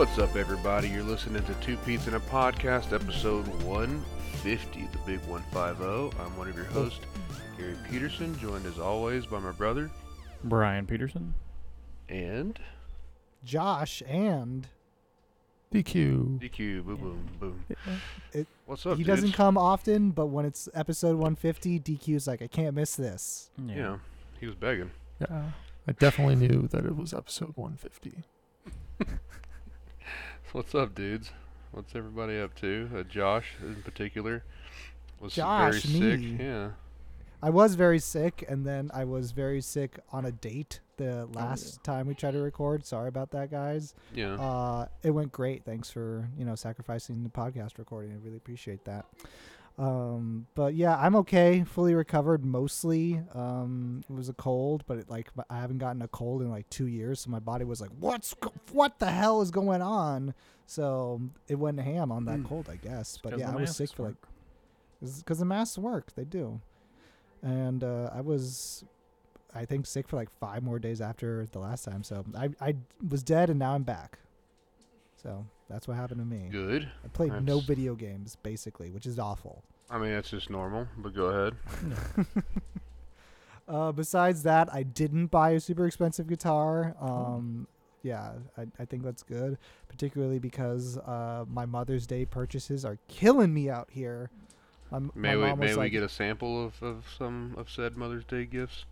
[0.00, 0.88] What's up, everybody?
[0.88, 6.18] You're listening to Two Pete's in a Podcast, episode 150, the big 150.
[6.18, 6.84] I'm one of your oh.
[6.84, 7.00] hosts,
[7.58, 9.90] Gary Peterson, joined as always by my brother
[10.42, 11.34] Brian Peterson.
[12.08, 12.58] and
[13.44, 14.68] Josh and
[15.70, 16.40] DQ.
[16.40, 16.82] DQ.
[16.82, 17.64] Boom, boom, boom.
[18.32, 22.46] It- What's up, he doesn't come often, but when it's episode 150, DQ's like, I
[22.46, 23.50] can't miss this.
[23.62, 23.74] Yeah.
[23.74, 23.96] Yeah,
[24.40, 24.92] he was begging.
[25.20, 25.26] Yeah.
[25.30, 25.52] Oh.
[25.86, 28.22] I definitely knew that it was episode 150.
[30.52, 31.30] What's up, dudes?
[31.70, 32.90] What's everybody up to?
[32.94, 34.42] Uh, Josh, in particular,
[35.20, 36.40] was Josh, very sick.
[36.40, 36.70] Yeah.
[37.42, 41.30] I was very sick, and then I was very sick on a date the Oh,
[41.32, 42.84] last time we tried to record.
[42.84, 43.94] Sorry about that, guys.
[44.14, 44.34] Yeah.
[44.34, 45.64] Uh, it went great.
[45.64, 48.12] Thanks for you know sacrificing the podcast recording.
[48.12, 49.06] I really appreciate that.
[49.80, 51.64] Um, but yeah, I'm okay.
[51.64, 53.22] Fully recovered mostly.
[53.34, 56.68] Um, it was a cold, but it, like I haven't gotten a cold in like
[56.68, 58.34] two years, so my body was like, "What's
[58.72, 60.34] what the hell is going on?"
[60.66, 62.44] So it went ham on that Mm.
[62.46, 63.18] cold, I guess.
[63.22, 64.16] But yeah, I was sick for like
[65.16, 66.14] because the masks work.
[66.14, 66.60] They do.
[67.42, 68.84] And uh, I was,
[69.54, 72.04] I think, sick for like five more days after the last time.
[72.04, 72.74] So I, I
[73.08, 74.18] was dead and now I'm back.
[75.22, 76.48] So that's what happened to me.
[76.50, 76.88] Good.
[77.04, 79.62] I played no video games, basically, which is awful.
[79.90, 81.56] I mean, that's just normal, but go ahead.
[83.68, 86.96] Uh, besides that, I didn't buy a super expensive guitar.
[87.00, 87.68] Um,
[88.02, 93.54] yeah, I, I think that's good, particularly because uh, my Mother's Day purchases are killing
[93.54, 94.28] me out here.
[94.90, 97.96] My, m- May we may was we get a sample of, of some of said
[97.96, 98.86] Mother's Day gifts?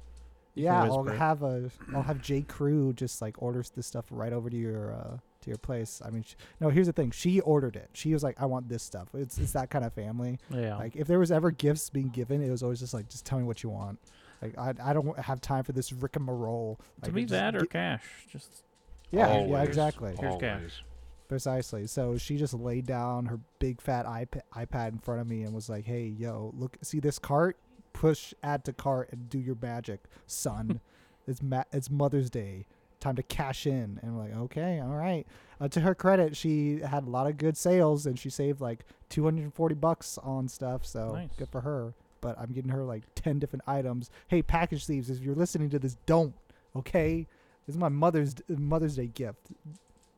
[0.54, 1.18] Yeah, I'll whisper.
[1.18, 4.92] have a I'll have J Crew just like orders this stuff right over to your
[4.92, 5.16] uh,
[5.48, 6.00] to your place.
[6.04, 7.10] I mean, sh- no, here's the thing.
[7.10, 7.91] She ordered it.
[7.94, 10.38] She was like, "I want this stuff." It's it's that kind of family.
[10.50, 10.77] Yeah.
[10.77, 13.38] Like if there was ever gifts being given, it was always just like, "Just tell
[13.38, 13.98] me what you want."
[14.42, 16.77] Like I I don't have time for this rigmarole.
[16.77, 18.05] to Like, to me, that or gi- cash.
[18.30, 18.62] Just
[19.10, 20.84] yeah Always, yeah exactly Here's cash.
[21.28, 21.86] precisely.
[21.86, 25.55] So she just laid down her big fat iPad iPad in front of me and
[25.55, 27.56] was like, "Hey, yo, look, see this cart?
[27.94, 30.80] Push add to cart and do your magic, son.
[31.27, 32.67] it's ma- it's Mother's Day.
[33.01, 35.27] Time to cash in." And I'm like, "Okay, all right."
[35.61, 38.85] Uh, to her credit, she had a lot of good sales and she saved like
[39.09, 40.85] 240 bucks on stuff.
[40.86, 41.31] So Nice.
[41.36, 41.95] good for her.
[42.20, 44.11] But I'm getting her like 10 different items.
[44.29, 46.35] Hey, package thieves, if you're listening to this, don't.
[46.77, 47.27] Okay,
[47.67, 49.48] this is my mother's Mother's Day gift.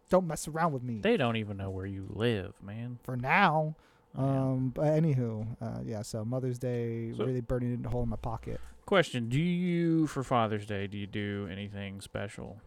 [0.08, 2.98] Don't mess around with me they don't even know where you live, man.
[3.02, 3.76] for now.
[4.16, 4.22] Yeah.
[4.24, 6.02] Um, but anywho, uh, yeah.
[6.02, 8.60] So Mother's Day So- really burning a hole in my pocket.
[8.86, 10.88] Question: Do you for Father's Day?
[10.88, 12.58] Do you do anything special?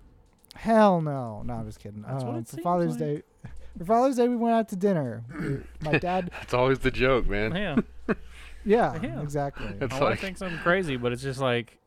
[0.53, 2.03] Hell no, no, I'm just kidding.
[2.07, 2.99] That's what um, it for seems Father's like.
[2.99, 3.21] Day,
[3.77, 5.23] for Father's Day we went out to dinner.
[5.39, 7.55] We- my dad, That's always the joke, man.
[7.55, 8.13] Yeah.
[8.65, 9.21] yeah, Yeah.
[9.21, 9.73] exactly.
[9.79, 11.79] That's I want like- to think something crazy, but it's just like,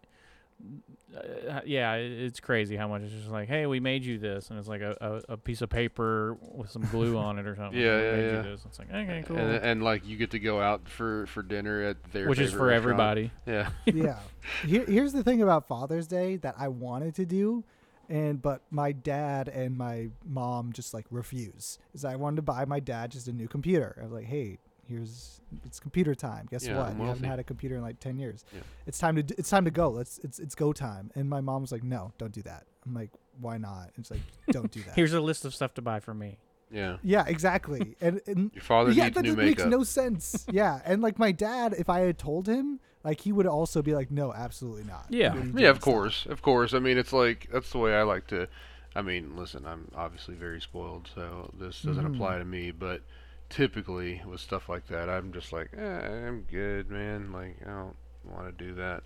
[1.49, 4.51] uh, yeah, it- it's crazy how much it's just like, hey, we made you this,
[4.51, 7.57] and it's like a, a, a piece of paper with some glue on it or
[7.57, 7.81] something.
[7.81, 8.37] Yeah, we yeah, made yeah.
[8.37, 8.65] You this.
[8.67, 9.37] It's like okay, cool.
[9.39, 12.51] And, and like you get to go out for for dinner at their Which is
[12.51, 13.01] favorite for restaurant.
[13.01, 13.31] everybody.
[13.47, 13.71] Yeah.
[13.87, 14.19] yeah.
[14.67, 17.65] Here, here's the thing about Father's Day that I wanted to do,
[18.09, 21.79] and but my dad and my mom just like refuse.
[21.95, 23.97] Is I wanted to buy my dad just a new computer.
[24.01, 24.59] I was like, hey,
[24.89, 26.47] here's it's computer time.
[26.51, 26.89] Guess Yeah, what?
[26.89, 28.45] I'm You haven't had a computer in like ten years.
[28.55, 28.61] Yeah.
[28.87, 29.91] It's time to it's time to go.
[29.91, 31.11] Let's it's it's go time.
[31.15, 32.65] And my mom was like, no, don't do that.
[32.87, 33.91] I'm like, why not?
[33.97, 34.95] And It's like, don't do that.
[34.95, 36.39] Here's a list of stuff to buy for me.
[36.69, 36.97] Yeah.
[37.05, 37.95] yeah, exactly.
[38.01, 40.47] And, and Your father yeah, needs that new just makes no sense.
[40.51, 43.95] yeah, and like my dad, if I had told him, like he would also be
[43.95, 45.07] like, no, absolutely not.
[45.09, 45.35] Yeah.
[45.35, 46.75] What are you yeah, of Stop." course, of course.
[46.75, 48.49] I mean, it's like that's the way I like to.
[48.95, 52.15] I mean, listen, I'm obviously very spoiled, so this doesn't Mhm.
[52.15, 52.71] apply to me.
[52.71, 53.03] But
[53.49, 57.33] typically with stuff like that, I'm just like, eh, I'm good, man.
[57.33, 59.03] Like I don't want to do that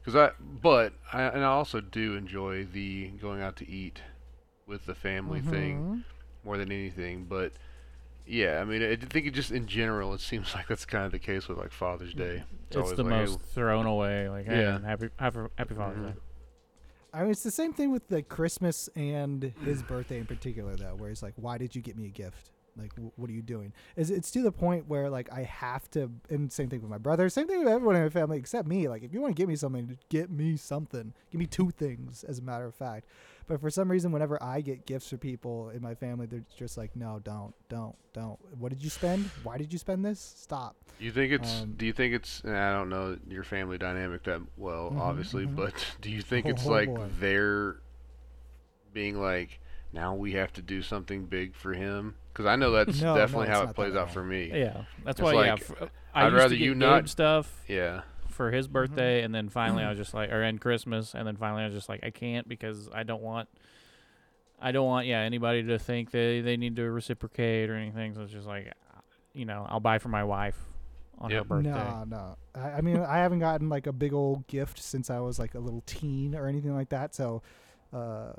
[0.00, 0.30] because I.
[0.40, 4.00] But I and I also do enjoy the going out to eat
[4.66, 6.02] with the family thing Mhm.
[6.44, 7.24] more than anything.
[7.24, 7.52] But
[8.26, 11.12] yeah, I mean, I think it just in general, it seems like that's kind of
[11.12, 12.42] the case with like Father's Day.
[12.68, 14.28] It's, always the like, hey, most thrown away.
[14.28, 14.80] Like, hey, Yeah.
[14.80, 16.14] happy, happy, happy Father's Mhm.
[16.14, 16.20] Day.
[17.14, 20.94] I mean, it's the same thing with like Christmas and his birthday in particular, though,
[20.94, 22.50] where he's like, "Why did you get me a gift?
[22.74, 25.90] Like, w- what are you doing?" Is it's to the point where like I have
[25.90, 28.66] to, and same thing with my brother, same thing with everyone in my family except
[28.66, 28.88] me.
[28.88, 31.12] Like, if you want to get me something, get me something.
[31.30, 33.06] Give me two things, as a matter of fact.
[33.46, 36.76] But for some reason, whenever I get gifts for people in my family, they're just
[36.78, 38.38] like, "No, don't, don't, don't.
[38.58, 39.26] What did you spend?
[39.42, 40.20] Why did you spend this?
[40.38, 41.62] Stop." You think it's?
[41.62, 42.40] Um, do you think it's?
[42.42, 45.56] and I don't know your family dynamic that well, Mhm, obviously, mhm.
[45.56, 47.06] but do you think Oh, it's oh like boy.
[47.18, 47.76] they're
[48.92, 49.60] being like,
[49.92, 52.14] now we have to do something big for him?
[52.32, 54.14] Because I know that's No, no, definitely it's how it plays out all.
[54.14, 54.50] for me.
[54.52, 55.32] Yeah, that's It's why.
[55.46, 58.02] yeah, like, f- I I'd used rather to get you good not- stuff Yeah.
[58.32, 61.36] For his birthday, and then finally I was just like, or and Christmas, and then
[61.36, 63.48] finally I was just like, I can't because I don't want.
[64.64, 68.14] I don't want yeah anybody to think they they need to reciprocate or anything.
[68.14, 68.72] So it's just like,
[69.34, 70.56] you know, I'll buy for my wife
[71.18, 71.70] on her birthday.
[71.70, 72.36] No, no.
[72.54, 75.54] I, I mean, I haven't gotten like a big old gift since I was like
[75.54, 77.14] a little teen or anything like that.
[77.14, 77.42] So,
[77.92, 78.32] uh,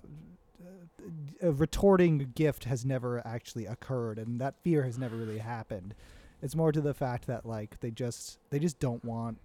[1.41, 5.95] a retorting gift has never actually occurred, and that fear has never really happened.
[6.41, 9.39] It's more to the fact that like they just they just don't want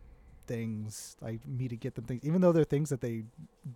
[0.48, 3.24] things like me to get them things, even though they're things that they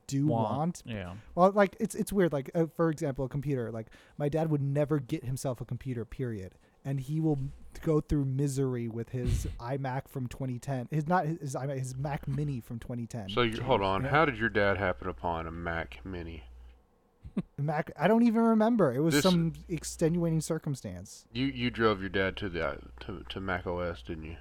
[0.08, 0.56] do Want.
[0.56, 0.82] want.
[0.84, 1.12] Yeah.
[1.36, 2.32] Well, like it's it's weird.
[2.32, 3.70] Like uh, for example, a computer.
[3.70, 3.86] Like
[4.18, 6.04] my dad would never get himself a computer.
[6.04, 6.54] Period.
[6.84, 7.38] And he will
[7.82, 10.88] go through misery with his iMac from 2010.
[10.90, 13.28] His not his his, iMac, his Mac Mini from 2010.
[13.28, 14.02] So you, hold on.
[14.02, 14.10] Yeah.
[14.10, 16.42] How did your dad happen upon a Mac Mini?
[17.58, 17.92] Mac.
[17.96, 18.92] I don't even remember.
[18.92, 21.24] It was This- some extenuating circumstance.
[21.32, 24.36] You you drove your dad to the to to Mac OS, didn't you?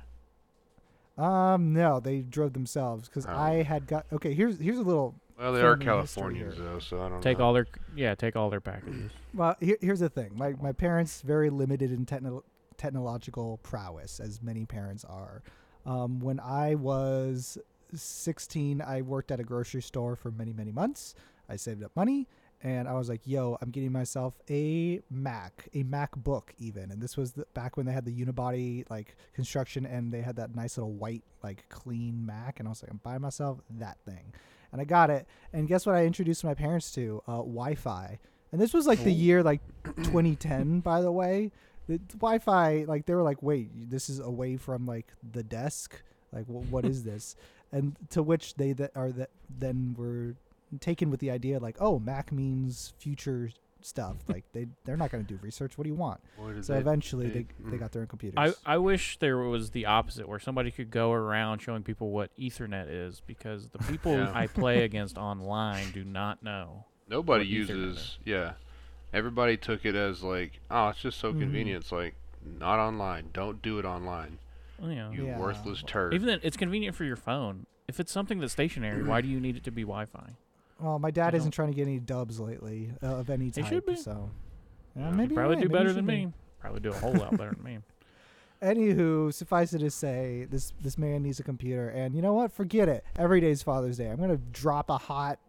[1.18, 3.34] Um, no, they drove themselves because Oh.
[3.36, 4.06] I had got.
[4.12, 5.16] Okay, here's here's a little.
[5.38, 7.46] Well, they are Californians though, so I don't Take know.
[7.46, 7.66] all their
[7.96, 9.12] yeah, take all their packages.
[9.34, 10.32] Well, here, here's the thing.
[10.36, 12.44] My my parents very limited in techno-
[12.78, 15.42] technological prowess, as many parents are.
[15.86, 17.58] Um, when I was
[17.94, 21.16] 16, I worked at a grocery store for many many months.
[21.50, 22.28] I saved up money,
[22.64, 27.18] and I was like, "Yo, I'm getting myself a Mac, a MacBook, even." And this
[27.18, 30.78] was the, back when they had the unibody like construction, and they had that nice
[30.78, 32.60] little white like clean Mac.
[32.60, 34.34] And I was like, "I'm buying myself that thing,"
[34.72, 35.28] and I got it.
[35.54, 35.96] And guess what?
[35.96, 38.20] I introduced my parents to uh, Wi-Fi.
[38.52, 39.62] And this was like the year like
[40.04, 41.52] 2010, by the way.
[41.88, 46.02] The Wi-Fi, like they were like, "Wait, this is away from like the desk.
[46.32, 47.36] Like, wh- what is this?"
[47.72, 50.36] And to which they that are that then were
[50.80, 53.50] taken with the idea like, "Oh, Mac means future
[53.82, 54.18] stuff.
[54.28, 55.78] like they they're not going to do research.
[55.78, 56.22] What do you want?"
[56.62, 57.80] So they- eventually, they- they they mm.
[57.80, 58.56] got their own computers.
[58.66, 62.30] I, I wish there was the opposite where somebody could go around showing people what
[62.38, 64.32] Ethernet is because the people Yeah.
[64.34, 66.86] I play against online do not know.
[67.10, 68.18] Nobody uses.
[68.24, 68.54] Yeah,
[69.14, 71.40] everybody took it as like, oh, it's just so Mhm.
[71.42, 71.84] convenient.
[71.84, 72.16] It's like
[72.60, 73.30] not online.
[73.34, 74.38] Don't do it online.
[74.80, 75.38] Well, you You Yeah.
[75.40, 76.14] worthless turd.
[76.14, 77.66] even then, it's convenient for your phone.
[77.88, 80.30] If it's something that's stationary, why do you need it to be Wi-Fi?
[80.82, 83.52] Well, my dad I isn't don't- trying to get any dubs lately uh, of any
[83.52, 83.56] type.
[83.56, 83.70] He type.
[83.70, 83.96] should be.
[83.96, 84.30] So
[84.96, 85.02] Yeah.
[85.04, 86.26] yeah, You maybe probably right, do maybe better should than be.
[86.28, 86.34] me.
[86.60, 87.78] Probably do a whole lot better than me.
[88.62, 92.52] Anywho, suffice it to say, this this man needs a computer, and you know what?
[92.52, 93.04] Forget it.
[93.18, 94.08] Every day's Father's Day.
[94.10, 95.40] I'm gonna drop a hot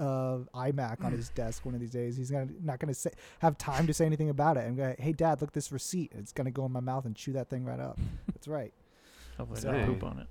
[0.00, 2.16] uh, iMac on his desk one of these days.
[2.16, 4.62] He's gonna not gonna say, have time to say anything about it.
[4.66, 6.10] I'm gonna, hey Dad, look this receipt.
[6.18, 7.96] It's gonna go in my mouth and chew that thing right up.
[8.34, 8.72] That's right.
[9.36, 10.26] Hopefully, So- they poop on it.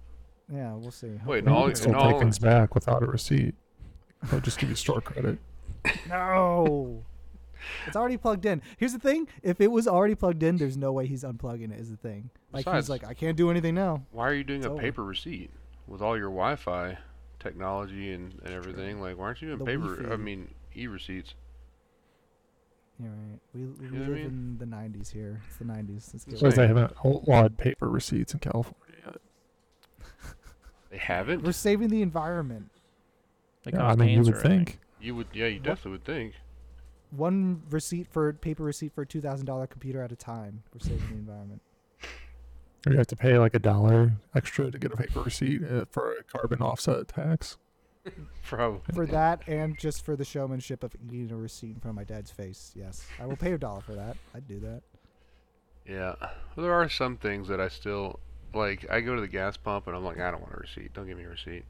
[0.53, 1.07] Yeah, we'll see.
[1.25, 3.55] Wait, You and all- can still and take all- things back without a receipt.
[4.23, 5.39] They'll just give you store credit.
[6.09, 7.03] No.
[7.85, 8.61] It's already plugged in.
[8.77, 11.79] Here's the thing: if it was already plugged in, there's no way he's unplugging it.
[11.79, 12.29] Is the thing?
[12.51, 14.03] Like Besides- he's like, I can't do anything now.
[14.11, 14.81] Why are you doing It's a over.
[14.81, 15.49] paper receipt
[15.87, 16.97] with all your Wi-Fi
[17.39, 19.01] technology and, and everything?
[19.01, 19.93] Like, why aren't you doing The paper?
[19.93, 20.15] I Wi-Fi.
[20.17, 21.33] mean, e-receipts.
[22.99, 23.39] You're right.
[23.53, 24.25] We, we know what I live mean?
[24.25, 25.39] in the '90s here.
[25.47, 25.89] It's the '90s.
[25.89, 26.73] Let's get It's Because with they it.
[26.73, 29.17] like- haven't outlawed paper receipts in California yet.
[30.89, 31.43] They haven't.
[31.43, 32.71] We're saving the environment.
[33.71, 34.69] They Yeah, I cause mean, you would I think.
[34.69, 34.79] think.
[34.99, 36.33] You would, yeah, you definitely would think.
[37.11, 40.63] One receipt for paper receipt for a two thousand dollar computer at a time.
[40.73, 41.61] We're saving the environment.
[42.85, 45.85] Or you have to pay like a dollar extra to get a paper receipt uh,
[45.91, 47.57] for a carbon offset tax.
[48.43, 48.79] Probably.
[48.93, 52.03] For that and just for the showmanship of eating a receipt in front of my
[52.05, 52.71] dad's face.
[52.75, 54.15] Yes, I will pay a dollar for that.
[54.33, 54.81] I'd do that.
[55.85, 56.15] Yeah.
[56.55, 58.19] Well, there are some things that I still
[58.53, 58.89] like.
[58.89, 60.93] I go to the gas pump and I'm like, I don't want a receipt.
[60.93, 61.63] Don't give me a receipt.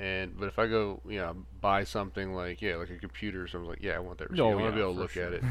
[0.00, 3.48] And but if I go, you know, buy something like yeah, like a computer or
[3.48, 4.42] something, like yeah, I want that receipt.
[4.42, 5.42] Oh, I want yeah, to be able to for look at it.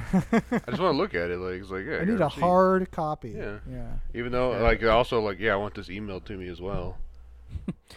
[0.68, 1.38] I just want to look at it.
[1.38, 2.40] Like it's like yeah, I got need a receipt.
[2.40, 3.30] hard copy.
[3.38, 3.60] Yeah.
[3.70, 3.88] Yeah.
[4.16, 4.62] Even though Yeah.
[4.64, 6.98] like I also like yeah, I want this emailed to me as well.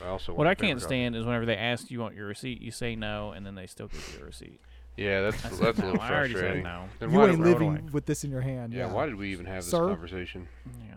[0.05, 0.89] I also What want I a paper can't copy.
[0.89, 3.67] stand is whenever they ask you want your receipt, you say no, and then they
[3.67, 4.61] still give you a receipt.
[4.99, 5.87] Yeah, that's I that's said a no.
[5.93, 6.65] little I already said frustrating.
[6.65, 6.85] no.
[6.99, 8.75] Then you why ain't did, living with this in your hand.
[8.75, 8.93] yeah, Yeah.
[8.93, 9.87] why did we even have this Sir?
[9.89, 10.49] conversation?
[10.87, 10.92] Yeah.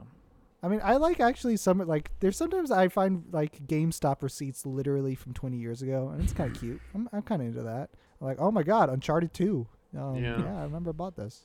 [0.66, 5.14] I mean, I like actually some like there's sometimes I find like GameStop receipts literally
[5.14, 6.82] from 20 years ago, and it's kind of cute.
[6.96, 7.92] I'm I'm kind of into that.
[8.20, 9.68] like, oh my god, Uncharted 2.
[9.98, 10.40] Um, Yeah.
[10.42, 10.60] yeah.
[10.60, 11.42] I remember I bought this.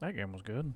[0.00, 0.72] That game was good.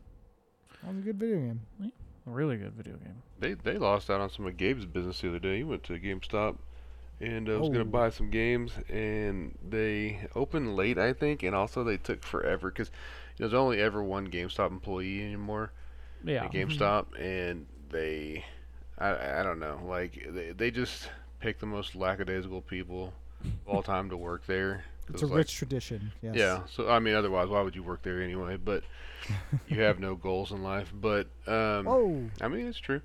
[0.84, 1.60] That was a good video game.
[1.82, 3.22] A really good video game.
[3.40, 5.56] They they lost out on some of Gabe's business the other day.
[5.58, 6.56] He went to GameStop
[7.20, 7.72] and uh, was Oh.
[7.72, 12.70] gonna buy some games, and they opened late, I think, and also they took forever
[12.70, 12.90] because
[13.38, 15.72] there's only ever one GameStop employee anymore
[16.26, 16.44] Yeah.
[16.44, 18.44] at GameStop, and they,
[18.98, 21.08] I I don't know, like they they just
[21.40, 23.12] pick the most lackadaisical people
[23.66, 24.84] all time to work there.
[25.08, 26.10] It's a like, rich tradition.
[26.20, 26.34] Yes.
[26.34, 26.62] Yeah.
[26.68, 28.56] So I mean, otherwise, why would you work there anyway?
[28.56, 28.82] But
[29.68, 30.92] you have no goals in life.
[30.92, 32.30] But um, Whoa.
[32.40, 33.00] I mean, it's true.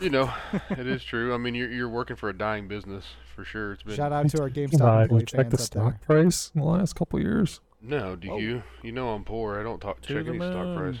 [0.00, 0.32] You know,
[0.70, 1.32] it is true.
[1.32, 3.04] I mean, you're you're working for a dying business
[3.36, 3.74] for sure.
[3.74, 5.92] It's been Shout out to our Uh, GameStop you employee check the fans out there.
[5.92, 7.60] stock price in the last couple of years.
[7.80, 8.38] No, do Whoa.
[8.38, 8.62] you?
[8.82, 9.60] You know I'm poor.
[9.60, 10.96] I don't talk To check the any stock price.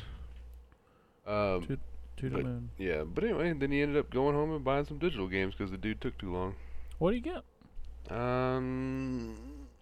[1.26, 1.78] Um, To-
[2.16, 2.70] To the moon.
[2.78, 5.70] yeah, but anyway, then he ended up going home and buying some digital games because
[5.70, 6.54] the dude took too long.
[6.98, 8.14] What did you get?
[8.16, 9.34] Um,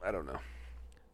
[0.04, 0.38] I don't know.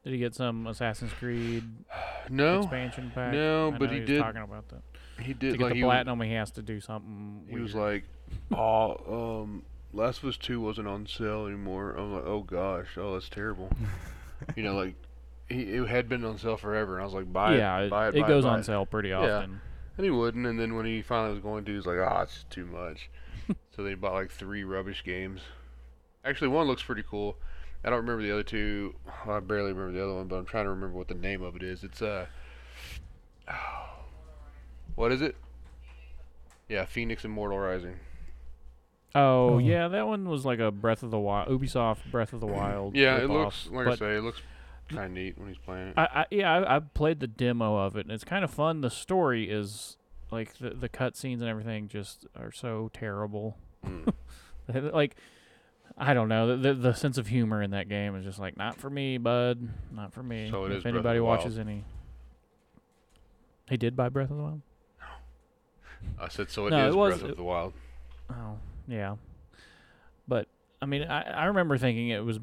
[0.04, 1.64] Did he get some Assassin's Creed
[2.30, 3.32] No, expansion pack?
[3.32, 4.82] no, I but he was did- talking about that.
[5.20, 7.46] he To did get like the he was, platinum, he has to do something.
[7.48, 8.04] he was like,
[8.52, 11.92] oh, um, Last of Us Two wasn't on sale anymore.
[11.92, 13.70] I'm like, oh gosh, oh that's terrible.
[14.56, 14.94] you know, like
[15.48, 17.90] he it had been on sale forever, and I was like, buy yeah, it, it,
[17.90, 18.64] buy it, it buy goes buy on it.
[18.64, 19.38] sale pretty Yeah.
[19.38, 19.60] often.
[19.96, 22.22] And he wouldn't, and then when he finally was going to, he was like, ah,
[22.22, 23.08] it's too much.
[23.76, 25.40] so they bought like three rubbish games.
[26.24, 27.36] Actually, one looks pretty cool.
[27.84, 28.94] I don't remember the other two.
[29.26, 31.56] I barely remember the other one, but I'm trying to remember what the name of
[31.56, 31.84] it is.
[31.84, 32.26] It's uh,
[34.94, 35.36] what is it?
[36.68, 37.96] Yeah, Phoenix Immortal Rising.
[39.14, 39.58] Oh Oh.
[39.58, 42.96] yeah, that one was like a Breath of the Wild, Ubisoft Breath of the Wild.
[42.96, 44.42] Yeah, it looks like I say, it looks
[44.88, 45.94] kind of neat when he's playing it.
[45.98, 48.80] I, I yeah, I, I played the demo of it, and it's kind of fun.
[48.80, 49.96] The story is
[50.30, 53.56] like the the cutscenes and everything just are so terrible.
[53.86, 54.92] Mm.
[54.92, 55.14] like
[55.96, 58.76] I don't know, the, the sense of humor in that game is just like not
[58.76, 60.48] for me, bud, not for me.
[60.50, 61.38] So it if is anybody Wild.
[61.38, 61.84] watches any,
[63.70, 64.60] he did buy Breath of the Wild.
[66.18, 66.64] I said so.
[66.66, 67.72] It is No, it was- Breath of the Wild.
[68.30, 69.14] Oh, yeah.
[70.26, 70.48] But
[70.82, 72.40] I mean, I I remember thinking it was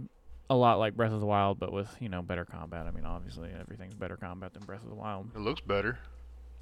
[0.54, 2.86] a lot like Breath of the Wild, but with you know better combat.
[2.88, 5.30] I mean, obviously everything's better combat than Breath of the Wild.
[5.36, 6.00] It looks better.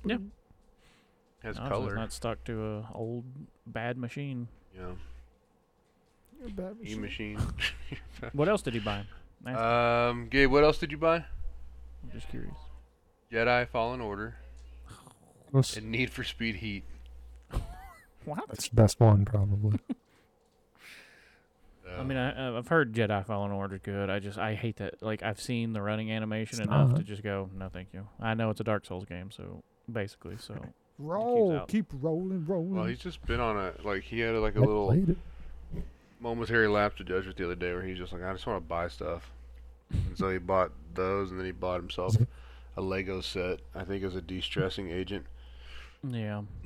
[0.05, 0.15] Yeah.
[0.15, 0.21] It
[1.43, 1.87] Has Obviously color.
[1.89, 3.25] It's not stuck to a old
[3.67, 4.47] bad machine.
[4.75, 4.91] Yeah.
[6.39, 7.35] You're a bad E machine.
[7.35, 7.39] machine.
[8.33, 9.03] What else did he buy?
[9.43, 9.57] Nice.
[9.57, 11.17] um, Gabe, what else did you buy?
[11.17, 12.55] I'm just curious.
[13.31, 14.35] Jedi Fallen Order
[15.53, 16.83] and Need for Speed Heat.
[18.23, 18.43] What?
[18.49, 19.79] that's the best one, probably.
[21.99, 24.09] I mean, I, I've heard Jedi Fallen Order good.
[24.09, 25.01] I just I hate that.
[25.01, 28.07] Like I've seen the running animation enough to just go, no, thank you.
[28.19, 30.55] I know it's a Dark Souls game, so basically, so
[30.99, 31.67] Roll, out.
[31.67, 32.75] keep rolling, rolling.
[32.75, 35.17] well, he's just been on a like he had like a I little played it.
[36.19, 38.67] momentary lapse of judgment the other day where he's just like, I just want to
[38.67, 39.31] buy stuff,
[39.91, 42.15] and so he bought those, and then he bought himself
[42.77, 43.59] a Lego set.
[43.75, 45.25] I think as a de-stressing agent,
[46.07, 46.41] yeah.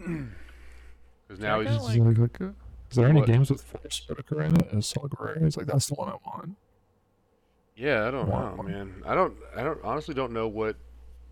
[1.28, 2.54] because now I he's kinda Is, there, like, a-
[2.90, 3.28] is there any What?
[3.28, 5.44] games with Forest Whitaker in it as Saw Gerrera?
[5.44, 6.56] He's like, that's the one I want.
[7.76, 8.56] Yeah, I don't Wow.
[8.56, 9.04] know, man.
[9.06, 9.36] I don't.
[9.56, 10.78] I don't honestly don't know what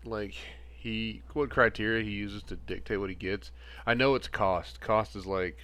[0.04, 0.34] like
[0.76, 3.50] he what criteria he uses to dictate what he gets.
[3.86, 4.80] I know it's cost.
[4.80, 5.56] Cost is like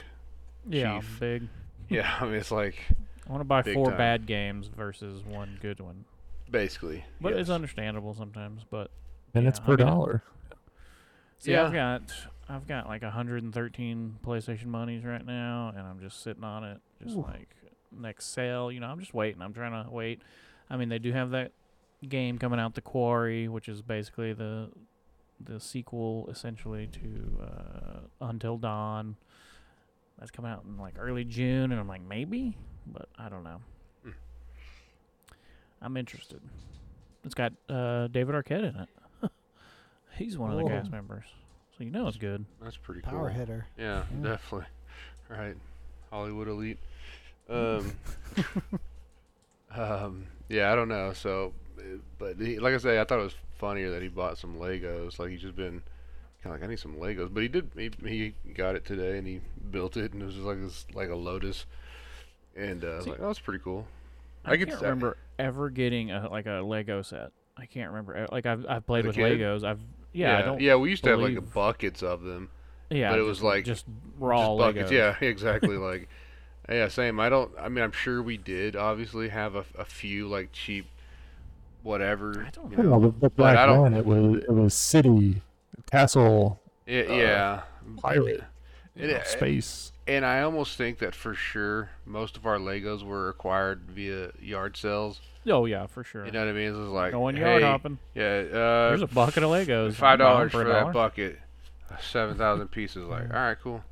[0.67, 1.21] Yeah, Chief.
[1.21, 1.49] big.
[1.91, 2.17] yeah.
[2.21, 2.77] I mean it's like
[3.29, 3.99] I want to buy four time.
[3.99, 6.05] bad games versus one good one.
[6.51, 7.05] basically.
[7.21, 7.43] But yes.
[7.43, 8.63] it's understandable sometimes.
[8.69, 8.91] But
[9.35, 10.23] Minutes Yeah, I per mean, dollar.
[11.39, 11.67] see, Yeah.
[11.67, 12.03] I've got
[12.51, 17.17] I've got like 113 PlayStation monies right now, and I'm just sitting on it, just
[17.17, 17.23] Ooh.
[17.23, 17.49] like
[17.97, 18.73] next sale.
[18.73, 19.41] You know, I'm just waiting.
[19.41, 20.21] I'm trying to wait.
[20.69, 21.53] I mean, they do have that
[22.09, 24.69] game coming out, The Quarry, which is basically the
[25.43, 29.17] the sequel essentially to uh, Until Dawn.
[30.19, 33.61] That's coming out in like early June, and I'm like maybe, but I don't know.
[34.03, 34.11] Hmm.
[35.81, 36.41] I'm interested.
[37.25, 38.89] It's got uh, David Arquette in it.
[40.17, 41.27] He's one of the cast members,
[41.81, 42.45] so you know it's good.
[42.63, 43.39] That's pretty Power cool.
[43.39, 43.67] hitter.
[43.79, 44.31] Yeah, Yeah.
[44.33, 44.67] definitely.
[45.31, 45.55] Right.
[46.11, 46.79] Hollywood elite.
[47.49, 47.93] Um,
[49.75, 51.13] um, yeah, I don't know.
[51.13, 51.83] So, uh,
[52.19, 55.19] but he, like I say, I thought it was funnier that he bought some Legos.
[55.19, 55.83] Like he's just been
[56.43, 57.33] kind of like, I need some Legos.
[57.33, 57.71] But he did.
[57.77, 60.85] He, he got it today and he built it, and it was just like this,
[60.95, 61.67] like a Lotus.
[62.57, 63.87] And uh, I was See, like, oh, that's pretty cool.
[64.45, 67.31] I, I could can't s- I- remember ever getting a like a Lego set.
[67.57, 68.27] I can't remember.
[68.33, 69.39] Like I've I've played As a with kid?
[69.39, 69.63] Legos.
[69.65, 69.81] I've
[70.13, 70.77] yeah, I don't yeah, yeah.
[70.77, 72.51] We used to have like buckets of them.
[72.91, 73.85] Yeah, but it just, was like just
[74.19, 74.91] raw just buckets.
[74.91, 74.95] Legos.
[74.95, 75.77] Yeah, exactly.
[75.77, 76.09] like,
[76.69, 77.21] yeah, same.
[77.21, 77.53] I don't.
[77.59, 80.87] I mean, I'm sure we did obviously have a, a few like cheap,
[81.83, 82.45] whatever.
[82.47, 83.01] I don't you Yeah, know.
[83.01, 85.43] but, but but I back don't- then it was it was city,
[85.91, 87.61] castle, Yeah, uh, yeah.
[87.99, 88.45] pirate,
[88.97, 89.93] you It- know, space.
[90.07, 94.77] And I almost think that for sure most of our Legos were acquired via yard
[94.77, 95.21] sales.
[95.49, 96.27] Oh yeah, for sure.
[96.27, 96.69] You know what I mean?
[96.69, 97.99] It's was like, Going hey, yard hopping.
[98.15, 99.95] yeah, uh, There's a bucket of Legos.
[99.95, 100.93] five dollars for a that dollar.
[100.93, 101.39] bucket,
[102.01, 103.05] seven thousand pieces.
[103.07, 103.83] Like, all right, cool.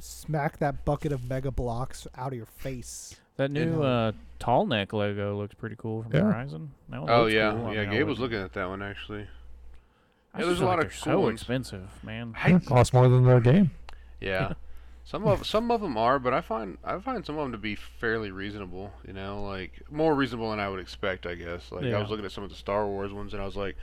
[0.00, 3.16] Smack that bucket of Mega Bloks out of your face.
[3.36, 6.20] That new uh, tall neck Lego looks pretty cool from Yeah.
[6.22, 6.72] Horizon.
[6.90, 7.66] That one Oh looks yeah, cool.
[7.68, 7.80] I yeah.
[7.82, 9.22] mean, Gabe was wouldn't- looking at that one actually.
[10.34, 11.40] I Yeah, just there's a lot like of cool so ones.
[11.40, 12.34] expensive, man.
[12.36, 13.70] I- It costs more than the game.
[14.20, 14.52] Yeah.
[15.08, 17.58] Some of some of them are, but I find I find some of them to
[17.58, 18.92] be fairly reasonable.
[19.06, 21.24] You know, like more reasonable than I would expect.
[21.24, 21.72] I guess.
[21.72, 23.76] Like I was looking at some of the Star Wars ones, and I was like,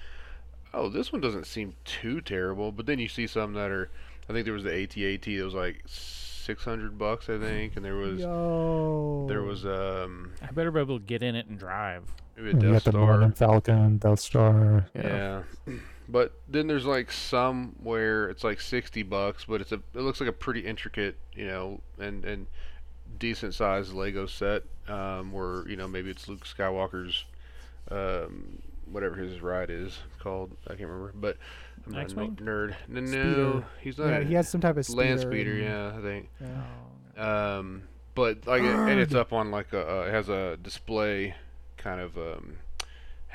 [0.72, 3.90] "Oh, this one doesn't seem too terrible." But then you see some that are.
[4.30, 7.84] I think there was the AT-AT that was like six hundred bucks, I think, and
[7.84, 9.26] there was Yo.
[9.28, 12.04] there was um I better be able to get in it and drive.
[12.38, 13.06] maybe a You Death got the Star.
[13.06, 14.86] Millennium Falcon, Death Star.
[14.94, 15.42] Yeah.
[16.08, 20.20] But then there's like some where it's like 60 bucks, but it's a it looks
[20.20, 22.48] like a pretty intricate, you know, and and
[23.18, 27.26] decent sized Lego set um where, you know, maybe it's Luke Skywalker's
[27.92, 30.52] um whatever his ride is called.
[30.68, 31.38] I can't remember, but
[31.88, 32.36] I'm not a X-Wing?
[32.42, 32.76] nerd.
[32.88, 35.64] No, no, he's not Yeah, a he has some type of speeder land speeder, and-
[35.64, 36.30] yeah, I think.
[37.18, 37.58] yeah.
[37.58, 37.84] Um,
[38.14, 41.34] but like, it, and it's up on like a, uh, it has a display
[41.78, 42.58] kind of um,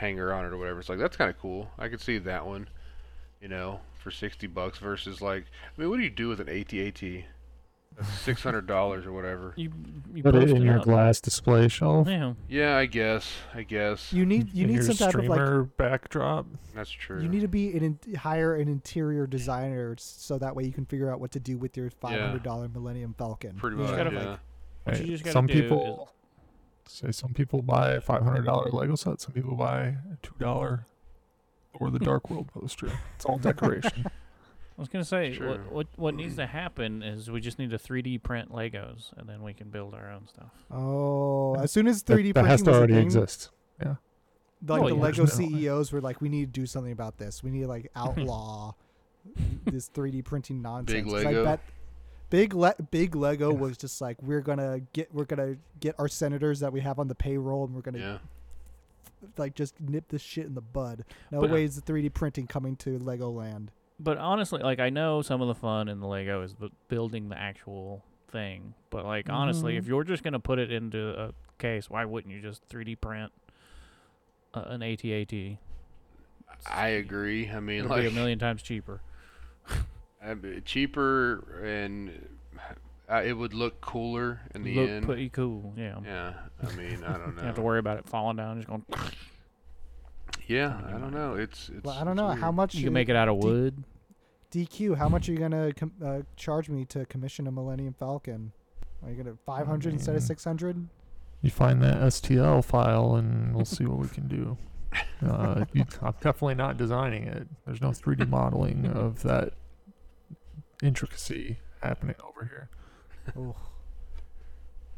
[0.00, 0.80] hanger on it or whatever.
[0.80, 1.71] It's like that's kind of cool.
[1.78, 2.69] I could see that one,
[3.40, 5.45] you know, for sixty bucks versus like,
[5.76, 7.02] I mean, what do you do with an AT-AT?
[8.23, 9.52] Six hundred dollars or whatever.
[9.57, 9.71] You
[10.14, 10.85] you Put it post in your up.
[10.85, 12.09] glass display shelf.
[12.09, 12.33] Yeah.
[12.49, 13.30] Yeah, I guess.
[13.54, 16.47] I guess You need you in need some type of like backdrop.
[16.75, 17.21] that's true.
[17.21, 20.87] you need to be an in, hire an interior designer so that way you can
[20.87, 23.57] figure out what to do with your five hundred dollar Millennium Falcon.
[23.57, 23.90] pretty much.
[23.90, 24.28] know, yeah.
[24.87, 25.26] like, Right.
[25.26, 26.11] Some do is- people
[26.99, 29.20] say some people buy a five hundred dollar Lego set.
[29.20, 30.87] Some people buy a two dollar
[31.75, 32.90] or the Dark World poster.
[33.16, 34.06] It's all decoration.
[34.78, 35.49] I was gonna say True.
[35.50, 39.28] what what what needs to happen is we just need to 3D print Legos and
[39.28, 40.50] then we can build our own stuff.
[40.70, 43.50] Oh, as soon as 3D that printing has to was a already thing, exist.
[43.78, 43.88] like
[44.80, 45.00] Well, the yeah.
[45.02, 47.42] Lego There's no- CEOs were like, we need to do something about this.
[47.42, 48.73] We need to like outlaw
[49.66, 51.04] this 3D printing nonsense.
[51.04, 51.42] 'Cause Lego?
[51.42, 51.61] I bet
[52.30, 56.60] big Le- big Lego was just like, we're gonna get we're gonna get our senators
[56.60, 58.18] that we have on the payroll, and we're gonna Yeah.
[59.37, 61.04] like just nip this shit in the bud.
[61.30, 63.68] No But- way is the 3D printing coming to Legoland.
[63.99, 67.28] But honestly, like I know some of the fun in the Lego is bu- building
[67.28, 68.72] the actual thing.
[68.88, 69.88] But like honestly, if Mhm.
[69.88, 73.30] you're just gonna put it into a case, why wouldn't you just 3D print
[74.54, 75.58] uh, an AT-AT?
[76.66, 77.50] I agree.
[77.50, 79.00] I mean, It'll like be a million times cheaper.
[80.24, 80.34] uh,
[80.64, 82.10] cheaper and
[83.10, 85.04] uh, it would look cooler in the Look end.
[85.06, 85.72] pretty cool.
[85.76, 85.98] Yeah.
[86.04, 87.36] Yeah, I mean, I don't know.
[87.36, 88.56] don't have to worry about it falling down.
[88.56, 88.84] Just going.
[90.46, 91.34] Yeah, I don't know.
[91.34, 91.84] It's it's.
[91.84, 92.38] Well, I don't know weird.
[92.40, 93.84] how much You can make it out of D- wood.
[94.52, 94.97] DQ.
[94.97, 98.52] How much are you gonna com- uh, charge me to commission a Millennium Falcon?
[99.04, 100.88] Are you gonna 500 instead of 600?
[101.42, 104.56] You find that STL file, and we'll see what we can do.
[105.25, 107.47] Uh, you, I'm definitely not designing it.
[107.66, 109.52] There's no 3D modeling of that
[110.82, 112.69] intricacy happening over here.
[113.36, 113.56] Oh,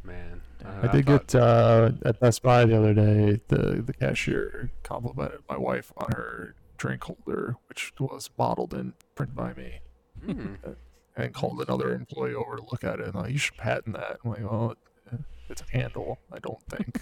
[0.04, 3.40] Man, I I did thought- get uh, at Best Buy the other day.
[3.48, 9.36] The the cashier complimented my wife on her drink holder, which was modeled and printed
[9.36, 9.78] by me,
[10.24, 10.54] Hmm.
[11.16, 13.06] and called another employee over to look at it.
[13.06, 14.18] And like, you should patent that.
[14.24, 14.74] I'm like, oh,
[15.48, 16.18] it's a handle.
[16.32, 17.00] I don't think.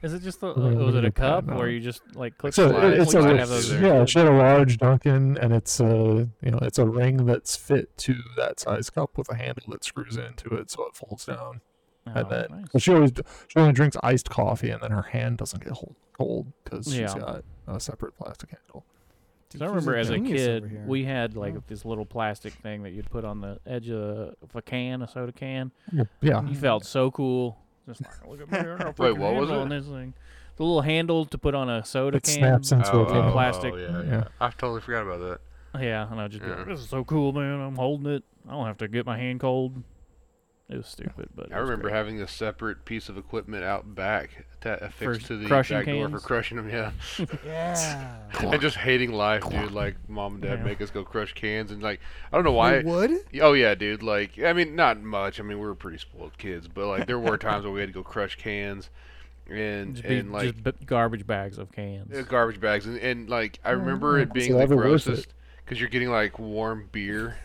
[0.00, 0.54] Is it just the?
[0.56, 2.54] We're was it a cup that where you just like click?
[2.54, 4.04] So it- it's We a might have those yeah.
[4.04, 7.96] She had a large Dunkin', and it's a you know it's a ring that's fit
[7.98, 11.60] to that size cup with a handle that screws into it so it folds down.
[12.06, 12.64] Oh, and then nice.
[12.72, 13.10] but she always
[13.48, 16.98] she only drinks iced coffee, and then her hand doesn't get hold, cold because she's
[17.00, 17.18] Yeah.
[17.18, 18.84] got a separate plastic handle.
[19.50, 21.60] 'Cause I DQ's remember as a kid, we had like Yeah.
[21.66, 25.08] this little plastic thing that you'd put on the edge of, of a can, a
[25.08, 25.72] soda can.
[26.20, 27.58] Yeah, You felt so cool.
[27.88, 29.56] Just like, look at me, I a Wait, what was it?
[29.56, 30.12] on this thing.
[30.56, 32.34] The little handle to put on a soda it can.
[32.34, 33.16] snaps into oh, a can.
[33.16, 33.72] oh, plastic.
[33.72, 34.24] Oh, oh yeah, yeah, Yeah.
[34.40, 35.80] I totally forgot about that.
[35.82, 37.60] Yeah, and I just be like, this is so cool, man.
[37.60, 38.24] I'm holding it.
[38.46, 39.82] I don't have to get my hand cold.
[40.70, 41.94] It was stupid, but I remember great.
[41.94, 45.86] having a separate piece of equipment out back ta- affixed For to the crushing back
[45.86, 46.68] door for crushing them.
[46.68, 46.90] Yeah,
[47.46, 48.16] yeah.
[48.40, 49.70] and just hating life, dude.
[49.70, 50.64] Like mom and dad Yeah.
[50.66, 52.00] make us go crush cans, and like
[52.30, 52.82] I don't know why.
[52.82, 53.10] They would?
[53.40, 54.02] Oh yeah, dude.
[54.02, 55.40] Like I mean, not much.
[55.40, 57.88] I mean, we were pretty spoiled kids, but like there were times where we had
[57.88, 58.90] to go crush cans,
[59.50, 62.14] and just, be, and like just b- garbage bags of cans.
[62.14, 64.88] uh, garbage bags, and, and like I remember it being So the ever worth it.
[65.06, 67.38] grossest because you're getting like warm beer,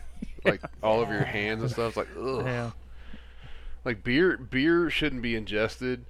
[0.44, 1.88] like all over your hands and stuff.
[1.88, 2.44] It's like ugh.
[2.44, 2.70] yeah.
[3.84, 6.06] Like beer, beer shouldn't be ingested.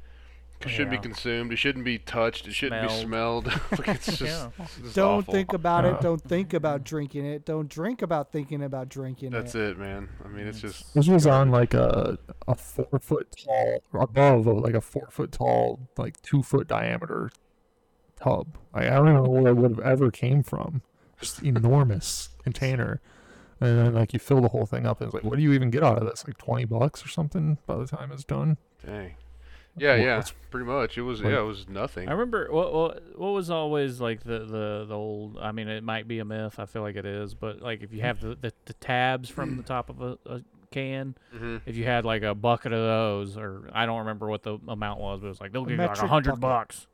[0.60, 1.00] It shouldn't Yeah.
[1.00, 1.52] be consumed.
[1.52, 2.46] It shouldn't be touched.
[2.46, 3.46] It shouldn't be smelled.
[3.72, 4.48] like it's just, Yeah.
[4.64, 5.34] it's just Don't awful.
[5.34, 6.00] think about it.
[6.00, 7.44] Don't think about drinking it.
[7.44, 9.58] Don't drink about thinking about drinking That's it.
[9.58, 10.08] That's it, man.
[10.24, 10.94] I mean, it's just.
[10.94, 15.32] This was on like a a four foot tall, or above like a four foot
[15.32, 17.30] tall, like two foot diameter
[18.22, 18.56] tub.
[18.74, 20.82] Like, I don't even know where it would have ever came from.
[21.20, 23.00] Just enormous container,
[23.64, 25.52] and then like you fill the whole thing up, and it's like, what do you
[25.52, 26.24] even get out of this?
[26.26, 28.56] Like twenty bucks or something by the time it's done.
[28.84, 29.14] Dang.
[29.76, 30.18] Yeah, Well, yeah.
[30.18, 30.96] it's- Pretty much.
[30.96, 31.20] It was.
[31.20, 32.08] like- yeah, it was nothing.
[32.08, 35.36] I remember what, what what was always like the, the the old.
[35.40, 36.60] I mean, it might be a myth.
[36.60, 39.56] I feel like it is, but like if you have the the, the tabs from
[39.56, 43.36] the top of a, a can, hmm if you had like a bucket of those,
[43.36, 45.84] or I don't remember what the amount was, but it was like they'll give you
[45.86, 46.40] like a hundred bucket.
[46.40, 46.86] bucks.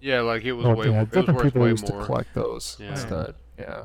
[0.00, 0.86] Yeah, like it was Well, way.
[0.88, 2.00] yeah, it was different worth people way used more.
[2.00, 2.90] to collect those Yeah.
[2.92, 3.34] instead.
[3.58, 3.84] Yeah,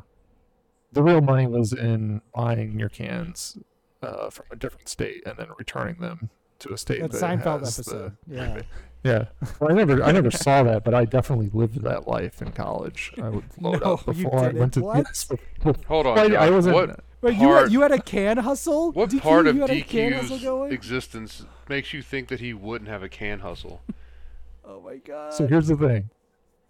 [0.96, 3.58] the real money was in buying your cans
[4.02, 6.30] uh, from a different state and then returning them
[6.60, 8.18] to a state That that Seinfeld has the- episode.
[8.28, 8.62] yeah.
[9.04, 9.26] yeah,
[9.60, 13.14] well, I never, I never saw that, but I definitely lived that life in college.
[13.22, 14.80] I would load No, up before I went to.
[14.82, 14.96] didn't.
[15.08, 16.38] yes, before- Hold on, Well, Josh.
[16.40, 16.76] I wasn't.
[16.76, 18.92] what Wait, you had, part- you had a can hustle?
[18.94, 20.72] what DQ, part of you can hustle DQ's going?
[20.74, 23.82] existence makes you think that he wouldn't have a can hustle?
[24.66, 25.34] oh my god.
[25.34, 26.10] So here's the thing.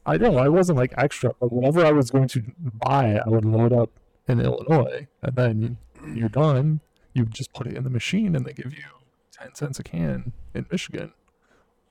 [0.07, 2.43] I know I wasn't like extra, but whenever I was going to
[2.85, 3.89] buy, I would load up
[4.27, 5.77] in Illinois, and then you-
[6.13, 6.81] you're done.
[7.13, 8.83] You just put it in the machine, and they give you
[9.31, 11.13] ten cents a can in Michigan.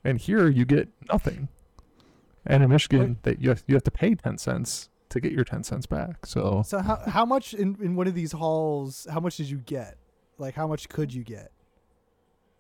[0.03, 1.49] And here you get nothing.
[2.45, 5.45] And in Michigan, that you have, you have to pay ten cents to get your
[5.45, 6.27] ten cents back.
[6.27, 9.07] So So how how much in, in one of these hauls?
[9.11, 9.97] How much did you get?
[10.37, 11.53] Like how much could you get?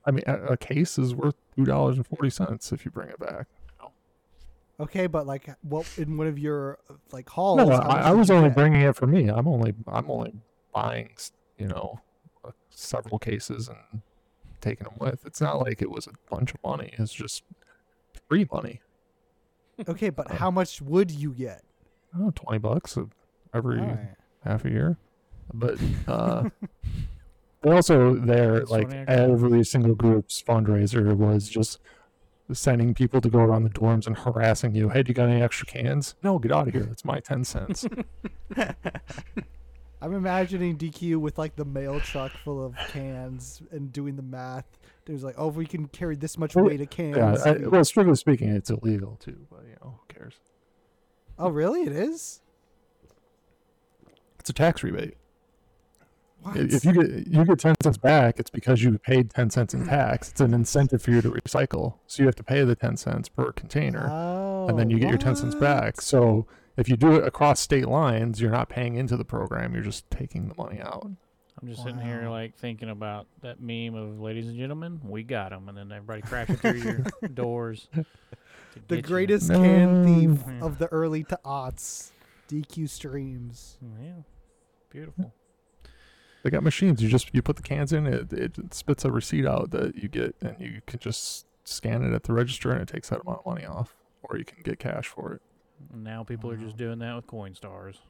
[0.06, 3.08] I mean, a, a case is worth two dollars and forty cents if you bring
[3.08, 3.46] it back.
[4.80, 7.58] Okay, but like what in one of your uh, like hauls?
[7.58, 8.56] No, I, I was only get?
[8.56, 9.28] bringing it for me.
[9.28, 10.34] I'm only I'm only
[10.72, 11.10] buying,
[11.58, 12.00] you know,
[12.44, 14.02] uh, several cases and
[14.60, 15.24] taking them with.
[15.24, 16.92] It's not like it was a bunch of money.
[16.98, 17.44] It's just
[18.28, 18.80] free money.
[19.88, 21.62] Okay, but how much would you get?
[22.18, 22.96] Oh, 20 bucks
[23.52, 24.14] every All right.
[24.44, 24.98] half a year.
[25.52, 26.48] But uh
[27.62, 31.78] they also there That's like every single group's fundraiser was just
[32.52, 34.90] sending people to go around the dorms and harassing you.
[34.90, 36.14] Hey, do you got any extra cans?
[36.22, 36.88] No, get out of here.
[36.90, 37.87] It's my 10 cents.
[40.02, 44.66] I'm imagining DQ with like the mail truck full of cans and doing the math.
[45.07, 47.16] There's like, oh, if we can carry this much weight of cans.
[47.16, 50.35] yeah, I, well, strictly speaking, it's illegal too, but you know, who cares?
[51.38, 51.83] oh, really?
[51.83, 52.40] It is.
[54.38, 55.16] It's a tax rebate.
[56.44, 56.57] What?
[56.59, 59.87] If you get you get ten cents back, it's because you paid ten cents in
[59.87, 60.28] tax.
[60.30, 63.28] It's an incentive for you to recycle, so you have to pay the ten cents
[63.30, 66.02] per container, oh, and then you get your ten cents oh, back.
[66.02, 69.74] So if you do it across state lines, you're not paying into the program.
[69.74, 71.07] You're just taking the money out.
[71.62, 75.50] I'm just sitting here like thinking about that meme of "Ladies and gentlemen, we got
[75.50, 77.04] them," and then everybody crashing through your
[77.35, 77.88] doors.
[77.94, 78.04] The
[78.88, 79.02] get you.
[79.02, 80.66] greatest can thief No.
[80.66, 82.11] of the early to aughts.
[82.48, 83.78] DQ streams.
[84.02, 84.12] Yeah,
[84.90, 85.33] beautiful.
[86.44, 87.02] They got machines.
[87.02, 90.09] You just you put the cans in, it it spits a receipt out that you
[90.09, 93.38] get, and you can just scan it at the register, and it takes that amount
[93.40, 95.40] of money off, or you can get cash for it.
[95.94, 98.04] Now people are just doing that with Coinstars, just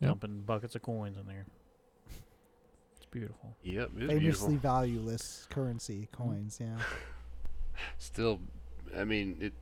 [0.00, 0.08] Yep.
[0.10, 1.44] dumping buckets of coins in there.
[2.96, 3.54] It's beautiful.
[3.62, 4.56] Yep, it's Famously beautiful.
[4.56, 6.58] valueless currency coins.
[6.60, 6.78] Yeah.
[7.98, 8.40] Still,
[8.96, 9.52] I mean, it.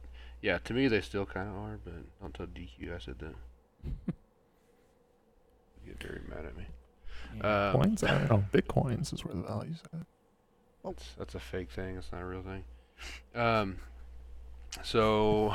[0.41, 3.35] Yeah, to me they still kind of are, but don't tell DQ I said that.
[5.85, 6.67] You get very mad at me.
[7.39, 7.69] Yeah.
[7.69, 8.45] Um, Coins, I don't know.
[8.53, 10.07] Bitcoins is where the value's at.
[10.85, 11.97] That's, that's a fake thing.
[11.97, 12.65] It's not a real thing.
[13.35, 13.77] Um,
[14.83, 15.53] so,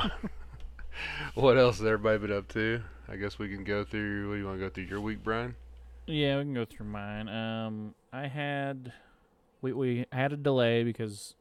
[1.34, 2.82] what else has everybody been up to?
[3.08, 4.28] I guess we can go through.
[4.28, 5.54] What do you want to go through your week, Brian?
[6.06, 7.28] Yeah, we can go through mine.
[7.28, 8.92] Um, I had
[9.60, 11.34] we we had a delay because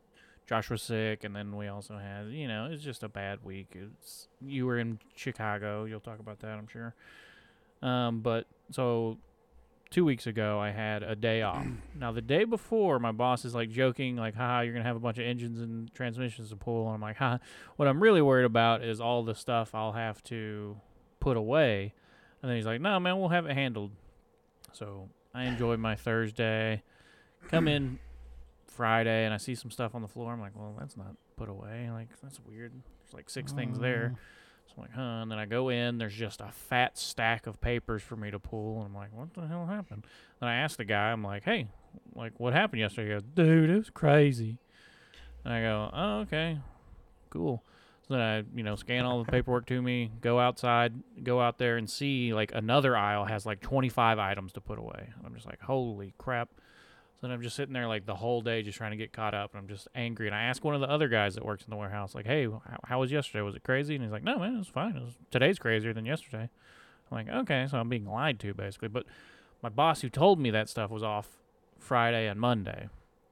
[0.47, 3.73] Josh was sick, and then we also had you know it's just a bad week.
[3.73, 5.85] It's you were in Chicago.
[5.85, 6.93] You'll talk about that, I'm sure.
[7.81, 9.17] Um, but so
[9.91, 11.65] two weeks ago I had a day off.
[11.95, 14.99] now the day before, my boss is like joking, like, "Ha, you're gonna have a
[15.01, 17.39] bunch of engines and transmissions to pull," and I'm like, "Ha."
[17.75, 20.77] What I'm really worried about is all the stuff I'll have to
[21.19, 21.93] put away.
[22.41, 23.91] And then he's like, "No, man, we'll have it handled."
[24.73, 26.81] So I enjoyed my Thursday.
[27.49, 27.99] Come in
[28.67, 30.31] Friday and I see some stuff on the floor.
[30.31, 31.89] I'm like, well, that's not put away.
[31.91, 32.71] Like, that's weird.
[32.71, 34.13] There's like six things there.
[34.15, 34.19] Oh.
[34.71, 35.21] So I'm like, huh.
[35.21, 35.97] And then I go in.
[35.97, 38.77] There's just a fat stack of papers for me to pull.
[38.77, 40.05] And I'm like, what the hell happened?
[40.39, 41.67] Then I asked the guy, I'm like, hey,
[42.15, 43.09] like, what happened yesterday?
[43.09, 44.57] He goes, dude, it was crazy.
[45.43, 46.59] And I go, oh, okay,
[47.29, 47.63] cool.
[48.07, 51.57] So then I, you know, scan all the paperwork to me, go outside, go out
[51.57, 55.09] there and see like another aisle has like 25 items to put away.
[55.15, 56.49] And I'm just like, holy crap.
[57.21, 59.35] So then I'm just sitting there like the whole day just trying to get caught
[59.35, 60.25] up and I'm just angry.
[60.25, 62.47] And I asked one of the other guys that works in the warehouse, like, hey,
[62.83, 63.41] how, was yesterday?
[63.41, 63.93] Was it crazy?
[63.93, 64.95] And he's like, no, man, it was fine.
[64.95, 66.49] It was, today's crazier than yesterday.
[67.11, 68.87] I'm like, okay, so I'm being lied to basically.
[68.87, 69.05] But
[69.61, 71.27] my boss who told me that stuff was off
[71.77, 72.89] Friday and Monday.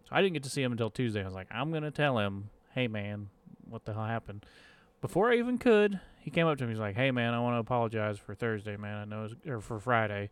[0.08, 1.21] So I didn't get to see him until Tuesday.
[1.21, 3.30] I was like, I'm going to tell him, hey, man,
[3.67, 4.45] what the hell happened?
[5.02, 6.71] Before I even could, he came up to me.
[6.71, 8.97] He's like, "Hey, man, I want to apologize for Thursday, man.
[8.97, 10.30] I know, it's, or for Friday."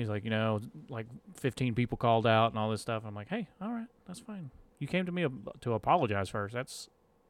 [0.00, 3.28] He's like, "You know, like 15 people called out and all this stuff." I'm like,
[3.28, 4.50] "Hey, all right, that's fine.
[4.78, 6.54] You came to me ab- to apologize first.
[6.54, 6.88] That's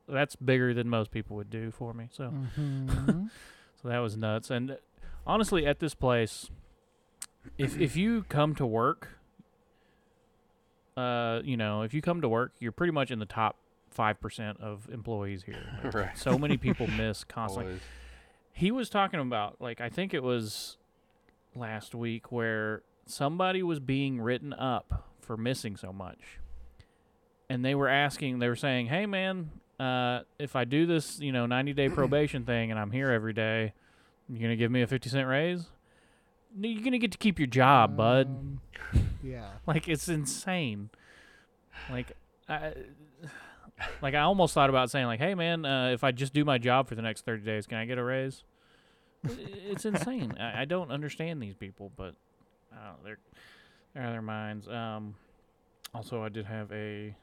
[0.08, 3.26] that's bigger than most people would do for me." So, Mm-hmm.
[3.82, 4.50] so that was nuts.
[4.50, 4.74] And uh,
[5.26, 6.48] honestly, at this place,
[7.58, 9.18] if if you come to work,
[10.96, 13.56] uh, you know, if you come to work, you're pretty much in the top
[13.90, 15.56] five percent of employees here.
[15.84, 16.18] Like, right.
[16.18, 17.72] So many people miss constantly.
[17.72, 17.82] Always.
[18.52, 20.76] He was talking about like I think it was
[21.60, 26.18] last week where somebody was being written up for missing so much.
[27.48, 31.32] And they were asking, they were saying, "Hey, man, uh, if I do this, you
[31.32, 33.72] know, 90 day probation thing, and I'm here every day,
[34.28, 35.66] you're gonna give me a 50 cent raise?
[36.56, 38.26] No, You're gonna get to keep your job, bud.
[38.26, 38.60] Um,
[39.22, 39.50] yeah.
[39.66, 40.90] Like it's insane.
[41.90, 42.12] Like
[42.48, 42.74] I
[44.02, 46.58] like I almost thought about saying like, "Hey man, uh, if I just do my
[46.58, 48.42] job for the next 30 days, can I get a raise?"
[49.26, 49.36] I-
[49.70, 50.34] it's insane.
[50.38, 52.14] I, I don't understand these people, but
[52.72, 53.18] I they're
[53.94, 54.68] they're out of their minds.
[54.68, 55.14] Um
[55.94, 57.14] also I did have a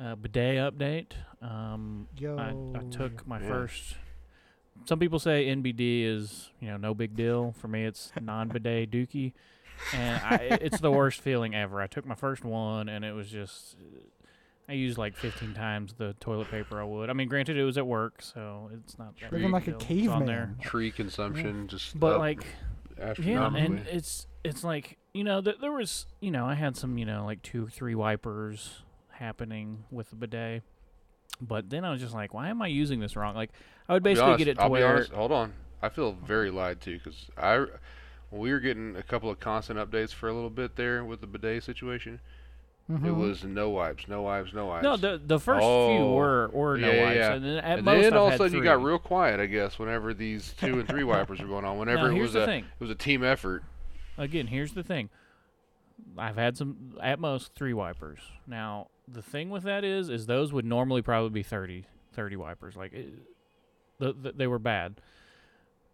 [0.00, 1.12] uh, bidet update.
[1.42, 2.38] Um Yo.
[2.38, 3.48] I, I took my Yeah.
[3.48, 3.96] first.
[4.86, 7.54] Some people say NBD is you know no big deal.
[7.58, 9.32] For me, it's non-bidet dookie,
[9.92, 11.82] and I, it's the worst feeling ever.
[11.82, 13.76] I took my first one, and it was just.
[14.70, 17.10] I used like 15 times the toilet paper I would.
[17.10, 19.72] I mean, granted, it was at work, so it's not that Living big like a
[19.72, 19.98] deal.
[20.04, 20.46] It's on there.
[20.46, 20.58] caveman.
[20.62, 22.46] Tree consumption just But up like,
[22.96, 23.66] yeah, astronomically.
[23.66, 27.04] and it's it's like you know th- there was you know I had some you
[27.04, 30.62] know like two three wipers happening with the bidet,
[31.40, 33.34] but then I was just like, why am I using this wrong?
[33.34, 33.50] Like
[33.88, 35.52] I would I'll be basically honest- get it to I'll be where honest, hold on.
[35.82, 37.64] I feel very lied to because I,
[38.30, 41.26] we were getting a couple of constant updates for a little bit there with the
[41.26, 42.20] bidet situation.
[42.90, 43.16] It Mhm.
[43.16, 44.82] was no wipes, no wipes, no wipes.
[44.82, 47.32] no the the first few Oh, were were no yeah, wipes, yeah.
[47.34, 49.46] and then at and most then all of a sudden you got real quiet, I
[49.46, 51.78] guess, whenever these two and three wipers were going on.
[51.78, 52.64] Whenever Now, it was a thing.
[52.64, 53.62] it was a team effort.
[54.18, 55.08] Again, here's the thing.
[56.18, 58.18] I've had some at most three wipers.
[58.46, 62.76] Now the thing with that is, is those would normally probably be 30, 30 wipers.
[62.76, 63.12] Like, it,
[63.98, 65.00] the, the, they were bad.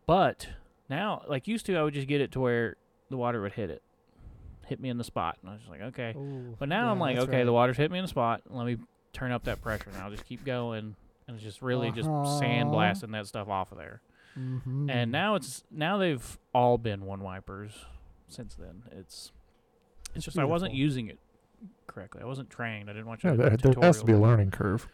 [0.06, 0.48] But
[0.88, 2.76] now, like used to, I would just get it to where
[3.10, 3.82] the water would hit it,
[4.66, 6.12] hit me in the spot, and I was just like, okay.
[6.16, 7.44] Ooh, But now yeah, I'm like, okay, right.
[7.44, 8.42] the water's hit me in the spot.
[8.48, 8.76] Let me
[9.12, 10.94] turn up that pressure, and I'll just keep going,
[11.26, 12.40] and it's just really just Uh-huh.
[12.40, 14.00] sandblasting that stuff off of there.
[14.38, 14.90] Mhm.
[14.90, 17.86] And now it's now they've all been one wipers
[18.28, 18.82] since then.
[18.92, 19.32] It's
[20.08, 21.18] it's It's just I wasn't using it
[21.86, 22.20] correctly.
[22.22, 22.90] I wasn't trained.
[22.90, 24.88] I didn't watch Yeah, a there, there has to be a learning curve.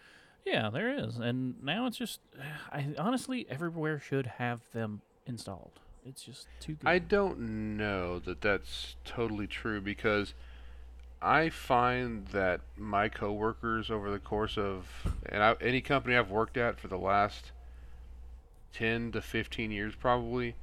[0.45, 1.19] Yeah, there is.
[1.19, 2.21] And now it's just
[2.73, 5.81] I honestly everywhere should have them installed.
[6.05, 6.89] It's just too good.
[6.89, 10.35] I don't know that that's totally true because
[11.21, 14.89] I find that my coworkers over the course of
[15.27, 17.53] and I, any company I've worked at for the last
[18.73, 20.57] 10 to 15 years probably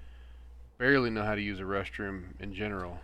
[0.77, 2.99] barely know how to use a restroom in general.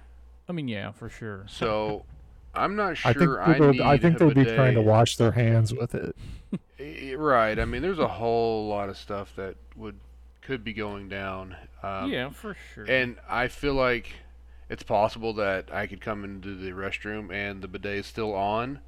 [0.49, 1.45] I mean, yeah, for sure.
[1.49, 2.05] So
[2.53, 3.09] I'm not sure.
[3.09, 5.31] I think sure I, people, need I think a they'd be trying to wash their
[5.31, 6.15] hands with it.
[7.17, 7.57] Right.
[7.57, 9.99] I mean, there's a whole lot of stuff that would
[10.45, 11.55] could be going down.
[11.83, 12.85] Um, yeah, for sure.
[12.85, 14.13] And I feel like
[14.69, 18.79] it's possible that I could come into the restroom and the bidet is still on,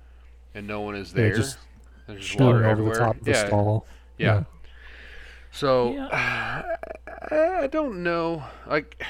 [0.53, 1.35] and no one is Yeah, there.
[1.35, 1.57] just
[2.07, 2.93] There's just Shooting water over everywhere.
[2.93, 3.85] the top of the yeah, stall.
[4.17, 4.43] yeah.
[5.51, 6.07] So Yeah.
[7.31, 8.43] I, I don't know.
[8.67, 9.03] Like,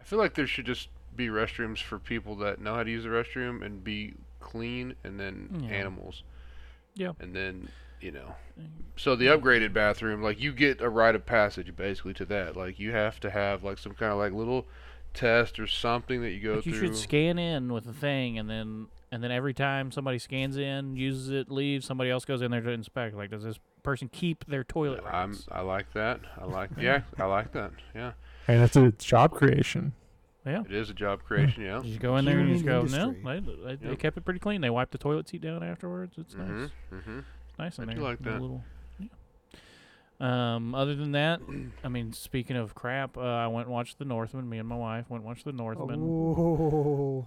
[0.00, 3.04] I feel like there should just be restrooms for people that know how to use
[3.04, 5.68] the restroom and be clean, and then Yeah.
[5.76, 6.22] animals.
[6.94, 7.12] Yeah.
[7.20, 7.68] And then
[8.04, 8.34] you know.
[8.96, 12.56] So the upgraded bathroom, like you get a rite of passage basically to that.
[12.56, 14.66] Like you have to have like some kind of like little
[15.14, 16.88] test or something that you go Like, you through.
[16.88, 20.96] should scan in with a thing, and then and then every time somebody scans in,
[20.96, 23.16] uses it, leaves, somebody else goes in there to inspect.
[23.16, 25.46] Like, does this person keep their toilet I'm rights?
[25.50, 26.20] I like that.
[26.40, 27.72] I like yeah, I like that.
[27.94, 28.12] Yeah.
[28.46, 29.92] And it's a job creation.
[30.46, 30.62] yeah.
[30.64, 31.78] It is a job creation, yeah.
[31.82, 33.60] You just go in there and you just go, Human no, industry.
[33.66, 34.60] they, they, they kept it pretty clean.
[34.60, 36.14] They wiped the toilet seat down afterwards.
[36.18, 36.60] It's Mhm.
[36.60, 36.70] nice.
[36.92, 37.24] Mhm.
[37.58, 37.94] Nice in I there.
[37.96, 38.40] do like The that.
[38.40, 38.64] Little,
[38.98, 39.06] yeah.
[40.54, 41.40] Um, other than that,
[41.82, 44.48] I mean, speaking of crap, uh, I went and watched The Northman.
[44.48, 46.00] Me and my wife went and watched The Northman.
[46.02, 47.26] Oh,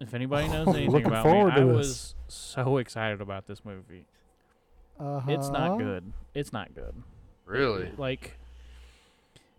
[0.00, 1.76] If anybody knows anything looking about me, I this.
[1.76, 4.06] was so excited about this movie.
[5.00, 5.30] uh-huh.
[5.30, 6.12] It's not good.
[6.34, 6.94] It's not good.
[7.44, 7.90] Really?
[7.96, 8.38] Like,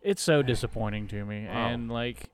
[0.02, 1.68] it's so disappointing to me, Wow.
[1.68, 2.30] and like,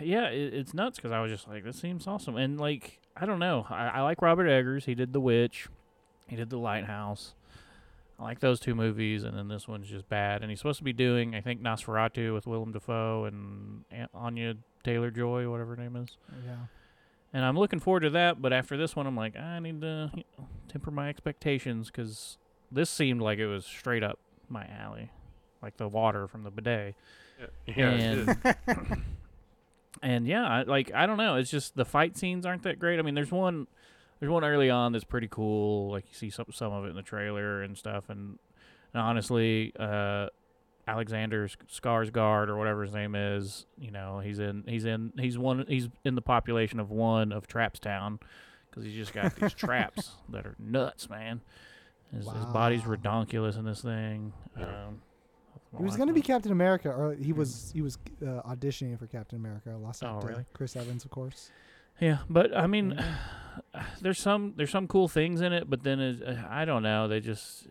[0.00, 3.26] yeah, it, it's nuts because I was just like, this seems awesome, and like, I
[3.26, 4.84] don't know, I, I like Robert Eggers.
[4.86, 5.68] He did The Witch,
[6.30, 7.34] he did The Lighthouse.
[8.18, 10.42] I like those two movies, and then this one's just bad.
[10.42, 14.54] And he's supposed to be doing, I think, Nosferatu with Willem Dafoe and Aunt Anya
[14.84, 16.16] Taylor Joy, whatever her name is.
[16.46, 16.56] Yeah.
[17.32, 20.10] And I'm looking forward to that, but after this one, I'm like, I need to
[20.14, 22.38] you know, temper my expectations because
[22.70, 25.10] this seemed like it was straight up my alley,
[25.62, 26.94] like the water from the bidet.
[27.66, 28.36] Yeah, yeah and
[30.02, 32.98] and yeah, I, like I don't know, it's just the fight scenes aren't that great.
[32.98, 33.66] I mean, there's one,
[34.20, 35.90] there's one early on that's pretty cool.
[35.90, 38.08] Like you see some some of it in the trailer and stuff.
[38.08, 38.38] And,
[38.94, 40.26] and honestly, uh,
[40.86, 45.64] Alexander Skarsgård or whatever his name is, you know, he's in he's in he's one
[45.68, 48.20] he's in the population of one of Trapstown
[48.70, 51.40] because he's just got these traps that are nuts, man.
[52.12, 52.96] His, his body's Wow.
[52.96, 54.32] redonkulous in this thing.
[54.56, 55.00] Um,
[55.78, 59.38] He was gonna be Captain America, or he was he was uh, auditioning for Captain
[59.38, 59.76] America.
[59.80, 60.44] Lost Oh, out to really?
[60.52, 61.50] Chris Evans, of course.
[62.00, 63.04] Yeah, but I mean, Mm.
[64.00, 67.08] there's some there's some cool things in it, but then it, uh, I don't know.
[67.08, 67.66] They just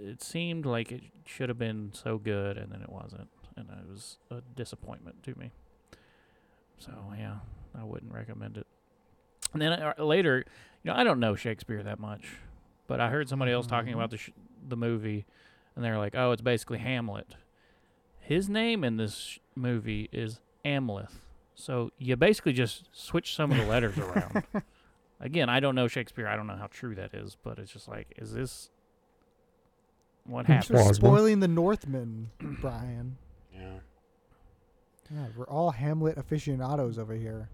[0.00, 3.88] it seemed like it should have been so good, and then it wasn't, and it
[3.90, 5.50] was a disappointment to me.
[6.78, 7.36] So yeah,
[7.78, 8.66] I wouldn't recommend it.
[9.52, 10.44] And then uh, later,
[10.82, 12.24] you know, I don't know Shakespeare that much,
[12.86, 13.96] but I heard somebody else talking Mhm.
[13.96, 14.30] about the sh-
[14.66, 15.24] the movie,
[15.76, 17.36] and they're like, "Oh, it's basically Hamlet."
[18.18, 21.20] His name in this sh- movie is Amleth.
[21.54, 24.44] So you basically just switch some of the letters around.
[25.22, 26.26] Again, I don't know Shakespeare.
[26.28, 28.70] I don't know how true that is, but it's just like, is this
[30.24, 30.78] what Thanks happened?
[30.80, 31.08] for Plausible.
[31.08, 32.30] spoiling the Northman,
[32.60, 33.16] Brian.
[33.54, 33.74] Yeah.
[35.10, 37.48] Yeah, we're all Hamlet aficionados over here.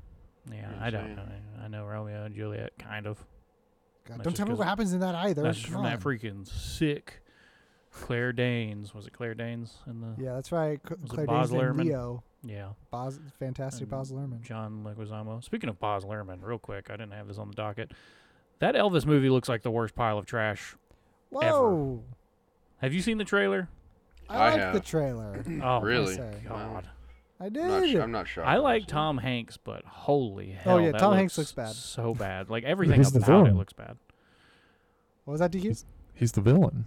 [0.50, 1.22] Yeah, Yeah, I don't know.
[1.62, 3.18] I know Romeo and Juliet, kind of.
[4.06, 5.42] God, don't tell me what happens in that either.
[5.42, 7.20] That's Come from that freaking sick
[7.92, 8.94] Claire Danes.
[8.94, 10.14] Was it Claire Danes in the?
[10.22, 10.80] Yeah, that's right.
[10.88, 11.84] C- Was Claire Baz Danes and Luhrmann?
[11.84, 12.22] Leo.
[12.44, 12.68] Yeah.
[12.90, 14.42] Baz, fantastic And Baz Luhrmann.
[14.42, 15.42] John Leguizamo.
[15.42, 17.92] Speaking of Baz Luhrmann, real quick, I didn't have this on the docket.
[18.60, 20.76] That Elvis movie looks like the worst pile of trash.
[21.30, 22.02] Whoa!
[22.78, 23.68] Have you seen the trailer?
[24.28, 25.42] I, I like the trailer.
[25.62, 26.16] Oh, Really?
[26.46, 26.88] God.
[27.40, 27.90] I I'm not, did.
[27.92, 28.44] sh- I'm not sure.
[28.44, 28.86] I like.
[28.86, 30.76] Tom Hanks, but holy hell.
[30.76, 31.74] Oh, yeah, that Tom Hanks looks looks bad.
[31.76, 32.50] So bad.
[32.50, 33.96] Like everything He's the about it looks bad.
[35.24, 35.84] what was that, DQ?
[36.14, 36.86] He's the villain.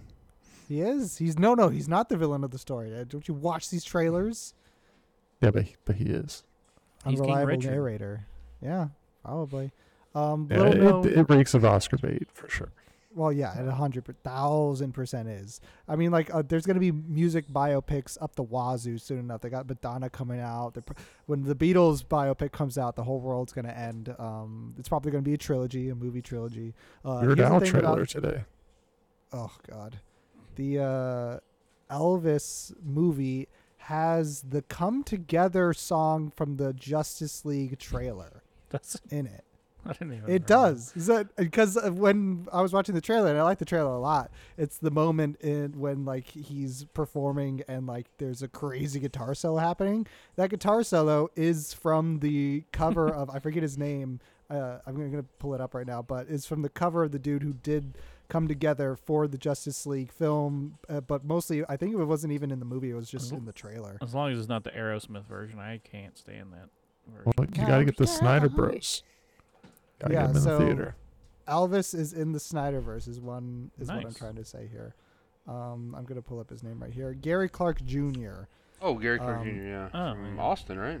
[0.68, 1.16] He is.
[1.18, 1.68] He's no, no.
[1.68, 2.94] He's not the villain of the story.
[2.94, 4.54] Uh, Don't you watch these trailers?
[5.42, 6.44] Yeah, but he, but he is.
[7.06, 7.70] He's Unreliable Richard.
[7.72, 8.26] narrator.
[8.62, 8.88] Yeah,
[9.24, 9.72] probably.
[10.14, 12.70] Um, Yeah, little known- it, it reeks of Oscar bait for sure.
[13.14, 15.60] Well, yeah, it a hundred per- thousand percent is.
[15.86, 19.42] I mean, like, uh, there's gonna be music biopics up the wazoo soon enough.
[19.42, 20.74] They got Madonna coming out.
[20.86, 20.94] Pr-
[21.26, 24.14] when the Beatles biopic comes out, the whole world's gonna end.
[24.18, 26.72] Um, it's probably gonna be a trilogy, a movie trilogy.
[27.04, 28.44] Uh, Weird Al trailer about- today.
[29.34, 29.98] oh God,
[30.54, 31.38] the uh,
[31.94, 33.48] Elvis movie
[33.86, 39.44] has the "Come Together" song from the Justice League trailer That's in it.
[39.84, 40.30] I didn't even.
[40.30, 40.92] It does.
[40.94, 43.98] Is that because when I was watching the trailer, and I like the trailer a
[43.98, 44.30] lot.
[44.56, 49.58] It's the moment in when like he's performing and like there's a crazy guitar solo
[49.58, 50.06] happening.
[50.36, 54.20] That guitar solo is from the cover of I forget his name.
[54.48, 57.10] Uh, I'm gonna, gonna pull it up right now, but it's from the cover of
[57.10, 60.78] the dude who did come together for the Justice League film.
[60.88, 63.44] Uh, but mostly, I think it wasn't even in the movie; it was just in
[63.44, 63.98] the trailer.
[64.02, 66.68] As long as it's not the Aerosmith version, I can't stand that.
[67.12, 67.32] Version.
[67.36, 68.06] Well, you gotta get the.
[68.06, 69.02] Snyder Bros.
[69.98, 70.94] Gotta Yeah, get in so- the theater.
[71.48, 73.08] Elvis is in the Snyderverse.
[73.08, 74.94] Is one is what I'm trying to say here.
[75.48, 77.12] Um, I'm gonna pull up his name right here.
[77.14, 78.44] Gary Clark Jr.
[78.80, 79.50] Oh, Gary Clark Um, Jr.
[79.62, 80.42] Yeah, oh, from yeah.
[80.42, 81.00] Austin, right?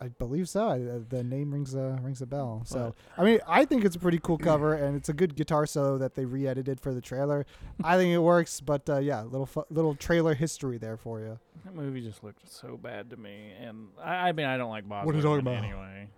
[0.00, 0.68] I believe so.
[0.68, 2.62] I, uh, the name rings a rings a bell.
[2.64, 5.34] So But- I mean, I think it's a pretty cool cover, and it's a good
[5.34, 7.44] guitar solo that they re-edited for the trailer.
[7.82, 11.38] I think it works, but uh, yeah, little fu- little trailer history there for you.
[11.64, 14.88] That movie just looked so bad to me, and I, I mean, I don't like
[14.88, 15.04] Bob.
[15.04, 15.64] What are you talking about?
[15.64, 16.08] Anyway,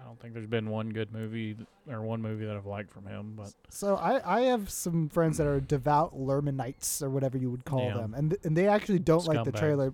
[0.00, 2.92] I don't think there's been one good movie th- or one movie that I've liked
[2.92, 3.34] from him.
[3.36, 7.64] But So I, I have some friends that are devout Luhrmannites or whatever you would
[7.64, 7.94] call Yeah.
[7.96, 9.92] them, and th- and they actually don't like the trailer.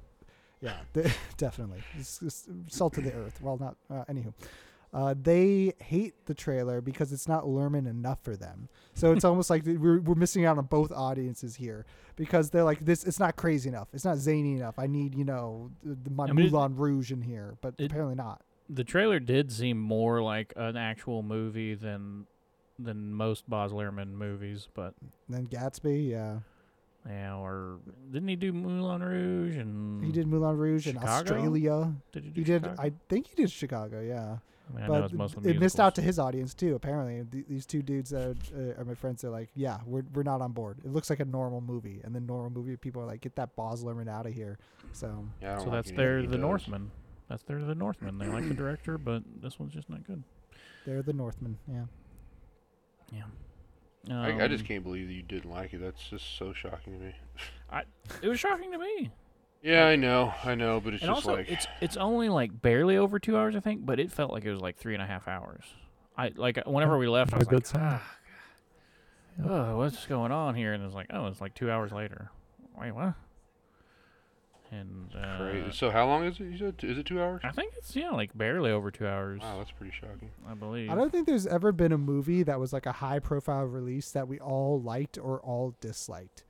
[0.60, 3.40] Yeah, they, definitely It's just salt to the earth.
[3.42, 4.32] Well, not uh, anywho.
[4.94, 8.68] Uh, they hate the trailer because it's not Luhrmann enough for them.
[8.94, 12.82] So it's almost like we're, we're missing out on both audiences here because they're like
[12.84, 13.04] this.
[13.04, 13.88] It's not crazy enough.
[13.92, 14.78] It's not zany enough.
[14.78, 17.74] I need you know the, the, my I mean, it- Moulin Rouge in here, but
[17.78, 18.40] it- apparently not.
[18.70, 22.26] the trailer did seem more like an actual movie than
[22.78, 24.68] than most Baz Luhrmann movies.
[24.72, 24.94] But
[25.28, 26.38] Then Gatsby, yeah,
[27.08, 27.78] yeah, or
[28.12, 31.12] didn't he do Moulin Rouge and he did Moulin Rouge in Chicago?
[31.12, 31.92] Australia.
[32.12, 32.62] Did he do He did.
[32.62, 32.82] Chicago?
[32.82, 34.00] I think he did Chicago.
[34.00, 34.38] Yeah.
[34.68, 36.74] I mean, I know but it's mostly it missed out to his audience too.
[36.74, 38.34] Apparently, Th- these two dudes that are,
[38.76, 39.22] uh, are my friends.
[39.22, 40.78] They're like, "Yeah, we're we're not on board.
[40.84, 43.54] It looks like a normal movie." And then normal movie people are like, "Get that
[43.54, 44.58] Baz Luhrmann out of here."
[44.92, 46.40] So Yeah, I don't So like that's anything their the does.
[46.40, 46.90] Northman.
[47.28, 48.18] That's their the Northman.
[48.18, 50.24] They like the director, but this one's just not good.
[50.84, 51.58] they're the Northmen.
[51.68, 51.84] Yeah.
[53.12, 53.22] Yeah.
[54.10, 55.78] I, I just Um, can't believe that you didn't like it.
[55.80, 57.14] That's just so shocking to me.
[58.22, 59.10] It was shocking to me.
[59.62, 62.62] Yeah, I know, I know, but it's and just also, like it's it's only like
[62.62, 65.02] barely over two hours, I think, but it felt like it was like three and
[65.02, 65.64] a half hours.
[66.16, 67.82] I like whenever we left, I a was good like, sign.
[67.82, 68.16] ah,
[69.38, 69.46] Yep.
[69.50, 70.72] oh, what's going on here?
[70.72, 72.30] And it's like, oh, it's like two hours later.
[72.78, 73.14] Wait, what?
[74.80, 75.72] And uh, crazy.
[75.72, 76.44] So how long is it?
[76.44, 77.40] You said is it two hours?
[77.44, 79.40] I think it's yeah, like barely over two hours.
[79.40, 80.30] Wow, that's pretty shocking.
[80.48, 80.90] I believe.
[80.90, 84.10] I don't think there's ever been a movie that was like a high profile release
[84.12, 86.44] that we all liked or all disliked.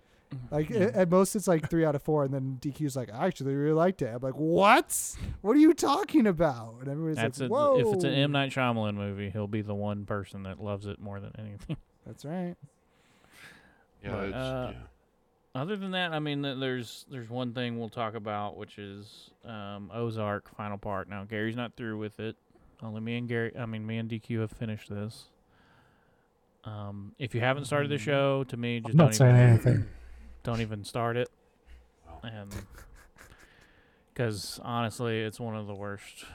[0.51, 0.91] Like Yeah.
[0.93, 3.73] at most, it's like three out of four, and then DQ's like, "I actually really
[3.75, 5.17] liked it." I'm like, "What?
[5.41, 8.33] What are you talking about?" And everybody's That's like, a, "Whoa!" if it's an M
[8.33, 11.77] Night Shyamalan movie, he'll be the one person that loves it more than anything.
[12.07, 12.57] That's right.
[14.03, 14.79] Yeah, But, it's, uh, yeah.
[15.57, 19.91] Other than that, I mean, there's there's one thing we'll talk about, which is um,
[19.95, 21.09] Ozark final part.
[21.09, 22.37] Now Gary's not through with it.
[22.83, 23.53] Only me and Gary.
[23.59, 25.29] I mean, me and DQ have finished this.
[26.65, 28.01] Um, if you haven't started the Mm.
[28.01, 29.85] show, to me, just I'm don't saying even, anything.
[30.43, 31.31] don't even start it.
[32.23, 32.53] And
[34.13, 36.27] because honestly, it's one of the worst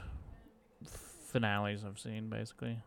[1.28, 2.78] finales I've seen, basically.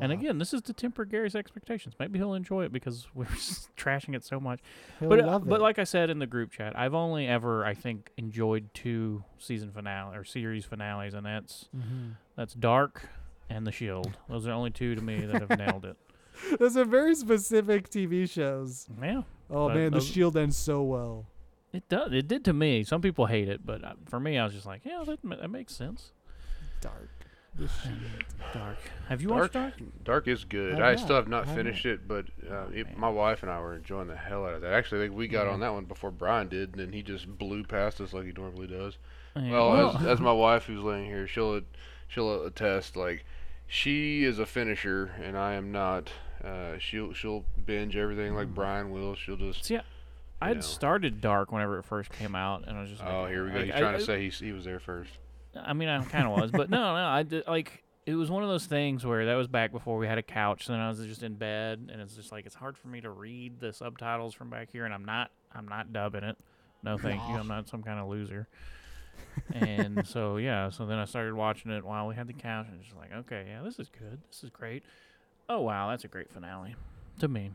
[0.00, 0.18] And Wow.
[0.18, 1.94] again, this is to temper Gary's expectations.
[1.98, 3.24] Maybe he'll enjoy it because we're
[3.76, 4.60] trashing it so much.
[5.00, 7.74] He'll but uh, but like I said in the group chat, I've only ever I
[7.74, 12.16] think enjoyed two season finale or series finales, and that's Mhm.
[12.36, 13.08] that's Dark
[13.50, 14.16] and The Shield.
[14.28, 15.96] Those are the only two to me that have nailed it.
[16.58, 18.88] Those are very specific TV shows.
[19.00, 21.26] Yeah, Oh man, The Shield ends so well.
[21.74, 22.12] it does.
[22.12, 22.82] It did to me.
[22.84, 25.50] Some people hate it, but uh, for me, I was just like, yeah, that, that
[25.50, 26.12] makes sense.
[26.80, 27.10] Dark.
[27.58, 27.68] Shield.
[28.54, 28.76] Dark.
[29.08, 29.74] Have you Dark, watched Dark?
[30.04, 30.74] Dark is good.
[30.74, 33.50] I've I still have not I've finished it, but uh, Oh, it, my wife and
[33.52, 34.72] I were enjoying the hell out of that.
[34.72, 35.52] Actually, we got Yeah.
[35.52, 38.32] on that one before Brian did, and then he just blew past us like he
[38.32, 38.96] normally does.
[39.36, 41.60] Yeah, Well, as, as my wife who's laying here, she'll
[42.08, 42.96] she'll attest.
[42.96, 43.24] Like,
[43.66, 46.10] she is a finisher, and I am not.
[46.42, 49.14] Uh, she'll she'll binge everything like Brian will.
[49.14, 49.68] She'll just.
[49.70, 49.82] yeah.
[50.40, 50.60] I'd know.
[50.62, 53.50] started Dark whenever it first came out, and I was just like, Oh, here we
[53.52, 53.56] go.
[53.58, 55.12] like, He's I- trying I- to say he's, he was there first.
[55.56, 58.42] I mean, I kind of was, but no, no, I did like it was one
[58.42, 60.66] of those things where that was back before we had a couch.
[60.66, 63.00] So then I was just in bed, and it's just like it's hard for me
[63.00, 66.36] to read the subtitles from back here, and I'm not, I'm not dubbing it.
[66.82, 67.34] No, thank you.
[67.36, 68.48] I'm not some kind of loser.
[69.52, 72.82] and so yeah, so then I started watching it while we had the couch, and
[72.82, 74.20] just like, okay, yeah, this is good.
[74.30, 74.82] This is great.
[75.48, 76.74] Oh wow, that's a great finale.
[77.20, 77.52] To me,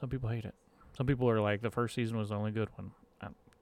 [0.00, 0.54] some people hate it.
[0.96, 2.90] Some people are like the first season was the only good one.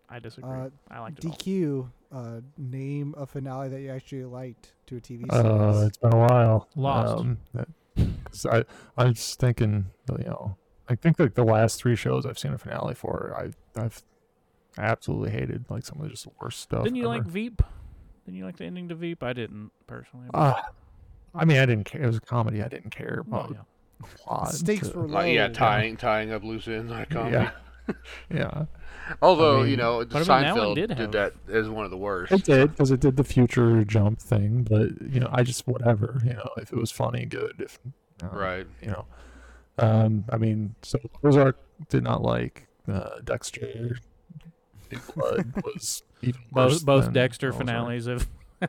[0.09, 0.51] I, I disagree.
[0.51, 1.33] Uh, I liked it all.
[1.33, 1.91] DQ.
[2.13, 5.89] Uh, name a finale that you actually liked to a TV Uh, series.
[5.89, 6.69] it's been a while.
[6.77, 7.19] Lost.
[7.21, 7.69] Um, that-
[8.25, 8.65] 'cause I
[8.97, 10.57] I was thinking, you know,
[10.89, 14.03] I think like the last three shows I've seen a finale for, I I've
[14.79, 16.85] absolutely hated like some of the just worst stuff.
[16.85, 17.25] Didn't you like.
[17.25, 17.63] Veep?
[18.25, 19.23] Didn't you like the ending to Veep?
[19.23, 20.29] I didn't personally.
[20.33, 20.63] but- Uh,
[21.35, 22.03] I mean, I didn't care.
[22.03, 22.63] It was a comedy.
[22.63, 23.67] I didn't care well, about
[24.33, 24.45] yeah.
[24.51, 25.53] Stakes to- were Like, yeah, low.
[25.53, 27.37] tying tying up loose ends on a comedy.
[27.37, 27.51] Yeah.
[28.31, 28.65] Yeah,
[29.21, 31.91] Although I you know, I mean, that one Seinfeld did did, that as one of
[31.91, 32.33] the worst.
[32.33, 34.63] it did because it did the future jump thing.
[34.69, 36.21] But you know, I just whatever.
[36.25, 37.55] You know, if it was funny, good.
[37.59, 37.79] If
[38.23, 38.67] uh, Right.
[38.81, 39.05] you know,
[39.79, 41.59] um, I mean, so Ozark
[41.89, 43.99] did not like uh, Dexter.
[44.89, 47.59] Big Blood was even worse Both both than Dexter Ozark.
[47.67, 48.29] finales have.
[48.63, 48.69] yeah.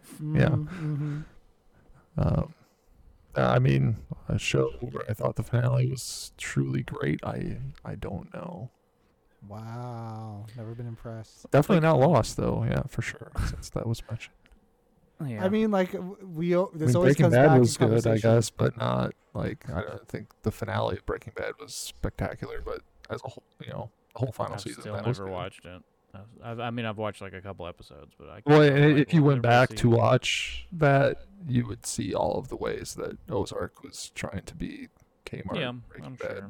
[0.49, 1.23] Mhm, mhm.
[2.17, 2.53] Um,
[3.37, 3.97] I mean,
[4.29, 7.19] a show where I thought the finale was truly great.
[7.23, 8.71] I I don't know.
[9.47, 10.45] Wow.
[10.57, 11.49] Never been impressed.
[11.51, 12.65] Definitely not lost though.
[12.69, 13.31] Yeah, for sure.
[13.47, 14.35] Since that was mentioned.
[15.25, 15.45] Yeah.
[15.45, 16.55] I mean, like we.
[16.55, 18.77] o- I This mean, always Breaking comes Bad back was in good, I guess, but
[18.77, 22.61] not like I don't think the finale of Breaking Bad was spectacular.
[22.61, 25.29] But as a whole, you know, the whole final I've season still that was never
[25.29, 25.33] good.
[25.35, 25.81] watched it.
[26.43, 28.41] I've, I've, mean, I've watched like a couple episodes, but I.
[28.45, 29.85] Well, can't and remember, if you went back to sees.
[29.85, 31.17] watch that,
[31.47, 34.89] you would see all of the ways that Ozark was trying to be
[35.25, 35.59] Kmart.
[35.59, 36.43] yeah, Breaking I'm Bad.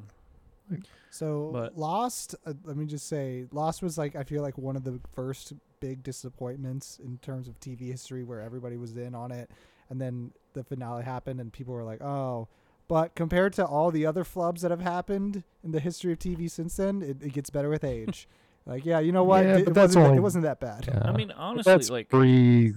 [0.69, 0.79] sure.
[1.15, 4.75] So But- Lost, uh, let me just say, Lost was like I feel like one
[4.75, 9.31] of the first big disappointments in terms of TV history where everybody was in on
[9.31, 9.49] it,
[9.89, 12.47] and then the finale happened and people were like, oh.
[12.87, 16.49] But compared to all the other flubs that have happened in the history of TV
[16.51, 18.27] since then, it, it gets better with age.
[18.65, 19.43] like, yeah, you know what?
[19.45, 20.85] Yeah, it, but it that's wasn't that, only- it wasn't that bad.
[20.87, 21.01] Yeah.
[21.05, 22.73] I mean, honestly, that's like, pre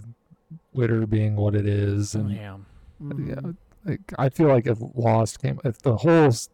[0.74, 2.56] Twitter being what it is, and yeah,
[3.02, 3.28] Mhm.
[3.28, 3.52] yeah,
[3.84, 6.48] like I feel like if Lost came, if the whole s-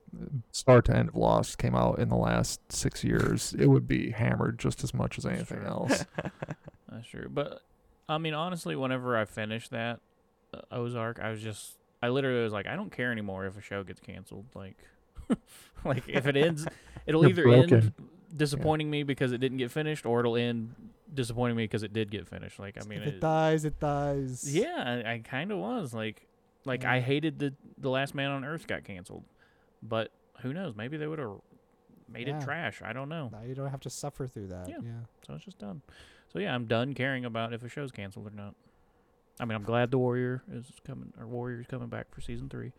[0.55, 4.11] start to end of Lost came out in the last six years, it would be
[4.13, 5.67] hammered just as much as anything true.
[5.67, 6.05] else.
[6.89, 7.29] that's true.
[7.29, 7.61] But
[8.09, 9.99] I mean, honestly, whenever I finished that
[10.55, 13.61] uh, Ozark, I was just, I literally was like, I don't care anymore if a
[13.61, 14.47] show gets canceled.
[14.55, 14.77] Like,
[15.85, 16.67] like if it ends,
[17.07, 17.95] it'll You're either end broken.
[18.37, 20.73] disappointing me because it didn't get finished, or it'll end
[21.13, 22.61] disappointing me because it did get finished.
[22.61, 24.55] Like, I mean, if it it- dies, it dies.
[24.55, 26.29] Yeah, I, I kind of was like,
[26.65, 29.25] like I hated the the Last Man on Earth got canceled,
[29.83, 30.75] but who knows?
[30.77, 31.37] Maybe they would have
[32.09, 32.39] made Yeah.
[32.39, 32.83] it trash.
[32.83, 33.29] I don't know.
[33.33, 34.69] Now you don't have to suffer through that.
[34.69, 34.77] Yeah.
[34.83, 34.91] yeah.
[35.27, 35.83] So it's just done.
[36.33, 38.55] So yeah, I'm done caring about if a show's canceled or not.
[39.41, 42.73] I mean, I'm glad the Warrior is coming or Warrior's coming back for season three.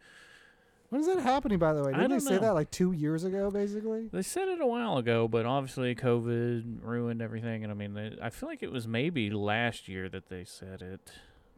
[0.89, 1.91] When is that happening, by the way?
[1.91, 2.41] Didn't they say know.
[2.41, 4.07] that like two years ago, basically?
[4.13, 7.63] They said it a while ago, but obviously COVID ruined everything.
[7.63, 10.81] And I mean, they, I feel like it was maybe last year that they said
[10.81, 11.11] it.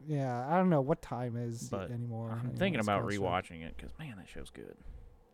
[0.06, 2.30] Yeah, I don't know what time is But anymore.
[2.30, 4.76] I'm anymore, thinking about rewatching it because man, that show's good.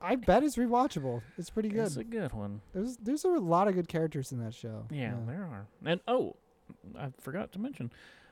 [0.01, 1.23] I bet it's rewatchable.
[1.39, 1.87] It's pretty good.
[1.87, 2.61] It's a good one.
[2.73, 4.87] There's there's a lot of good characters in that show.
[4.91, 5.67] Yeah, there are.
[5.85, 6.37] And oh,
[6.99, 7.91] I forgot to mention.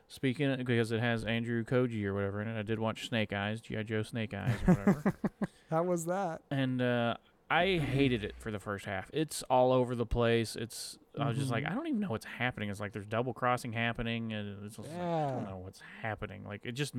[0.08, 3.32] Speaking of, because it has Andrew Koji or whatever in it, I did watch Snake
[3.32, 5.14] Eyes, GI Joe Snake Eyes or whatever,
[5.70, 6.42] How was that?
[6.50, 7.14] and uh,
[7.50, 9.08] I hated it for the first half.
[9.14, 10.54] It's all over the place.
[10.54, 11.70] It's I was just like, Mhm.
[11.70, 12.68] I don't even know what's happening.
[12.68, 16.44] It's like there's double crossing happening, and it's just like, I don't know what's happening.
[16.44, 16.94] Like it just,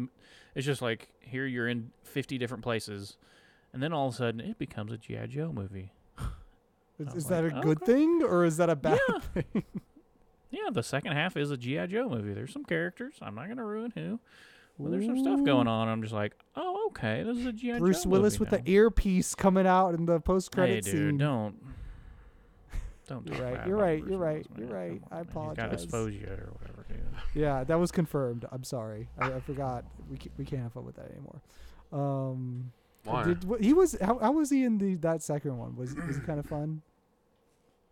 [0.56, 3.18] it's just like here you're in 50 different places,
[3.74, 5.92] and then all of a sudden it becomes a GI Joe movie.
[7.00, 7.92] Is, is like, that a good okay.
[7.94, 9.20] thing or is that a bad Yeah.
[9.42, 9.64] thing?
[10.52, 12.34] Yeah, the second half is a GI Joe movie.
[12.34, 13.16] There's some characters.
[13.20, 14.20] I'm not gonna ruin who.
[14.80, 15.88] But there's some stuff going on.
[15.88, 17.80] I'm just like, oh, okay, this is a GI Joe.
[17.80, 18.60] Bruce Joe Willis with now.
[18.60, 21.18] the earpiece coming out in the post Hey, credit dude, scene.
[21.18, 21.56] don't.
[23.08, 25.02] Don't You're right, you're right, Bruce you're right, Willis, you're right.
[25.12, 25.24] I man.
[25.26, 25.74] He's got apologize.
[25.84, 27.02] exposure or whatever, dude.
[27.34, 28.46] Yeah, that was confirmed.
[28.52, 29.10] I'm sorry.
[29.20, 29.84] I, I forgot.
[30.10, 31.42] We can't, we can't have fun with that anymore.
[31.92, 32.72] Um,
[33.04, 33.24] Why?
[33.24, 35.76] did, wh- he was how, how was he in the that second one?
[35.76, 36.82] Was was he kind of fun?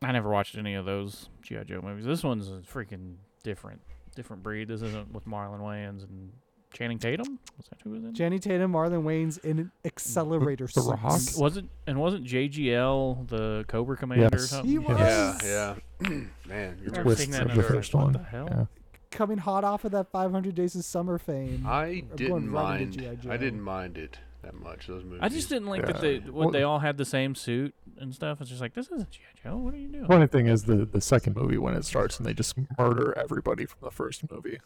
[0.01, 2.05] I never watched any of those GI Joe movies.
[2.05, 3.81] This one's a freaking different,
[4.15, 4.67] different breed.
[4.67, 6.31] This isn't with Marlon Wayans and
[6.73, 7.37] Channing Tatum.
[7.57, 8.09] Was that who was in?
[8.09, 8.15] it?
[8.15, 10.89] Channing Tatum, Marlon Wayans in an accelerator The suit.
[10.89, 11.21] Rock?
[11.37, 14.69] wasn't and wasn't JGL the Cobra Commander or something?
[14.71, 15.33] He Yeah.
[15.33, 15.43] was.
[15.43, 16.09] Yeah, yeah.
[16.47, 18.13] Man, you're Remember Twist that of the I was like, first what one.
[18.13, 18.47] the hell?
[18.49, 18.65] Yeah.
[19.11, 21.63] coming hot off of that 500 Days of Summer fame.
[21.67, 22.93] I didn't mind.
[22.93, 23.33] G.I.
[23.33, 24.87] I didn't mind it that much.
[24.87, 25.19] Those movies.
[25.21, 28.13] I just didn't like that they what Well- they all had the same suit and
[28.13, 28.41] stuff.
[28.41, 29.57] It's just like this isn't GI Joe.
[29.57, 30.05] What are you doing?
[30.05, 33.65] Funny thing is the the second movie when it starts and they just murder everybody
[33.65, 34.59] from the first movie.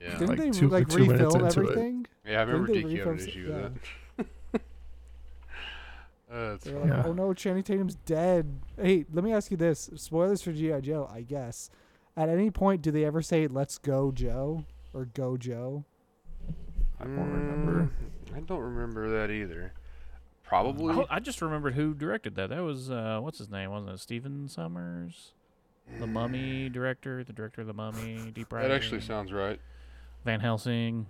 [0.00, 1.64] Yeah, Didn't like they two- like two minutes refilm into it.
[1.70, 2.06] everything?
[2.26, 2.38] yeah.
[2.40, 4.60] I remember Didn't they DQ had an refilm issue with that.
[6.30, 6.90] uh, that's They're funny.
[6.92, 7.08] like, Yeah.
[7.08, 8.60] oh no, Channing Tatum's dead.
[8.80, 11.70] Hey, let me ask you this: spoilers for GI Joe, I guess.
[12.16, 15.84] At any point, do they ever say "Let's go, Joe" or "Go, Joe"?
[17.00, 17.90] I don't remember.
[18.30, 19.72] Mm, I don't remember that either.
[20.44, 20.94] Probably.
[20.94, 22.50] Oh, I just remembered who directed that.
[22.50, 23.70] That was uh, what's his name?
[23.70, 25.32] Wasn't it Stephen Sommers?
[26.00, 28.68] The Mummy director, the director of the Mummy, Deep Rising.
[28.68, 29.60] that actually sounds right.
[30.24, 31.06] Van Helsing.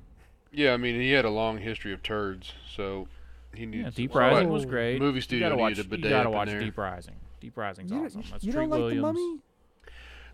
[0.52, 3.08] Yeah, I mean he had a long history of turds, so
[3.54, 3.84] he needed.
[3.84, 5.00] Yeah, Deep so Rising what- was great.
[5.00, 5.70] Movie you studio gotta watch.
[5.76, 6.60] needed a You bidet gotta watch there.
[6.60, 7.14] Deep Rising.
[7.40, 8.24] Deep Rising's You, awesome.
[8.30, 8.96] That's you Treat don't like Williams.
[8.96, 9.38] the Mummy?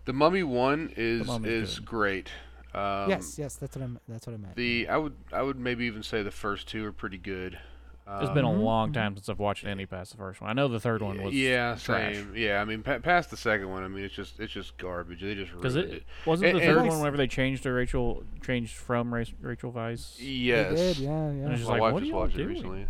[0.05, 1.85] The Mummy one is Mummy's is good.
[1.85, 2.29] great.
[2.73, 3.99] Um, yes, yes, that's what I'm.
[4.07, 4.55] That's what I meant.
[4.55, 7.59] The I would I would maybe even say the first two are pretty good.
[8.05, 8.95] It's been a Mhm, long mhm.
[8.95, 10.49] time since I've watched any past the first one.
[10.49, 12.15] I know the third one was yeah, trash.
[12.15, 12.33] same.
[12.35, 15.21] Yeah, I mean pa- past the second one, I mean it's just it's just garbage.
[15.21, 16.03] They just Because ruined it, it.
[16.25, 20.15] wasn't And- the third one whenever they changed to Rachel, changed from Rachel Weisz.
[20.19, 20.69] Yes.
[20.71, 21.49] They did, yeah, And yeah.
[21.51, 22.49] it's just My like, wife what are just y'all watched it doing?
[22.49, 22.87] recently.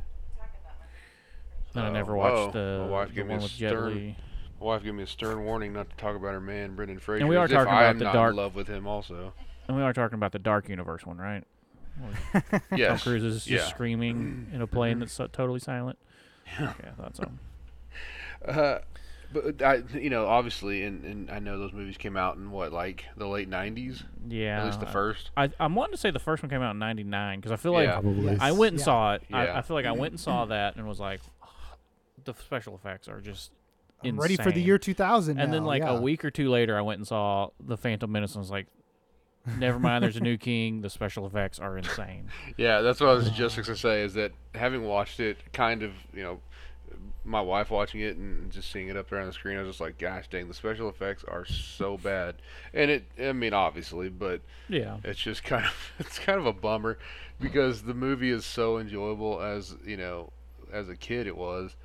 [1.73, 2.41] Then I Oh, never whoa.
[2.45, 4.15] watched the, My wife the gave me one a with Jet stern- Li.
[4.59, 7.19] My wife gave me a stern warning not to talk about her man, Brendan Fraser.
[7.21, 8.67] And we are as if talking I about am the not dark- in love with
[8.67, 9.33] him also.
[9.67, 11.43] And we are talking about the Dark Universe one, right?
[11.99, 13.03] Where Tom Yes.
[13.03, 13.65] Cruise is just Yeah.
[13.69, 15.97] screaming in a plane that's so, totally silent.
[16.59, 17.31] Okay, I thought so.
[18.45, 18.79] Uh,
[19.31, 22.71] but I, you know, obviously, and, and I know those movies came out in what,
[22.73, 24.59] like the late '90s, Yeah.
[24.59, 25.31] at least the first.
[25.37, 27.71] I, I'm wanting to say the first one came out in '99 because I feel
[27.71, 27.93] like Yeah.
[28.01, 28.37] Probably.
[28.39, 28.85] I went and Yeah.
[28.85, 29.23] saw it.
[29.31, 29.57] I, Yeah.
[29.57, 31.21] I feel like I went and saw that and was like,
[32.25, 33.51] the special effects are just
[34.03, 35.39] I'm ready for the year 2000.
[35.39, 35.97] And then now, like yeah.
[35.97, 38.67] a week or two later, I went and saw the Phantom Menace and was like,
[39.59, 40.03] never mind.
[40.03, 40.81] There's a new king.
[40.81, 42.29] The special effects are insane.
[42.57, 44.01] Yeah, that's what I was just going to say.
[44.03, 46.39] Is that having watched it, kind of, you know,
[47.25, 49.69] my wife watching it and just seeing it up there on the screen, I was
[49.69, 52.35] just like, gosh dang, the special effects are so bad.
[52.73, 54.97] And it, I mean, obviously, but Yeah.
[55.03, 56.97] it's just kind of, it's kind of a bummer
[57.39, 60.31] because the movie is so enjoyable as you know,
[60.71, 61.75] as a kid it was,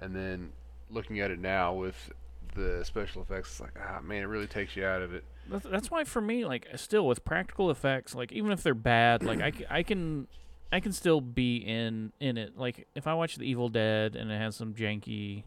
[0.00, 0.50] and then
[0.90, 2.10] looking at it now with
[2.54, 5.24] the special effects, it's like, ah, man, it really takes you out of it.
[5.50, 9.40] That's, why for me, like, still with practical effects, like even if they're bad, like
[9.70, 10.28] I can,
[10.70, 12.56] I can still be in in it.
[12.56, 15.44] Like if I watch The Evil Dead and it has some janky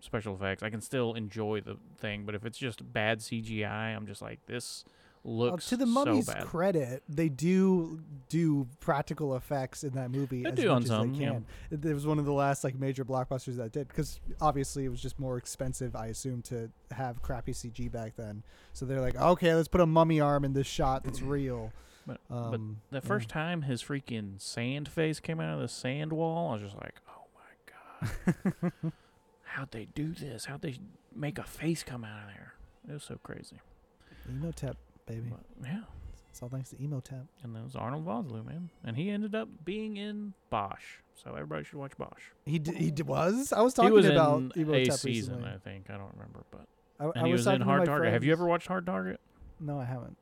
[0.00, 2.24] special effects, I can still enjoy the thing.
[2.24, 4.84] But if it's just bad CGI, I'm just like this
[5.28, 6.44] Looks to the so mummy's bad.
[6.44, 10.88] credit, they do do practical effects in that movie They as do much on as
[10.88, 11.46] some, they can.
[11.70, 14.88] It, it was one of the last like major blockbusters that did because obviously it
[14.88, 18.42] was just more expensive, I assume, to have crappy CG back then.
[18.72, 21.72] So they're like, okay, let's put a mummy arm in this shot that's real.
[22.06, 22.50] But, Um,
[22.90, 23.08] but the yeah.
[23.08, 26.76] first time his freaking sand face came out of the sand wall, I was just
[26.76, 28.92] like, oh my god,
[29.44, 30.46] how'd they do this?
[30.46, 30.76] How'd they
[31.14, 32.54] make a face come out of there?
[32.88, 33.60] It was so crazy.
[34.26, 34.76] Imhotep,
[35.08, 35.32] baby.
[35.64, 35.80] Yeah.
[36.30, 37.26] It's all thanks to Imhotep.
[37.42, 38.70] And that was Arnold Vosloo, man.
[38.84, 40.98] And he ended up being in Bosch.
[41.14, 42.22] So everybody should watch Bosch.
[42.46, 43.52] He d- he d- was.
[43.52, 45.54] I was He talking was about in Imhotep a season, recently.
[45.54, 45.90] I think.
[45.90, 46.66] I don't remember, but
[47.00, 48.12] I, and I he was, was in Hard Target.
[48.12, 49.18] Have you ever watched Hard Target?
[49.58, 50.16] No, I haven't.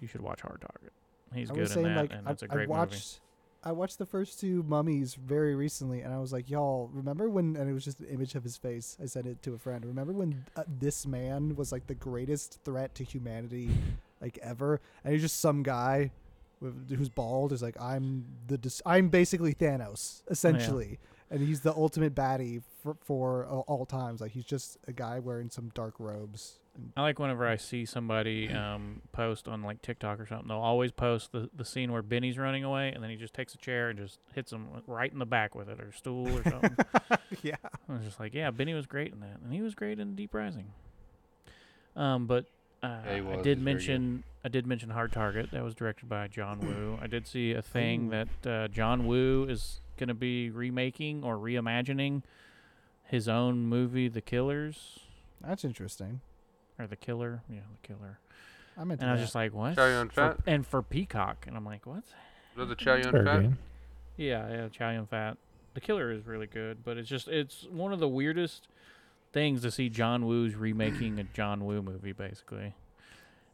[0.00, 0.92] You should watch Hard Target.
[1.32, 3.18] He's I good in saying that, like and I, that's a I great watched movie.
[3.64, 7.54] I watched the first two mummies very recently, and I was like, "Y'all remember when?"
[7.54, 8.96] And it was just an image of his face.
[9.00, 9.84] I sent it to a friend.
[9.84, 13.70] Remember when uh, this man was like the greatest threat to humanity,
[14.22, 14.80] like ever?
[15.04, 16.12] And he's just some guy
[16.60, 17.52] with, who's bald.
[17.52, 20.98] Is like, "I'm the dis- I'm basically Thanos, essentially."
[21.32, 24.20] and he's the ultimate baddie for, for all, all times.
[24.20, 26.58] Like he's just a guy wearing some dark robes.
[26.96, 30.48] I like whenever I see somebody um, post on like TikTok or something.
[30.48, 33.54] They'll always post the, the scene where Benny's running away, and then he just takes
[33.54, 36.28] a chair and just hits him right in the back with it, or a stool
[36.28, 36.76] or something.
[37.42, 37.56] yeah,
[37.88, 40.14] I was just like, yeah, Benny was great in that, and he was great in
[40.14, 40.72] Deep Rising.
[41.94, 42.46] Um, but
[42.82, 43.38] uh, Yeah, he was.
[43.38, 45.50] I did very mention I did mention Hard Target.
[45.52, 46.98] That was directed by John Woo.
[47.00, 51.36] I did see a thing that uh, John Woo is going to be remaking or
[51.36, 52.22] reimagining
[53.04, 54.98] his own movie, The Killers,
[55.40, 56.20] that's interesting.
[56.78, 57.42] or The Killer.
[57.48, 58.18] Yeah, The Killer.
[58.76, 59.74] I'm into And I was just like, what?
[59.76, 60.38] Chow Yun For- Fat?
[60.46, 62.04] and for Peacock, and I'm like, what?
[62.56, 63.44] Was the Chow Yun Fat?
[64.16, 65.36] Yeah, yeah, Chow Yun Fat.
[65.74, 68.66] The Killer is really good, but it's just it's one of the weirdest
[69.32, 72.74] things to see John Woo's remaking a John Woo movie, basically.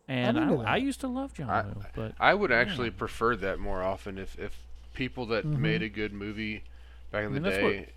[0.09, 2.57] And into I, I used to love John I- Woo, but I would Yeah.
[2.57, 4.57] actually prefer that more often if, if
[4.95, 5.59] people that Mhm.
[5.59, 6.65] made a good movie
[7.11, 7.89] back in I mean, the that's what- day,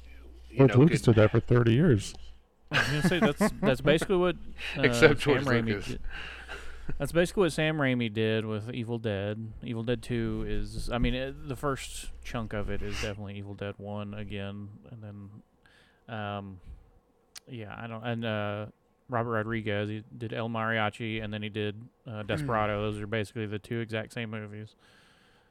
[0.51, 2.13] you George know, Lucas could, did that for 30 years.
[2.71, 4.35] I was gonna say that's that's basically what
[4.77, 5.85] uh, Except Sam George Raimi Lucas.
[5.87, 5.99] did.
[6.97, 9.51] That's basically what Sam Raimi did with Evil Dead.
[9.63, 13.53] Evil Dead Two is, I mean, it, the first chunk of it is definitely Evil
[13.53, 15.01] Dead One again, and
[16.09, 16.59] then, um,
[17.47, 18.65] yeah, I don't, and uh,
[19.09, 21.75] Robert Rodriguez he did El Mariachi, and then he did
[22.09, 22.81] uh, Desperado.
[22.91, 24.75] Those are basically the two exact same movies.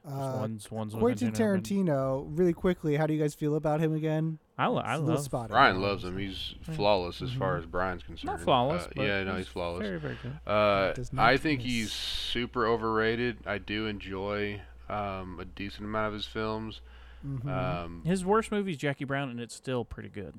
[0.04, 3.34] Just Uh, one's one's with Quentin Angelo Bad- Tarantino, really quickly, how do you guys
[3.34, 4.38] feel about him again?
[4.56, 5.50] I, lo- I It's a little love spotty.
[5.52, 6.16] Brian loves him.
[6.18, 7.58] He's flawless as far Mhm.
[7.60, 8.26] as Brian's concerned.
[8.26, 9.82] not flawless, Uh, but yeah, no, he's flawless.
[9.86, 10.32] Very very good.
[10.50, 11.70] Uh, Does not I think miss.
[11.70, 13.38] he's super overrated.
[13.46, 16.80] I do enjoy um, a decent amount of his films.
[17.26, 17.46] Mhm.
[17.46, 20.34] Um, His worst movie is Jackie Brown, and it's still pretty good.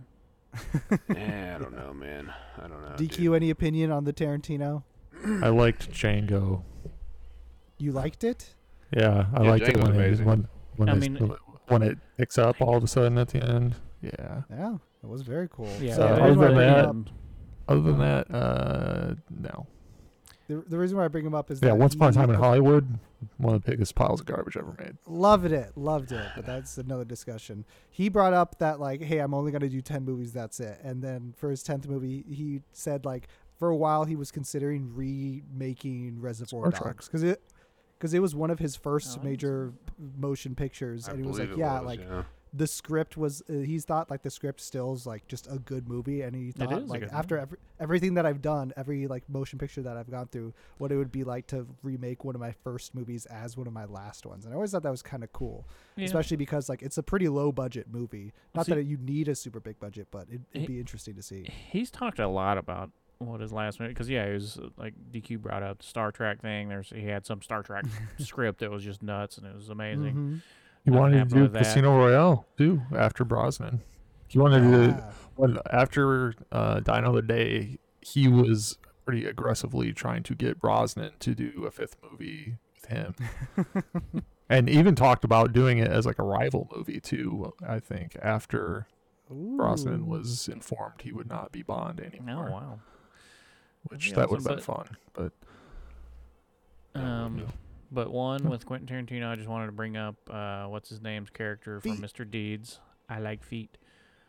[1.16, 2.32] Eh, I don't know, man.
[2.58, 2.96] I don't know.
[2.98, 3.34] DQ, dude.
[3.36, 4.84] any opinion on the Tarantino?
[5.42, 6.64] I liked Django.
[7.78, 8.56] You liked it?
[8.96, 10.26] Yeah, I Yeah, liked it Django's when it, amazing.
[10.26, 10.48] when
[10.78, 11.36] when, I they- mean-
[11.68, 13.76] when it picks up all of a sudden at the end.
[14.02, 14.42] Yeah.
[14.50, 15.70] Yeah, it was very cool.
[15.80, 16.56] Yeah, So, the other reason why than
[17.06, 17.12] that-
[17.68, 19.68] Other than that, uh, no.
[20.52, 22.30] The, the reason why I bring him up is Yeah, that Once Upon a Time
[22.30, 23.00] in Hollywood,
[23.38, 24.98] one of the biggest piles of garbage ever made.
[25.08, 27.64] Loved it, loved it, but that's another discussion.
[27.90, 30.80] He brought up that like, hey, I'm only gonna do ten movies, that's it.
[30.84, 34.92] And then for his tenth movie, he said like, for a while he was considering
[34.94, 37.42] remaking Reservoir Star Dogs because it
[37.98, 39.72] because it was one of his oh, first Oh, major
[40.18, 42.24] motion pictures, I and he was like, it yeah, was, like yeah.
[42.54, 45.88] The script was uh, he's thought like the script still is like just a good
[45.88, 49.82] movie and he thought like after every, everything that I've done every like motion picture
[49.84, 52.94] that I've gone through what it would be like to remake one of my first
[52.94, 55.32] movies as one of my last ones and I always thought that was kind of
[55.32, 56.04] cool yeah.
[56.06, 59.36] especially because like it's a pretty low budget movie not See- that you need a
[59.36, 62.58] super big budget but it, it'd He- be interesting to see he's talked a lot
[62.58, 65.86] about what his last minute because yeah, he was uh, like DQ brought up the
[65.86, 66.70] Star Trek thing.
[66.70, 67.86] There's he had some Star Trek
[68.20, 70.16] script that was just nuts and it was amazing.
[70.16, 70.42] Mhm.
[70.84, 71.50] He wanted to do.
[71.50, 73.82] Casino Royale too after Brosnan.
[74.28, 75.12] He wanted to Yeah.
[75.36, 81.36] when after uh, Die Another Day, he was pretty aggressively trying to get Brosnan to
[81.36, 83.16] do a fifth movie with him,
[84.50, 87.54] and even talked about doing it as like a rival movie too.
[87.68, 88.88] I think after
[89.30, 92.80] Brosnan was informed he would not be Bond Oh anymore, wow.
[93.84, 94.98] which Yeah, that would have been fun.
[95.14, 95.32] But
[96.96, 97.46] Um, no.
[97.92, 101.30] But one with Quentin Tarantino, I just wanted to bring up uh, what's his name's
[101.30, 102.02] character from Feet.
[102.02, 102.30] Mr.
[102.30, 102.80] Deeds.
[103.10, 103.78] I like feet.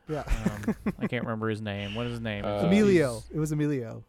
[0.09, 1.95] yeah Um, I can't remember his name.
[1.95, 2.45] What is his name?
[2.45, 4.05] Uh, Emilio it was Emilio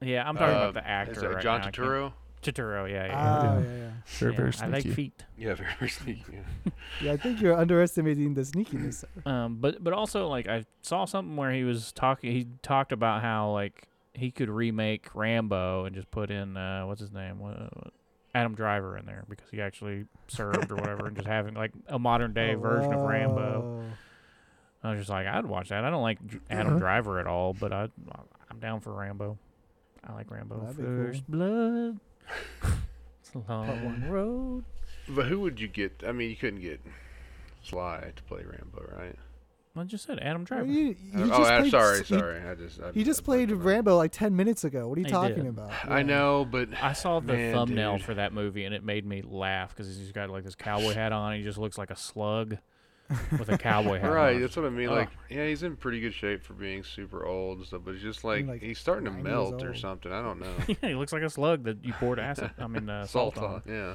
[0.00, 1.12] Yeah, I'm talking Uh, about the actor.
[1.12, 1.66] Is that right John now.
[1.66, 2.12] I Turturro?
[2.42, 3.12] Turturro, yeah, yeah.
[3.14, 3.60] ah yeah.
[3.60, 4.94] yeah yeah very yeah, very I like sneaky.
[4.94, 5.24] feet.
[5.36, 6.24] Yeah, very sneaky.
[6.32, 6.72] yeah.
[7.02, 9.04] yeah I think you're underestimating the sneakiness.
[9.26, 12.32] Um, but but also like I saw something where he was talking.
[12.32, 17.00] He talked about how like he could remake Rambo and just put in uh, what's
[17.00, 17.66] his name, uh,
[18.36, 21.98] Adam Driver in there because he actually served or whatever, and just having like a
[21.98, 23.84] modern day version of Rambo.
[24.84, 25.84] I was just like, I'd watch that.
[25.84, 26.18] I don't like
[26.50, 26.78] Adam Uh-huh.
[26.78, 27.88] Driver at all, but I
[28.50, 29.38] I'm down for Rambo.
[30.06, 30.60] I like Rambo.
[30.60, 31.06] That'd be cool.
[31.06, 31.98] First blood.
[33.20, 34.64] it's a long road.
[35.08, 36.02] But who would you get?
[36.06, 36.80] I mean, you couldn't get
[37.64, 39.16] Sly to play Rambo, right?
[39.78, 40.66] I just said Adam Well, Driver.
[40.66, 42.40] you- you oh, just I'm played- sorry, he- sorry.
[42.48, 43.64] I just I, He just I played blanked.
[43.64, 44.88] Rambo like ten minutes ago.
[44.88, 45.46] What are you He talking did.
[45.46, 45.70] about?
[45.84, 48.06] I know, but I saw the Man, thumbnail dude.
[48.06, 51.12] for that movie and it made me laugh because he's got like this cowboy hat
[51.12, 51.34] on.
[51.36, 52.56] He just looks like a slug
[53.38, 54.40] with a cowboy hat right, on.
[54.40, 54.88] that's what I mean.
[54.88, 54.96] Ugh.
[54.96, 58.02] Like, yeah, he's in pretty good shape for being super old and stuff, but he's
[58.02, 60.10] just like, like, he's starting to melt or something.
[60.10, 60.52] I don't know.
[60.66, 62.50] yeah, he looks like a slug that you poured acid.
[62.58, 63.54] I mean, uh, salt, Salt on.
[63.54, 63.94] on, yeah.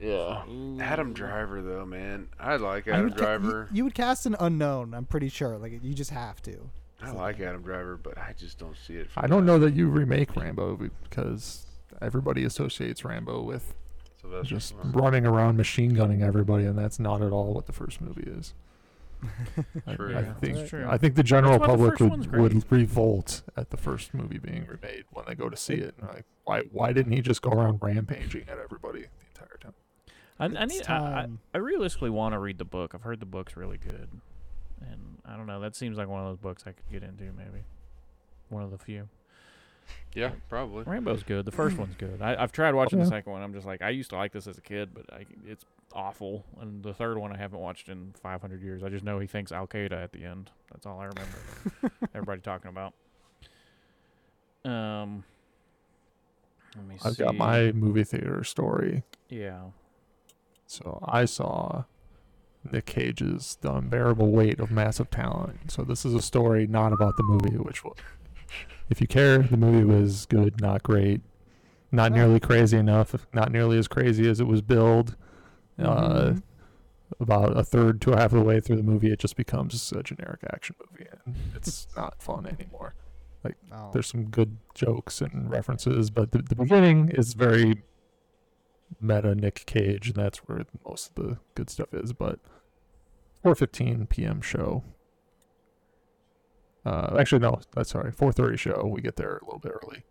[0.00, 0.42] Yeah.
[0.46, 0.82] Yeah.
[0.84, 2.28] Adam Driver though, man.
[2.38, 3.68] I like You Adam would ca- you- Driver.
[3.72, 4.94] you would cast an unknown.
[4.94, 5.58] I'm pretty sure.
[5.58, 6.70] Like you just have to.
[7.02, 9.10] I like Adam Driver, but I just don't see it.
[9.10, 11.66] For I don't know that you remake Rambo because
[12.02, 13.74] everybody associates Rambo with
[14.20, 14.94] Sylvester just Stallone.
[14.96, 18.52] running around machine gunning everybody, and that's not at all what the first movie is.
[19.86, 20.14] I- True.
[20.16, 20.86] I, Yeah, think that's true.
[20.88, 24.66] I think the general why the public would, would revolt at the first movie being
[24.66, 25.94] remade when they go to see it.
[26.00, 29.27] And like, why why didn't he just go around rampaging at everybody the entire time?
[30.38, 30.86] I, I need.
[30.88, 31.26] I, I.
[31.54, 32.94] I realistically want to read the book.
[32.94, 34.08] I've heard the book's really good,
[34.80, 35.60] and I don't know.
[35.60, 37.24] That seems like one of those books I could get into.
[37.24, 37.64] Maybe
[38.48, 39.08] one of the few.
[40.14, 40.84] Yeah, probably.
[40.84, 41.44] Rambo's good.
[41.44, 42.20] The first one's good.
[42.20, 43.04] I, I've tried watching yeah.
[43.04, 43.42] the second one.
[43.42, 46.44] I'm just like, I used to like this as a kid, but I, it's awful.
[46.60, 48.82] And the third one I haven't watched in 500 years.
[48.82, 50.50] I just know he thinks Al Qaeda at the end.
[50.72, 51.96] That's all I remember.
[52.14, 52.94] Everybody talking about.
[54.64, 55.24] Um,
[56.76, 57.24] let me I've see.
[57.24, 59.02] got my movie theater story.
[59.28, 59.60] yeah.
[60.68, 61.84] So I saw
[62.70, 65.70] Nick Cage's The Unbearable Weight of Massive Talent.
[65.70, 67.96] So this is a story not about the movie, which will,
[68.90, 71.22] if you care, the movie was good, not great,
[71.90, 75.16] not nearly crazy enough, not nearly as crazy as it was billed.
[75.78, 76.42] Uh, Mhm.
[77.20, 79.90] about a third to a half of the way through the movie, it just becomes
[79.92, 82.92] a generic action movie, and it's not fun anymore.
[83.72, 83.90] Oh.
[83.92, 87.82] There's some good jokes and references, but the, the beginning is very
[89.00, 92.12] meta Nick Cage, and that's where most of the good stuff is.
[92.12, 92.38] But
[93.44, 94.40] 4:15 p.m.
[94.40, 94.84] show.
[96.84, 98.12] Uh, actually, no, that's sorry.
[98.12, 98.90] 4:30 show.
[98.92, 100.04] We get there a little bit early.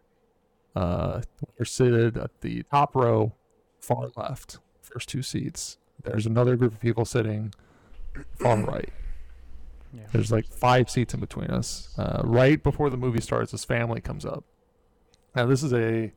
[0.76, 1.22] Uh,
[1.58, 3.34] we're seated at the top row,
[3.80, 5.78] far left, first two seats.
[6.04, 7.54] There's another group of people sitting
[8.40, 8.90] far right.
[9.94, 10.04] Yeah.
[10.12, 11.94] There's like five seats in between us.
[11.98, 14.44] Uh, right before the movie starts, this family comes up.
[15.36, 16.12] Now, this is a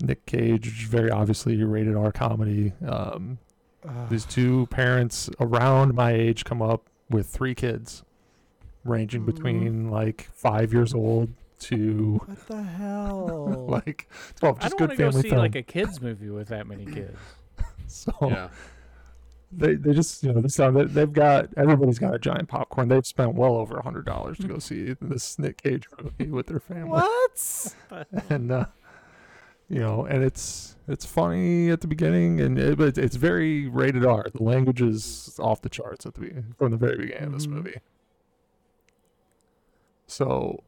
[0.00, 2.72] Nick Cage, very obviously rated R comedy.
[2.86, 3.38] Um,
[3.88, 4.08] Ugh.
[4.10, 8.02] these two parents around my age come up with three kids,
[8.84, 9.26] ranging Mhm.
[9.26, 11.30] between like five years old
[11.60, 13.66] to what the hell?
[13.68, 14.58] like 12.
[14.58, 15.40] I Just don't good want to go family see film.
[15.40, 17.18] like a kids movie with that many kids.
[17.86, 18.48] so Yeah.
[19.52, 22.88] they they just you know this sound they, they've got everybody's got a giant popcorn.
[22.88, 26.46] They've spent well over a hundred dollars to go see this Nick Cage movie with
[26.46, 26.88] their family.
[26.90, 27.74] what?
[28.30, 28.66] and uh,
[29.70, 34.04] you know, and it's it's funny at the beginning, and it, but it's, very rated
[34.04, 34.26] R.
[34.34, 37.50] The language is off the charts at the from the very beginning of this Mhm.
[37.52, 37.76] movie.
[40.06, 40.62] So,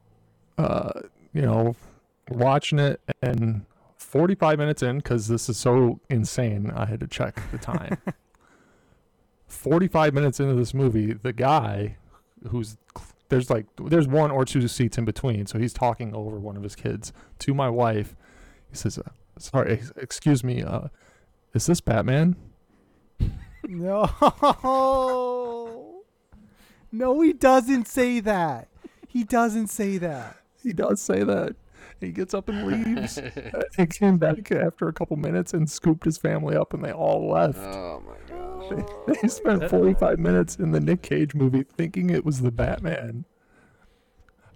[0.59, 1.01] uh,
[1.33, 1.75] you know,
[2.29, 3.65] watching it, and
[3.97, 7.99] forty five minutes in, because this is so insane, I had to check the time.
[9.49, 11.97] forty five minutes into this movie, the guy
[12.49, 12.77] who's
[13.29, 16.63] there's like there's one or two seats in between so he's talking over one of
[16.63, 18.15] his kids to my wife
[18.73, 19.03] he says uh,
[19.39, 20.89] sorry ex- excuse me uh
[21.55, 22.35] is this batman
[23.65, 24.09] No.
[26.91, 28.69] No, he doesn't say that.
[29.09, 30.37] He doesn't say that.
[30.63, 31.55] he does say that
[32.01, 33.19] he gets up and leaves
[33.77, 37.31] he came back after a couple minutes and scooped his family up and they all
[37.31, 38.85] left oh my gosh.
[39.07, 42.99] they, they spent 45 minutes in the nick cage movie thinking it was the batman
[43.09, 43.25] and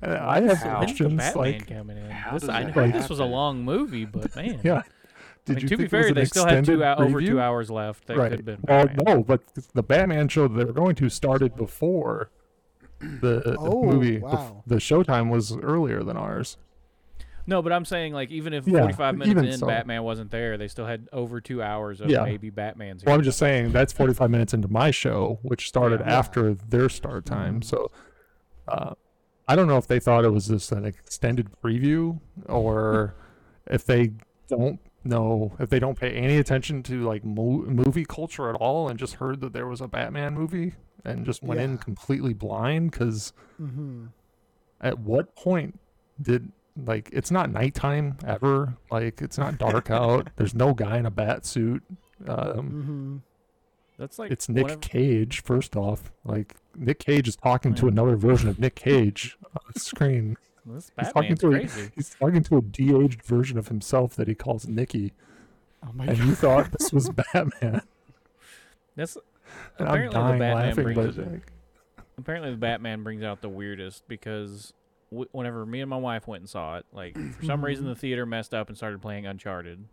[0.07, 0.71] i have How?
[0.81, 2.11] The questions Batman like coming in?
[2.11, 4.61] how This, I that heard this was a long movie, but man.
[4.63, 4.83] yeah I
[5.45, 7.05] did mean, you to be think it was fair, they still had two extended hou-
[7.05, 8.07] over two hours left.
[8.07, 8.31] That right.
[8.31, 8.59] could have been.
[8.67, 9.05] well, Batman.
[9.17, 9.43] no, but
[9.75, 12.31] the Batman show they were going to started before
[13.01, 14.17] the Oh, movie.
[14.19, 14.63] The- wow.
[14.67, 16.57] The, showtime was earlier than ours.
[17.47, 19.67] No, but I'm saying like even if Yeah, 45 minutes in so.
[19.69, 22.25] Batman wasn't there, they still had over two hours of Yeah.
[22.25, 23.05] maybe Batman's.
[23.05, 26.19] Well, I'm just saying that's 45 minutes into my show, which started Yeah.
[26.19, 27.61] after their start time.
[27.61, 27.65] Mhm.
[27.65, 27.93] So,
[28.67, 28.95] uh,
[29.49, 33.15] I don't know if they thought it was just an extended preview or
[33.67, 34.13] if they
[34.49, 38.89] don't know if they don't pay any attention to like mo- movie culture at all
[38.89, 40.75] and just heard that there was a Batman movie
[41.05, 44.07] and just went in completely blind because Mm-hmm.
[44.81, 45.79] at what point
[46.21, 46.51] did
[46.85, 51.11] like it's not nighttime ever like it's not dark out there's no guy in a
[51.11, 51.83] bat suit
[52.29, 53.17] um Mm-hmm.
[53.99, 56.13] That's like it's nick whenever- cage first off.
[56.25, 60.37] Like nick cage is talking to another version of nick cage on the screen.
[60.67, 64.27] This he's talking Batman's to a, he's talking to a de-aged version of himself that
[64.29, 65.13] he calls nicky.
[65.85, 66.27] Oh my and god.
[66.27, 67.83] you thought this was batman.
[68.97, 69.17] That's
[69.79, 71.53] and i'm Apparently the Batman laughing brings but like,
[72.19, 74.73] apparently the Batman brings out the weirdest because
[75.11, 77.95] w- whenever me and my wife went and saw it, like for some reason the
[77.95, 79.85] theater messed up and started playing Uncharted.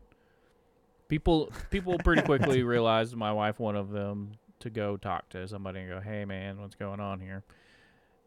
[1.08, 5.80] People people pretty quickly realized my wife one of them to go talk to somebody
[5.82, 7.44] and go, "Hey man, what's going on here?"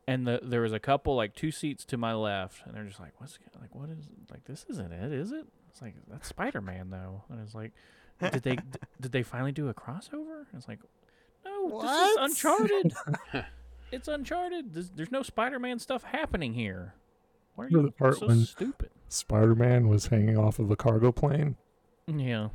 [0.09, 3.01] And the, there was a couple like two seats to my left, and they're just
[3.01, 6.61] like, "What's like what is like this isn't it, is it?" It's like that's Spider
[6.61, 7.73] Man though, and it's like,
[8.21, 8.63] did they d-
[9.01, 10.45] did they finally do a crossover?
[10.57, 10.79] It's like,
[11.45, 11.83] no, What?
[11.83, 12.95] this is Uncharted.
[13.93, 14.75] it's Uncharted.
[14.75, 16.95] There's, there's no Spider Man stuff happening here.
[17.57, 18.91] Why are Remember you the part so when- stupid?
[19.09, 21.55] spider-man was hanging off of a cargo plane
[22.09, 22.49] Yeah,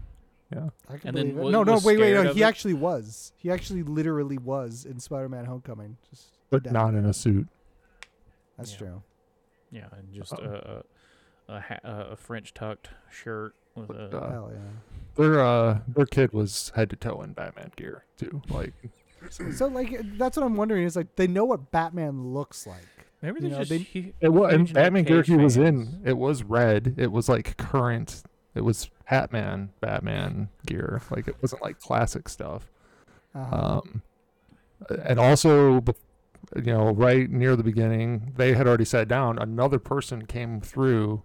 [0.54, 0.70] Yeah.
[0.90, 1.52] I can And then believe it.
[1.52, 2.34] No, no, wait, wait, no.
[2.34, 2.46] He it?
[2.46, 3.32] actually was.
[3.38, 5.98] He actually literally was in Spider-Man: Homecoming.
[6.10, 6.74] Just But down.
[6.74, 7.48] not in a suit.
[8.58, 8.78] That's Yeah.
[8.78, 9.04] true.
[9.72, 10.84] Yeah, and just Uh-oh.
[11.48, 14.18] a a, a, ha- French tucked shirt with But, a.
[14.18, 14.60] uh, Hell yeah.
[15.16, 18.42] Their uh their kid was head to toe in Batman gear too.
[18.50, 18.74] Like
[19.30, 22.86] So like that's what I'm wondering is like they know what Batman looks like.
[23.22, 26.02] Maybe you they know, just they- hu- it was and Batman gear he was in.
[26.06, 26.96] It was red.
[26.98, 28.24] It was like current.
[28.56, 31.02] It was Batman Batman gear.
[31.10, 32.70] Like it wasn't like classic stuff.
[33.34, 33.82] Uh-huh.
[33.84, 34.02] Um,
[35.06, 35.76] and also,
[36.56, 39.38] you know, right near the beginning, they had already sat down.
[39.40, 41.24] Another person came through,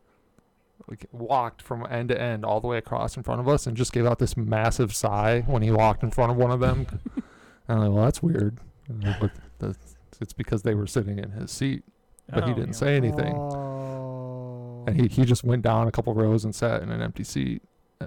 [0.88, 3.76] like walked from end to end all the way across in front of us, and
[3.76, 6.86] just gave out this massive sigh when he walked in front of one of them.
[7.16, 7.22] and
[7.68, 8.58] I'm like, well, that's weird.
[8.88, 11.82] And like, "But that's, it's because they were sitting in his seat,
[12.28, 12.74] but he Oh, didn't yeah.
[12.78, 13.34] say anything.
[13.36, 14.05] Oh.
[14.86, 17.62] And he, he just went down a couple rows and sat in an empty seat.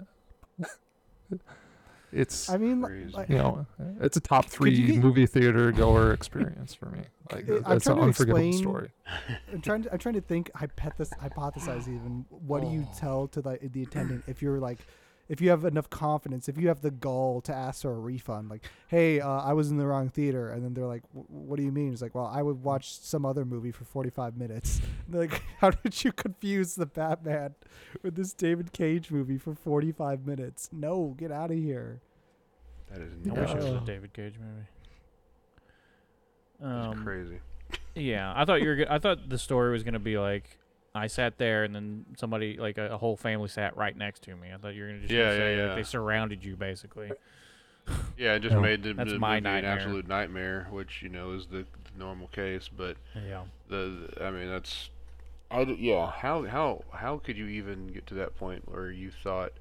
[2.11, 3.11] It's I mean, Crazy.
[3.11, 3.67] like, you know,
[4.01, 7.01] it's a top three get- movie theater goer experience for me.
[7.31, 8.89] Like that's an unforgettable explain- story.
[9.53, 12.97] I'm trying to I'm trying to think hypothesis hypothesize even what do you Oh.
[12.97, 14.79] tell to the the attendant if you're like
[15.29, 18.49] if you have enough confidence if you have the gall to ask for a refund
[18.49, 21.57] like hey uh, I was in the wrong theater and then they're like "Wh- what
[21.57, 24.81] do you mean it's like well I would watch some other movie for 45 minutes
[25.09, 27.55] like how did you confuse the Batman
[28.03, 32.01] with this David Cage movie for 45 minutes no get out of here
[32.91, 33.35] That is no.
[33.35, 33.85] I wish it was a.
[33.85, 34.67] David Cage movie.
[36.59, 37.39] That's Um, crazy.
[37.95, 38.75] Yeah, I thought you were.
[38.77, 40.57] go- I thought the story was gonna be like
[40.99, 44.35] I sat there and then somebody like a, a whole family sat right next to
[44.35, 44.49] me.
[44.53, 45.67] I thought you were gonna just Yeah, gonna yeah, say yeah.
[45.67, 47.11] like they surrounded you basically.
[48.17, 48.61] Yeah, it just Yeah.
[48.61, 51.97] made the, That's the my movie an absolute nightmare, which you know is the, the
[51.97, 52.69] normal case.
[52.69, 53.43] But Yeah.
[53.69, 54.89] the, I mean, that's,
[55.49, 56.11] I d- yeah.
[56.11, 59.53] How how how could you even get to that point where you thought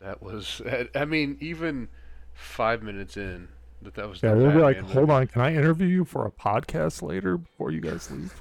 [0.00, 0.60] that was?
[0.94, 1.88] I mean, even
[2.34, 3.48] five minutes in,
[3.82, 4.22] that that was.
[4.22, 7.38] Yeah, the they'll be like, hold on, can I interview you for a podcast later
[7.38, 8.34] before you guys leave?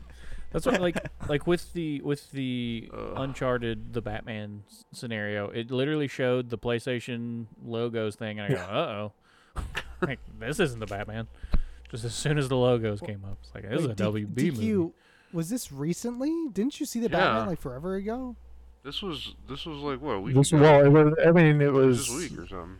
[0.52, 0.98] That's what like
[1.30, 3.14] like with the with the Ugh.
[3.18, 5.50] Uncharted the Batman s- scenario.
[5.50, 9.10] It literally showed the PlayStation logos thing, and I go, uh
[9.62, 9.62] oh,
[10.02, 11.28] like this isn't the Batman.
[11.89, 14.04] Just as soon as the logos came up, it's like this is a Wait, D-
[14.04, 14.93] WB DQ, movie.
[15.34, 17.18] was this recently didn't you see the Yeah.
[17.18, 18.36] Batman like forever ago
[18.84, 20.62] This was this was like what a week This, ago?
[20.62, 22.78] well, it was, I mean, it It was was this week or something.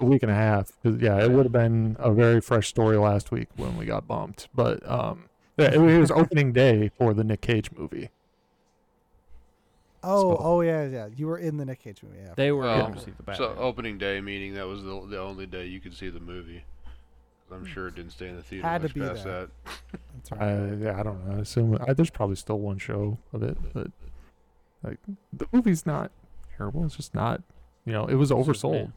[0.00, 0.70] a week and a half.
[0.82, 4.06] 'cause, yeah, it would have been a very fresh story last week when we got
[4.08, 4.48] bumped.
[4.54, 5.24] But um,
[5.56, 8.10] yeah, it, it was opening day for the Nick Cage movie.
[10.02, 11.08] Oh, So- oh yeah, yeah.
[11.16, 12.18] You were in the Nick Cage movie.
[12.22, 12.34] Yeah.
[12.36, 15.18] They were Well, going to see the So opening day meaning that was the the
[15.18, 16.64] only day you could see the movie.
[17.52, 19.40] I'm sure it didn't stay in the theater Had to much be past there.
[19.42, 19.50] that.
[20.14, 20.40] That's right.
[20.42, 21.36] I, yeah, I don't know.
[21.36, 23.88] I assume I, there's probably still one show of it, but
[24.82, 24.98] like
[25.32, 26.10] the movie's not
[26.56, 26.84] terrible.
[26.84, 27.42] It's just not,
[27.84, 28.92] you know, it was It's just, oversold.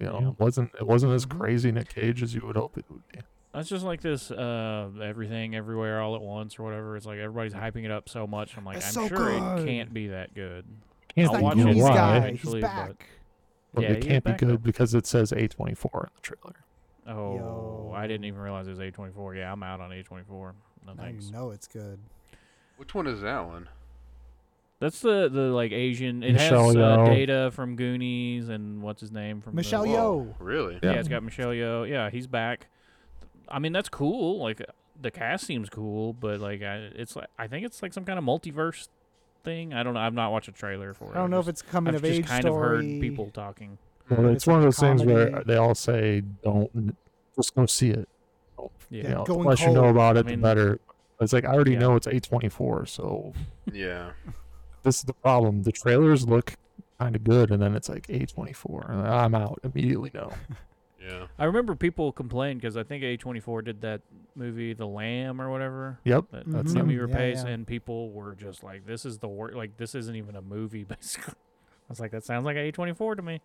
[0.00, 0.28] You know, Yeah.
[0.30, 1.38] it wasn't it wasn't as Mhm.
[1.38, 3.20] crazy Nick Cage as you would hope it would be.
[3.54, 6.96] That's just like this uh, everything everywhere all at once or whatever.
[6.96, 8.56] It's like everybody's hyping it up so much.
[8.56, 9.60] I'm like, It's I'm so sure good.
[9.60, 10.64] it can't be that good.
[11.14, 11.66] Can't I'll That be watch good.
[11.68, 11.94] it Why?
[11.94, 13.06] guy, eventually, he's but- back.
[13.72, 14.46] But Yeah, it he can't be back, though.
[14.48, 16.54] good because it says A24 in the trailer.
[17.08, 19.36] Oh, I didn't even realize it was A24.
[19.36, 20.28] Yeah, I'm out on A24.
[20.86, 21.26] No Now thanks.
[21.26, 21.98] you know it's good.
[22.76, 23.68] Which one is that one?
[24.80, 26.22] That's the the like Asian.
[26.22, 27.06] It Michelle has uh, Yeoh.
[27.06, 30.34] Data from Goonies and what's his name from the- Michelle Whoa, Yeoh.
[30.38, 30.74] Really?
[30.82, 30.92] Yeah.
[30.92, 30.98] Yeah.
[30.98, 31.88] it's got Michelle Yeoh.
[31.88, 32.66] Yeah, he's back.
[33.48, 34.38] I mean, that's cool.
[34.42, 34.62] Like
[35.00, 38.18] the cast seems cool, but like I, it's like I think it's like some kind
[38.18, 38.88] of multiverse
[39.42, 39.74] thing.
[39.74, 40.00] I don't know.
[40.00, 41.10] I've not watched a trailer for it.
[41.12, 42.78] I don't know if just- it's coming I've of just age kind story.
[42.78, 43.78] of heard people talking.
[44.10, 46.96] Well, It's it's one of like a those things where they all say, "Don't
[47.36, 48.08] just go see it."
[48.90, 49.02] Yeah.
[49.02, 49.90] You know, the going less you know cold.
[49.96, 50.78] about I it, the better.
[51.20, 51.78] It's like I already Yeah.
[51.80, 53.32] know it's A24, so
[53.72, 54.10] Yeah.
[54.82, 55.62] this is the problem.
[55.62, 56.54] The trailers look
[56.98, 60.10] kind of good, and then it's like A24, and I'm out immediately.
[60.12, 60.32] No,
[61.06, 61.26] Yeah.
[61.38, 64.00] I remember people complained because I think A24 did that
[64.34, 65.98] movie, The Lamb or whatever.
[66.04, 66.74] yep, That that's Mhm.
[66.74, 66.88] them.
[66.88, 67.50] Noomi Yeah, Rapace, yeah.
[67.50, 69.54] and people were just like, "This is the worst.
[69.56, 73.22] Like, this isn't even a movie." Basically, I was like, "That sounds like A24 to
[73.22, 73.40] me."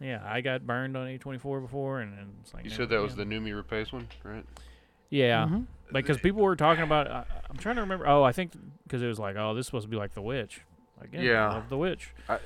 [0.00, 3.00] Yeah, I got burned on A24 before, and, and it's like You never said that
[3.00, 3.44] was the again.
[3.44, 4.44] Noomi Rapace one, right?
[5.08, 5.66] yeah, Mhm.
[5.92, 7.08] because people were talking about.
[7.10, 8.06] I, I'm trying to remember.
[8.06, 10.22] Oh, I think because it was like, "Oh, this is supposed to be like The
[10.22, 10.60] Witch."
[11.00, 11.48] Like, yeah, Yeah.
[11.48, 12.12] I love The Witch.
[12.28, 12.38] I,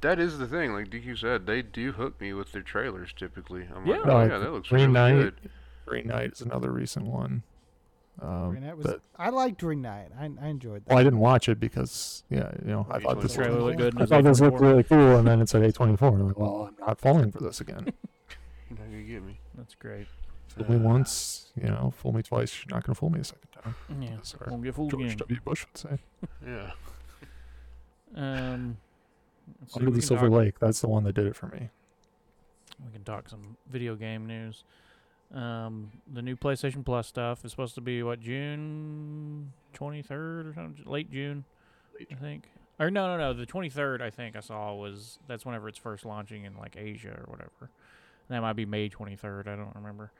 [0.00, 0.72] that is the thing.
[0.72, 3.68] Like DQ said, they do hook me with their trailers typically.
[3.74, 4.10] I'm like, Yeah.
[4.10, 5.22] oh Like yeah, that looks Green really Knight.
[5.22, 5.50] good.
[5.86, 7.42] Green Knight is another recent one.
[8.20, 10.08] Um, Green Knight was, but- I liked Green Knight.
[10.18, 10.88] I, I enjoyed that.
[10.88, 13.02] well, I didn't watch it because yeah, you know, I A24.
[13.02, 14.02] thought this The trailer looked, looked good.
[14.02, 16.38] I thought was this looked really cool, and then it said A24, and I'm like,
[16.38, 17.92] well, I'm not falling for this again.
[18.68, 19.38] You're not gonna get me.
[19.56, 20.06] That's great.
[20.48, 22.54] fool me once, you know, fool me twice.
[22.66, 23.74] You're not gonna fool me a second time.
[24.00, 24.50] Yeah, Sorry.
[24.50, 25.16] won't get fooled George again.
[25.18, 25.40] W.
[25.44, 25.98] Bush would say.
[26.46, 26.70] Yeah.
[28.14, 28.76] Um,
[29.60, 31.70] Let's Under the Silver talk- Lake, that's the one that did it for me.
[32.84, 34.62] We can talk some video game news.
[35.34, 40.54] Um, the new PlayStation Plus stuff is supposed to be what June twenty third or
[40.54, 41.44] something, late June,
[42.10, 42.44] I think.
[42.80, 43.32] Or no, no, no.
[43.34, 46.76] The twenty third, I think I saw was that's whenever it's first launching in like
[46.78, 47.70] Asia or whatever.
[48.28, 49.48] That might be May twenty third.
[49.48, 50.12] I don't remember.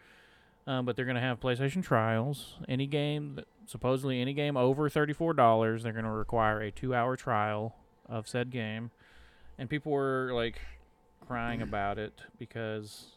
[0.66, 2.56] Um, but they're gonna have PlayStation trials.
[2.68, 6.94] Any game, that, supposedly any game over thirty four dollars, they're gonna require a two
[6.94, 7.76] hour trial
[8.06, 8.90] of said game.
[9.58, 10.60] And people were like
[11.26, 13.08] crying about it because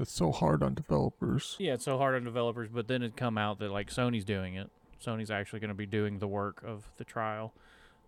[0.00, 1.56] It's so hard on developers.
[1.58, 2.68] yeah, it's so hard on developers.
[2.72, 4.70] But then it come out that like Sony's doing it.
[5.04, 7.52] Sony's actually going to be doing the work of the trial.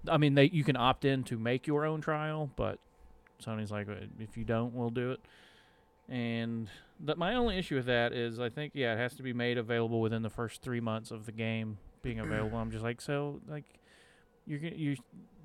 [0.09, 2.79] I mean, they you can opt in to make your own trial, but
[3.45, 5.21] Sony's like, "Uh, if you don't, we'll do it.
[6.09, 6.69] And
[7.01, 9.59] that my only issue with that is, I think yeah, it has to be made
[9.59, 12.57] available within the first three months of the game being available.
[12.59, 13.65] I'm just like, so like,
[14.47, 14.97] you're gonna you.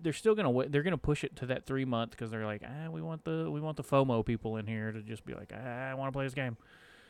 [0.04, 0.72] They're still gonna wait.
[0.72, 3.50] They're gonna push it to that three month because they're like, ah, we want the
[3.52, 6.12] we want the FOMO people in here to just be like, ah, I want to
[6.18, 6.58] play this game.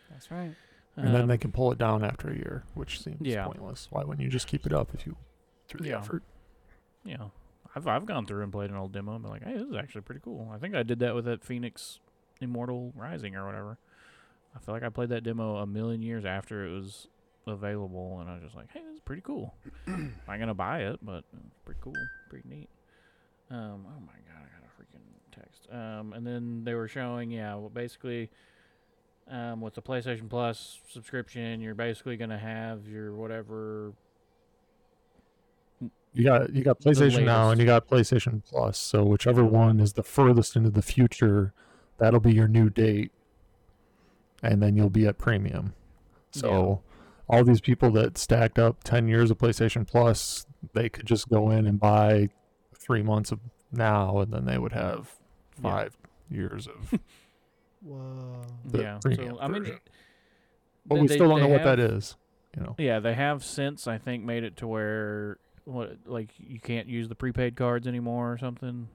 [0.09, 0.53] That's right.
[0.97, 3.45] And then Um, they can pull it down after a year, which seems Yeah.
[3.45, 3.87] pointless.
[3.91, 5.15] Why wouldn't you just keep it up if you
[5.69, 5.99] through the Yeah.
[5.99, 6.23] effort?
[7.05, 7.29] Yeah,
[7.75, 9.75] I've I've gone through and played an old demo and been like, hey, this is
[9.75, 10.51] actually pretty cool.
[10.53, 11.99] I think I did that with that Phoenix
[12.41, 13.77] Immortal Rising or whatever.
[14.53, 17.07] I feel like I played that demo a million years after it was
[17.47, 19.53] available, and I was just like, hey, this is pretty cool.
[19.87, 21.93] I'm not gonna buy it, but it's pretty cool,
[22.29, 22.69] pretty neat.
[23.49, 25.67] Um, oh my god, I got a freaking text.
[25.71, 28.29] Um, and then they were showing, yeah, well, basically.
[29.29, 33.93] Um, with the PlayStation Plus subscription, you're basically gonna have your whatever
[36.13, 38.77] You got you got PlayStation now and you got PlayStation Plus.
[38.77, 41.53] So whichever one is the furthest into the future,
[41.97, 43.11] that'll be your new date,
[44.43, 45.73] and then you'll be at premium.
[46.31, 46.81] So
[47.31, 51.49] all these people that stacked up ten years of PlayStation Plus, they could just go
[51.49, 52.29] in and buy
[52.75, 53.39] three months of
[53.71, 55.11] now, and then they would have
[55.55, 55.61] Yeah.
[55.71, 55.97] five
[56.29, 56.99] years of.
[57.83, 58.41] Whoa.
[58.65, 58.99] the yeah.
[59.01, 59.79] premium So I mean, version.
[60.85, 62.15] But they- we still don't they know what that is.
[62.55, 62.75] You know.
[62.77, 67.07] Yeah, they have since I think made it to where what like you can't use
[67.07, 68.89] the prepaid cards anymore or something.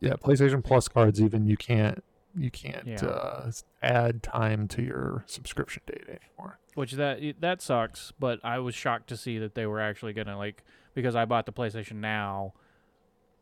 [0.00, 2.04] Yeah, PlayStation Plus cards even you can't
[2.36, 3.04] you can't Yeah.
[3.04, 3.50] uh,
[3.82, 6.58] add time to your subscription date anymore.
[6.74, 10.36] Which that that sucks, but I was shocked to see that they were actually gonna
[10.36, 10.64] like
[10.94, 12.54] because I bought the PlayStation now.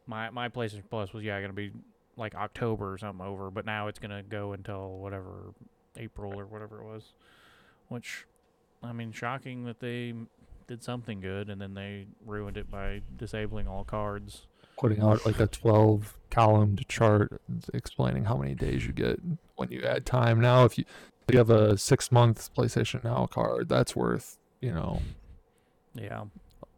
[0.07, 1.73] My my PlayStation Plus was yeah gonna be
[2.17, 5.55] like October or something over, but now it's gonna go until whatever
[5.97, 7.15] April or whatever it was.
[7.89, 8.27] Which,
[8.83, 10.15] I mean, shocking that they
[10.67, 14.47] did something good and then they ruined it by disabling all cards.
[14.83, 17.41] Putting out like a 12 columned chart
[17.73, 19.21] explaining how many days you get
[19.57, 20.41] when you add time.
[20.41, 20.85] Now, if you
[21.29, 25.01] if you have a six month PlayStation Now card, that's worth you know
[25.95, 26.25] Yeah,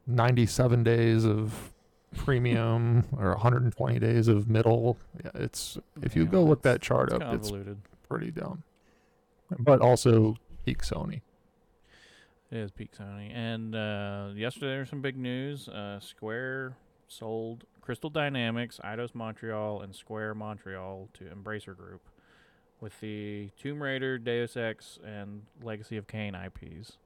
[0.06, 1.72] 97 days of
[2.14, 4.98] premium or 120 days of middle.
[5.24, 7.50] Yeah, it's if you Yeah, go look that chart it's up, it's
[8.06, 8.64] pretty dumb.
[9.58, 10.36] But also
[10.66, 11.22] peak Sony.
[12.50, 13.30] It is peak Sony.
[13.34, 15.68] And uh, yesterday there was some big news.
[15.68, 16.76] Uh, Square
[17.08, 22.00] sold Crystal Dynamics, Eidos Montreal, and Square Montreal to Embracer Group
[22.80, 26.96] with the Tomb Raider, Deus Ex, and Legacy of Kain IPs.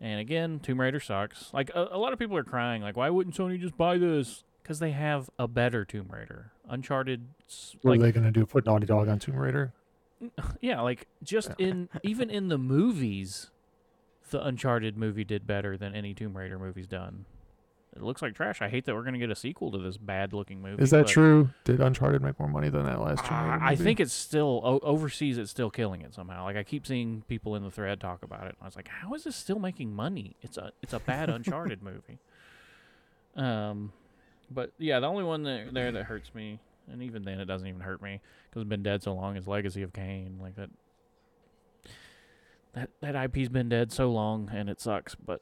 [0.00, 1.52] And again, Tomb Raider sucks.
[1.52, 4.44] Like a, a lot of people are crying, like, why wouldn't Sony just buy this?
[4.62, 6.52] Because they have a better Tomb Raider.
[6.68, 8.46] Uncharted, s- What like are they going to do?
[8.46, 9.72] Put Naughty Dog on Tomb Raider?
[10.60, 13.50] yeah, like just in even in the movies,
[14.30, 17.24] the Uncharted movie did better than any Tomb Raider movie's done.
[17.96, 18.60] It looks like trash.
[18.62, 20.82] I hate that we're gonna get a sequel to this bad looking movie.
[20.82, 21.50] Is that true?
[21.64, 24.60] Did Uncharted make more money than that last Tomb Raider uh, I think it's still
[24.62, 25.38] o- overseas.
[25.38, 26.44] It's still killing it somehow.
[26.44, 28.56] Like I keep seeing people in the thread talk about it.
[28.60, 30.36] I was like, how is this still making money?
[30.42, 32.18] It's a it's a bad Uncharted movie.
[33.36, 33.92] Um,
[34.50, 36.60] but yeah, the only one that, there that hurts me,
[36.90, 39.36] and even then it doesn't even hurt me because it's been dead so long.
[39.36, 40.70] Is Legacy of Kain like that?
[42.74, 45.14] That that IP's been dead so long, and it sucks.
[45.14, 45.40] But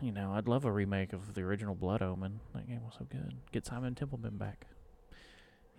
[0.00, 2.40] you know, I'd love a remake of the original Blood Omen.
[2.54, 3.34] That game was so good.
[3.52, 4.66] Get Simon Templeman back.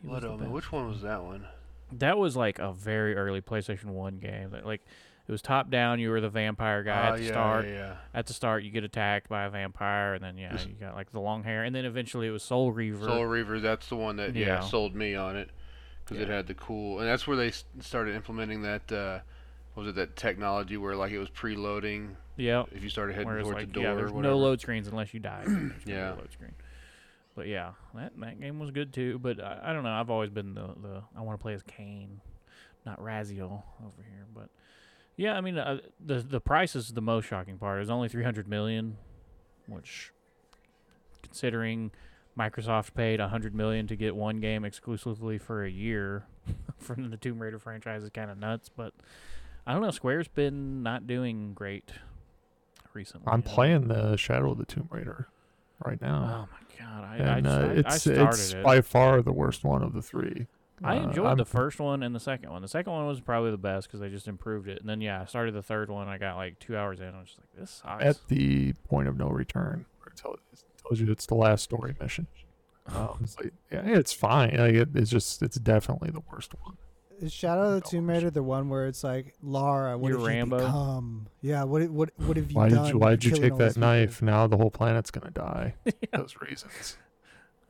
[0.01, 0.51] He Blood Omen.
[0.51, 1.45] Which one was that one?
[1.91, 4.51] That was like a very early PlayStation One game.
[4.51, 4.82] That like
[5.28, 5.99] it was top down.
[5.99, 7.65] You were the vampire guy Ah, at the yeah, start.
[7.65, 7.95] Yeah, yeah.
[8.13, 11.11] At the start, you get attacked by a vampire, and then yeah, you got like
[11.11, 13.05] the long hair, and then eventually it was Soul Reaver.
[13.05, 13.59] Soul Reaver.
[13.59, 15.49] That's the one that yeah, sold me on it
[16.05, 18.91] because it had the cool, and that's where they started implementing that.
[18.91, 19.19] Uh,
[19.76, 23.47] was it that technology where like it was preloading yeah, if you started heading towards
[23.49, 25.43] like the door yeah, there's no load screens unless you die.
[25.45, 26.11] then there's gonna be a Yeah.
[26.13, 26.53] load screen.
[27.36, 29.19] But yeah, that that game was good too.
[29.19, 29.91] But I, I don't know.
[29.91, 32.19] I've always been the the I want to play as Kain,
[32.86, 34.26] not Raziel over here.
[34.34, 34.49] But
[35.17, 37.78] yeah, I mean uh, the the price is the most shocking part.
[37.78, 38.97] It was only three hundred million,
[39.67, 40.11] which
[41.22, 41.91] considering
[42.38, 46.26] Microsoft paid a hundred million to get one game exclusively for a year
[46.78, 48.69] from the Tomb Raider franchise is kind of nuts.
[48.69, 48.93] But
[49.66, 49.91] I don't know.
[49.91, 51.91] Square's been not doing great
[52.93, 53.32] recently.
[53.32, 55.28] I'm playing the Shadow of the Tomb Raider
[55.86, 56.47] right now.
[56.49, 57.03] Oh my god!
[57.03, 58.64] I, and I, uh, I, I it's started it's it.
[58.64, 60.47] by far the worst one of the three.
[60.84, 62.64] I Uh, enjoyed the first one and the second one.
[62.64, 64.80] The second one was probably the best because they just improved it.
[64.80, 66.07] And then yeah, I started the third one.
[66.07, 67.14] I got like two hours in.
[67.14, 68.03] I was just like, this sucks.
[68.03, 69.86] at the point of no return.
[69.99, 72.28] Where it tells, it tells you it's the last story mission.
[72.88, 74.55] Um, it's like, yeah, it's fine.
[74.57, 76.78] Like it, it's just it's definitely the worst one.
[77.22, 79.97] Is Shadow of the Tomb Raider the one where it's like Lara?
[79.97, 80.57] What You're have Rambo?
[80.59, 81.28] you become?
[81.41, 81.63] Yeah.
[81.63, 82.84] What what what have you Why done?
[82.86, 83.89] did you Why did you take all these that people?
[83.89, 84.22] knife?
[84.22, 85.76] Now the whole planet's gonna die.
[85.86, 85.91] yeah.
[86.13, 86.97] Those reasons.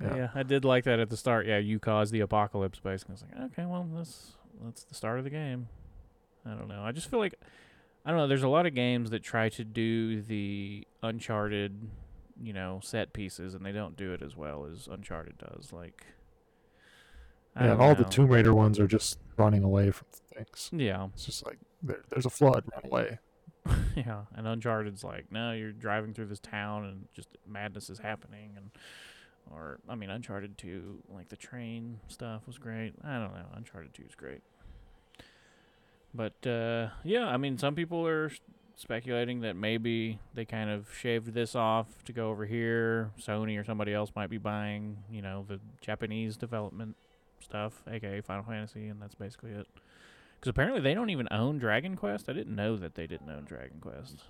[0.02, 0.16] Yeah.
[0.16, 0.30] Yeah.
[0.34, 1.46] I did like that at the start.
[1.46, 2.80] Yeah, you caused the apocalypse.
[2.80, 4.32] Basically, I was like, okay, well, that's
[4.64, 5.68] that's the start of the game.
[6.46, 6.82] I don't know.
[6.84, 7.36] I just feel like
[8.06, 8.28] I don't know.
[8.28, 11.88] There's a lot of games that try to do the Uncharted,
[12.42, 15.72] you know, set pieces, and they don't do it as well as Uncharted does.
[15.72, 16.04] Like,
[17.58, 18.04] Don't all the.
[18.04, 20.70] Tomb Raider ones are just running away from things.
[20.72, 23.20] Yeah, It's just like there, there's a flood, run away.
[23.96, 24.22] yeah.
[24.36, 28.72] And Uncharted's like, no, you're driving through this town, and just madness is happening, and
[29.52, 32.94] or I mean, Uncharted Two, like the train stuff was great.
[33.04, 34.42] I don't know, Uncharted Two is great.
[36.14, 38.32] But uh, yeah, I mean, some people are
[38.76, 43.12] speculating that maybe they kind of shaved this off to go over here.
[43.20, 46.96] Sony or somebody else might be buying, you know, the Japanese development
[47.42, 49.68] stuff, aka Final Fantasy, and that's basically it.
[50.40, 52.28] Because apparently they don't even own Dragon Quest.
[52.30, 54.24] I didn't know that they didn't own Dragon Quest.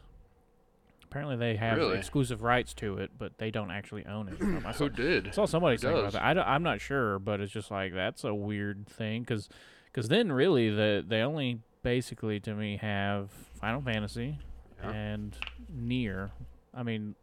[1.04, 1.98] Apparently they have Really?
[1.98, 4.66] exclusive rights to it, but they don't actually own it.
[4.66, 5.28] I saw, Who did?
[5.28, 6.24] I saw somebody Who saying about that.
[6.24, 9.50] I don't, I'm not sure, but it's just like that's a weird thing because
[9.92, 14.38] because then really the they only basically to me have Final Fantasy
[14.82, 14.92] Yeah.
[14.92, 15.36] and
[15.76, 16.32] NieR.
[16.74, 17.16] I mean,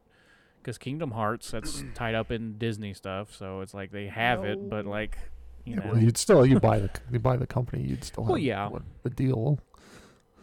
[0.60, 4.68] because Kingdom Hearts that's tied up in Disney stuff, so it's like they have it,
[4.68, 5.16] but like
[5.68, 8.24] you Yeah, know, well, you'd still you buy the you buy the company, you'd still
[8.24, 8.68] have Well, yeah.
[8.68, 9.58] what, the deal.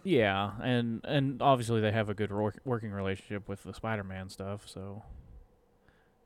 [0.03, 4.67] Yeah, and and obviously they have a good work, working relationship with the Spider-Man stuff.
[4.67, 5.03] So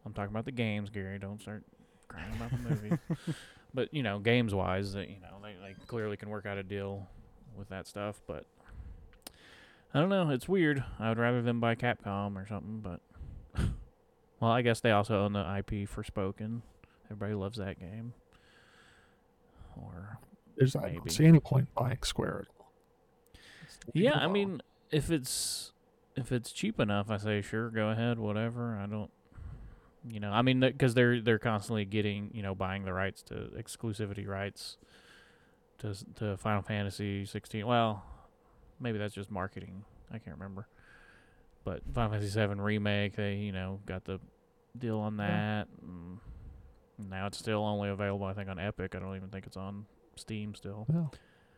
[0.06, 1.18] I'm talking about the games, Gary.
[1.20, 1.64] Don't start
[2.08, 2.97] crying about the movie.
[3.74, 6.64] but you know, games wise, that you know they, they clearly can work out a
[6.64, 7.08] deal
[7.58, 8.20] with that stuff.
[8.28, 8.45] But
[9.93, 10.30] I don't know.
[10.30, 10.84] It's weird.
[11.00, 12.82] I would rather them buy Capcom or something.
[12.82, 13.00] But
[14.41, 16.64] well, I guess they also own the IP for Spoken.
[17.06, 18.14] Everybody loves that game.
[19.84, 20.20] Or
[20.58, 20.98] There's I Maybe.
[20.98, 22.72] don't see any point in buying Square at all.
[23.94, 24.62] Yeah, I mean,
[24.92, 25.72] if it's
[26.16, 28.78] if it's cheap enough, I say sure, go ahead, whatever.
[28.78, 29.10] I don't,
[30.08, 33.50] you know, I mean, because they're they're constantly getting, you know, buying the rights to
[33.58, 34.78] exclusivity rights
[35.80, 37.66] to to Final Fantasy 16.
[37.66, 38.04] Well,
[38.80, 39.84] maybe that's just marketing.
[40.12, 40.68] I can't remember.
[41.64, 44.20] But Final Fantasy 7 remake, they you know got the
[44.78, 45.68] deal on that.
[45.82, 46.20] And
[47.10, 48.95] now it's still only available, I think, on Epic.
[48.95, 49.86] I don't even think it's on
[50.16, 50.86] Steam still.
[50.93, 51.06] yeah.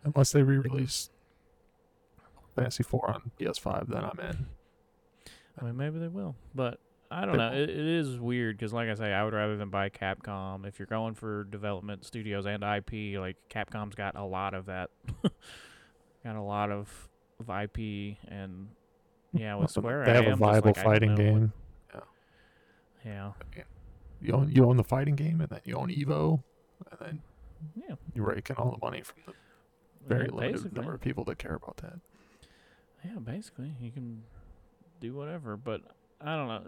[0.03, 1.09] Unless they re-release
[2.55, 4.45] Fantasy 4 on PS5, then I'm in.
[5.59, 6.79] I mean, maybe they will, but
[7.09, 7.51] I don't They know.
[7.53, 10.65] It, it is weird because, like I say, I would rather than buy Capcom.
[10.65, 14.89] If you're going for development studios and IP, like Capcom's got a lot of that,
[16.23, 16.89] got a lot of
[17.39, 18.69] of IP, and
[19.33, 21.53] yeah, with Square, they I have a am just viable like, fighting know what- game.
[23.05, 23.31] yeah,
[24.21, 26.43] You own you own the fighting game, and then you own Evo,
[26.91, 27.21] and then
[27.75, 29.33] yeah, you're raking all the money from the
[30.07, 31.99] very yeah, limited number of people that care about that.
[33.03, 34.23] Yeah, basically, you can
[34.99, 35.81] do whatever, but
[36.19, 36.61] I don't know.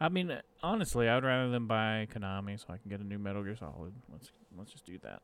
[0.00, 3.18] I mean, honestly, I would rather than buy Konami so I can get a new
[3.18, 3.92] Metal Gear Solid.
[4.10, 5.22] Let's let's just do that.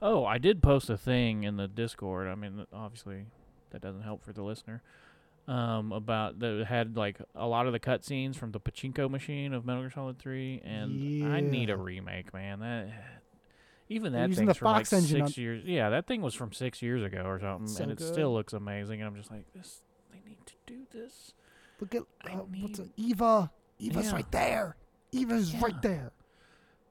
[0.00, 2.26] Oh, I did post a thing in the Discord.
[2.26, 3.26] I mean, obviously,
[3.70, 4.82] that doesn't help for the listener.
[5.48, 9.66] Um, about that had like a lot of the cutscenes from the pachinko machine of
[9.66, 12.60] Metal Gear Solid Three, and I need a remake, man.
[12.60, 12.88] That
[13.88, 15.64] even that thing's from like six years.
[15.66, 18.12] Yeah, that thing was from six years ago or something, So and it good.
[18.12, 19.00] still looks amazing.
[19.00, 19.82] And I'm just like, this.
[20.12, 21.32] They need to do this.
[21.80, 22.90] Look at uh, what's it?
[22.96, 23.50] Eva.
[23.80, 24.12] Eva's Yeah.
[24.12, 24.76] right there.
[25.10, 25.60] Eva's Yeah.
[25.64, 26.12] right there.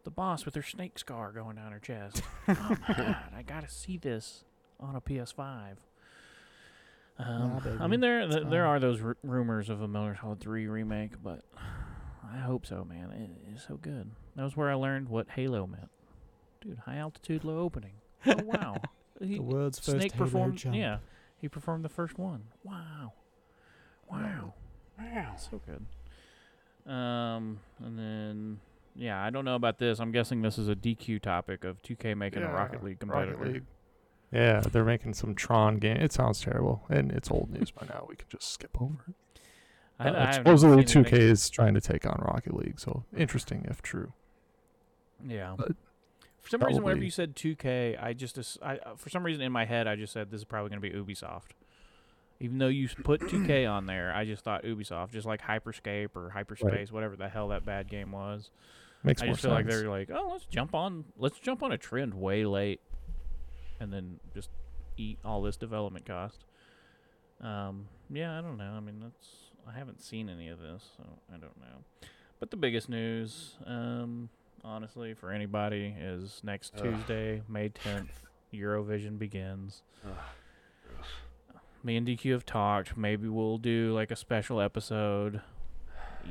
[0.03, 2.21] The boss with her snake scar going down her chest.
[2.49, 4.43] oh my god, I gotta see this
[4.79, 5.77] on a PS5.
[7.25, 10.39] Um, Nah, I mean, there th- there are those r- rumors of a Gear Solid
[10.39, 11.41] 3 remake, but
[12.33, 13.11] I hope so, man.
[13.11, 14.11] It is so good.
[14.35, 15.89] That was where I learned what HALO meant.
[16.61, 17.93] Dude, high altitude, low opening.
[18.25, 18.77] Oh wow.
[19.19, 20.57] He- The world's first Snake HALO performed.
[20.57, 20.75] jump.
[20.75, 20.97] Yeah,
[21.37, 22.43] he performed the first one.
[22.63, 23.13] Wow,
[24.09, 24.53] wow,
[24.99, 25.85] wow, so good.
[26.91, 28.59] Um, and then
[28.95, 29.99] yeah, I don't know about this.
[29.99, 33.35] I'm guessing this is a DQ topic of 2K making a Rocket League competitor.
[33.35, 33.63] Rocket League.
[34.31, 35.97] Yeah, they're making some Tron game.
[35.97, 38.05] It sounds terrible, and it's old news by now.
[38.07, 39.15] We can just skip over it.
[39.99, 43.81] I, Uh, I supposedly, 2K is trying to take on Rocket League, so interesting if
[43.81, 44.13] true.
[45.27, 45.55] Yeah.
[45.57, 45.73] but
[46.39, 49.51] For some reason, whenever you said 2K, I just I uh, for some reason in
[49.51, 51.51] my head I just said this is probably going to be Ubisoft.
[52.39, 56.31] Even though you put 2K on there, I just thought Ubisoft, just like Hyperscape or
[56.31, 58.49] Hyperspace, whatever the hell that bad game was.
[59.03, 61.71] Makes I more just feel like they're like, oh, let's jump on, let's jump on
[61.71, 62.81] a trend way late,
[63.81, 64.49] and then just
[64.97, 66.45] eat all this development cost.
[67.41, 68.71] Um, yeah, I don't know.
[68.77, 69.27] I mean, that's
[69.67, 72.07] I haven't seen any of this, so I don't know.
[72.39, 74.29] But the biggest news, um,
[74.63, 76.83] honestly, for anybody is next Ugh.
[76.83, 78.09] Tuesday, May 10th,
[78.53, 79.81] Eurovision begins.
[80.05, 80.13] Ugh.
[81.83, 82.95] Me and DQ have talked.
[82.95, 85.41] Maybe we'll do like a special episode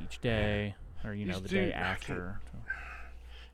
[0.04, 2.40] each day, or you know, the day dude- I can't- after.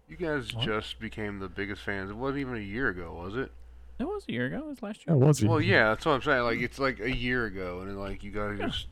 [0.09, 0.65] You guys What?
[0.65, 2.11] just became the biggest fans.
[2.11, 3.51] It wasn't even a year ago, was it?
[3.99, 4.59] It was a year ago.
[4.59, 5.23] It was last Yeah, year.
[5.23, 5.45] Oh, was?
[5.45, 6.43] Well, yeah, that's what I'm saying.
[6.43, 8.67] Like it's like a year ago, and like you guys Yeah.
[8.67, 8.87] just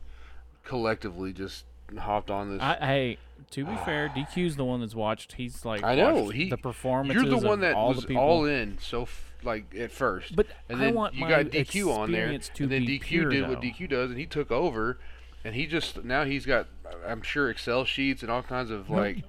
[0.63, 1.65] collectively just
[1.97, 2.61] hopped on this.
[2.61, 3.17] I, hey,
[3.51, 5.33] to be fair, DQ's the one that's watched.
[5.33, 7.23] He's like, I know, watched he- the performances.
[7.23, 10.79] You're the one that all was all in so f- like at first, But and
[10.81, 13.47] I then want you got DQ on there, to and then be DQ pure, did
[13.47, 13.67] what though.
[13.67, 14.97] DQ does, and he took over,
[15.43, 16.67] and he just now he's got
[17.07, 19.23] I'm sure Excel sheets and all kinds of like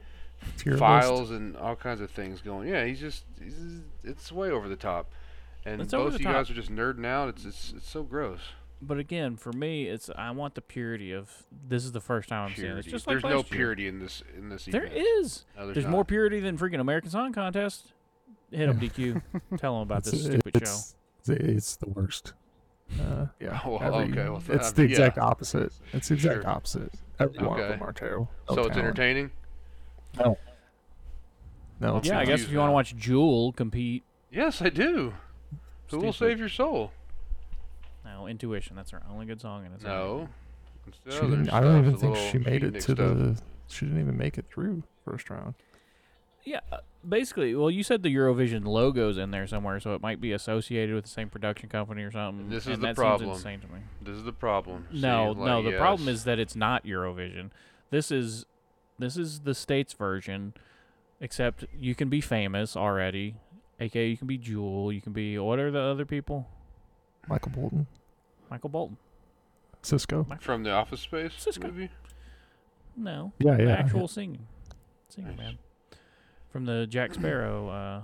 [0.57, 0.81] Tier list.
[0.81, 2.67] files and all kinds of things going.
[2.69, 5.11] Yeah, he's just he's, it's way over the top,
[5.67, 7.29] and It's both of you guys are just nerding out.
[7.29, 8.41] It's it's it's so gross.
[8.81, 11.31] But again, for me, it's I want the purity of
[11.69, 12.71] this is the first time I'm seeing it.
[12.71, 12.81] Purity.
[12.81, 13.59] It's just like There's no last year.
[13.59, 14.65] purity in this in this.
[14.67, 14.99] There event.
[14.99, 15.45] is.
[15.57, 15.91] No, There's not.
[15.93, 17.93] more purity than freaking American Song Contest.
[18.51, 19.23] Hit him, DQ.
[19.59, 20.61] Tell him about this stupid show.
[20.63, 22.33] it's, It's, it's the worst.
[23.01, 23.59] Uh, yeah.
[23.67, 24.89] Well, every- okay, well, it's the yeah.
[24.91, 25.73] exact opposite.
[25.93, 26.49] It's the exact Sure.
[26.49, 26.93] opposite.
[27.19, 28.31] Every one of them are terrible.
[28.49, 29.31] No So it's entertaining.
[30.19, 30.39] No.
[31.81, 35.15] No, it's Yeah, I guess if you want to watch Jewel compete, Yes, I do.
[35.91, 36.93] Who will save your soul?
[38.05, 38.77] no, Intuition.
[38.77, 40.29] That's her only good song, and it's No.
[40.87, 42.97] It's the She other didn't, I don't even think she made it to stuff.
[42.97, 43.41] the.
[43.69, 45.55] She didn't even make it through first round.
[46.45, 46.77] Yeah, uh,
[47.09, 47.57] basically.
[47.57, 51.03] Well, you said the Eurovision logo's in there somewhere, so it might be associated with
[51.03, 52.49] the same production company or something.
[52.49, 53.31] This is and the that problem.
[53.31, 53.81] Seems insane to me.
[54.01, 54.87] This is the problem.
[54.93, 55.61] No, See, no.
[55.61, 57.51] like, The problem is that it's not Eurovision.
[57.91, 58.47] This is
[59.01, 60.55] this is the states version,
[61.21, 63.35] except you can be famous already.
[63.81, 64.93] AKA, you can be Jewel.
[64.93, 66.49] You can be what are the other people?
[67.29, 67.87] Michael Bolton,
[68.51, 68.97] Michael Bolton.
[69.83, 70.41] Sisqó.
[70.41, 71.65] from the Office Space Sisqó.
[71.65, 71.91] movie.
[72.97, 73.71] No, Yeah, the yeah.
[73.75, 74.47] actual singing,
[75.09, 75.39] singing Nice.
[75.39, 75.59] man,
[76.51, 78.03] from the Jack Sparrow uh,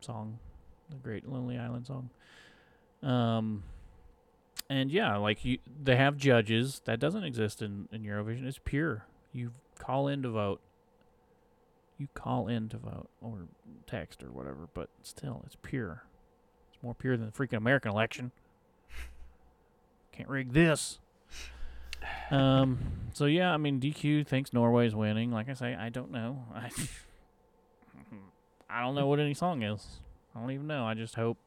[0.00, 0.38] song,
[0.90, 2.10] the Great Lonely Island song.
[3.02, 3.62] Um,
[4.68, 6.82] and yeah, like you, they have judges.
[6.84, 8.44] That doesn't exist in in Eurovision.
[8.46, 9.04] It's pure.
[9.32, 10.60] You call in to vote.
[11.98, 13.48] You call in to vote or
[13.86, 16.04] text or whatever, but still, it's pure.
[16.72, 18.30] It's more pure than the freaking American election.
[20.12, 21.00] Can't rig this.
[22.30, 22.78] Um.
[23.12, 25.32] So yeah, I mean, DQ thinks Norway's winning.
[25.32, 26.44] Like I say, I don't know.
[26.54, 26.70] I
[28.70, 30.00] I don't know what any song is.
[30.34, 30.84] I don't even know.
[30.84, 31.38] I just hope.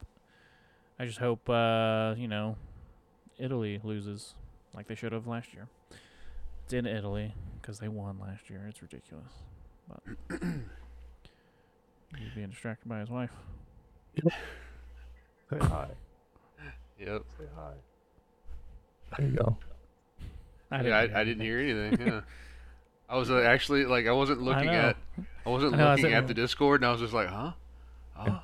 [0.98, 1.48] I just hope.
[1.48, 2.56] Uh, you know,
[3.38, 4.34] Italy loses
[4.74, 5.68] like they should have last year.
[6.64, 8.66] It's in Italy because they won last year.
[8.68, 9.32] It's ridiculous.
[9.88, 10.40] But
[12.18, 13.30] he's being distracted by his wife.
[15.50, 15.88] Say hi.
[16.98, 17.22] Yep.
[17.38, 17.72] Say hi.
[19.18, 19.56] There you go.
[20.70, 22.06] I, hear yeah, I, I didn't hear anything.
[22.06, 22.20] Yeah.
[23.08, 24.72] I was uh, actually like I wasn't looking know.
[24.72, 24.96] at
[25.44, 27.28] I wasn't I know, I looking said- at the Discord, and I was just like,
[27.28, 27.52] huh?
[28.14, 28.40] Huh?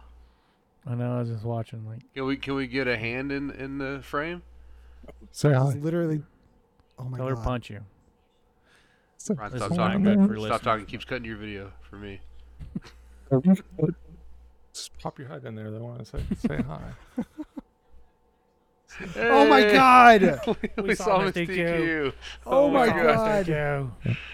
[0.87, 1.17] I know.
[1.17, 1.87] I was just watching.
[1.87, 4.43] Like, Can we can we get a hand in in the frame?
[5.33, 5.75] Say hi.
[5.75, 6.23] Literally.
[6.99, 7.45] Oh my tell her god.
[7.45, 7.81] punch you.
[9.19, 10.03] Say- Ron, stop talking.
[10.03, 10.87] not good Stop talking.
[10.87, 12.21] Keeps cutting your video for me.
[13.31, 13.95] Or you could put-
[14.73, 15.71] Just pop your head in there.
[15.71, 16.93] They want to say say hi.
[19.17, 20.41] Oh my god!
[20.77, 22.13] we, We saw saw Miss Miss DQ.
[22.47, 23.47] Oh my my god!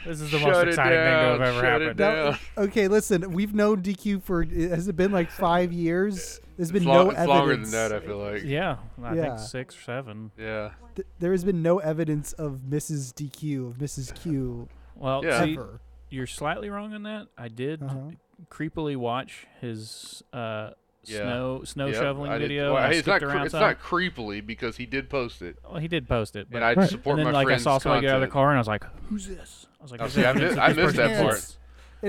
[0.07, 1.99] This is the Shut most it exciting thing to have ever shut happened.
[1.99, 3.33] That- okay, listen.
[3.33, 4.43] We've known DQ for.
[4.45, 6.41] Has it been like five years?
[6.57, 7.29] There's been It's, no long, it's evidence.
[7.39, 7.93] longer than that.
[7.93, 8.43] I feel like.
[8.45, 9.23] Yeah, I Yeah.
[9.23, 10.31] think six or seven.
[10.39, 10.71] Yeah.
[10.95, 13.13] Th- there has been no evidence of Mrs.
[13.13, 14.15] DQ of Mrs.
[14.15, 15.43] Q Well, Yeah.
[15.45, 15.59] see,
[16.11, 17.27] you're slightly wrong on that.
[17.37, 18.13] I did Uh-huh.
[18.51, 20.71] creepily watch his uh,
[21.09, 21.19] Yeah.
[21.19, 22.75] snow snow Yep, shoveling I did- video.
[22.75, 23.21] well, it's not.
[23.21, 23.61] skipped cre- it's some.
[23.61, 26.75] not creepily because he did post it, Well, he did post it, but and I
[26.75, 26.89] Right.
[26.89, 28.61] support and then my like I saw somebody get out of the car and I
[28.61, 31.23] was like, "Who's this?" I was like, Oh, see, I is I missed that Yes.
[31.23, 31.57] part.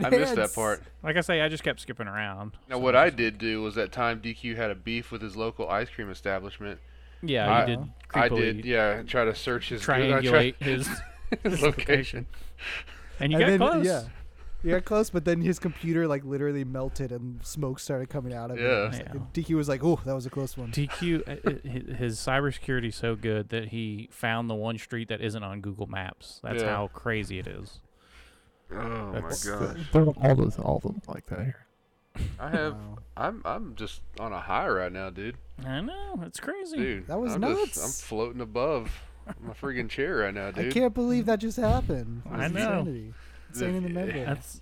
[0.05, 0.83] I missed that part.
[1.03, 2.53] Like I say, I just kept skipping around.
[2.69, 5.35] Now, So what I did do was that time DQ had a beef with his
[5.37, 6.79] local ice cream establishment.
[7.21, 7.89] yeah, I- you did.
[8.13, 10.87] I did, yeah, try to search his I tried- triangulate his,
[11.43, 11.63] his his location.
[11.63, 12.25] location,
[13.19, 13.85] and you And got then- close.
[13.85, 14.03] Yeah.
[14.65, 18.51] He got close, but then his computer like literally melted and smoke started coming out
[18.51, 18.61] of it.
[18.63, 18.67] Yeah.
[18.83, 18.87] It.
[18.89, 19.19] was like- Yeah.
[19.33, 22.87] DQ was like, "Oh, that was a close one." DQ, uh, uh, hi- his cybersecurity
[22.89, 26.39] is so good that he found the one street that isn't on Google Maps.
[26.43, 26.69] That's Yeah.
[26.75, 27.79] how crazy it is.
[28.71, 28.75] Oh
[29.13, 29.77] my That's gosh.
[29.93, 31.65] they're all those all of them like that here.
[32.39, 32.73] I have.
[32.73, 32.97] Wow.
[33.17, 33.41] I'm.
[33.45, 35.35] I'm just on a high right now, dude.
[35.65, 36.77] I know it's crazy.
[36.77, 38.01] Dude, That was I'm Just, I'm nuts.
[38.01, 38.91] floating above
[39.41, 40.67] my freaking chair right now, dude.
[40.67, 42.23] I can't believe that just happened.
[42.29, 42.79] I That's know.
[42.79, 43.13] Insanity.
[43.55, 44.25] Insane in the membrane.
[44.25, 44.61] That's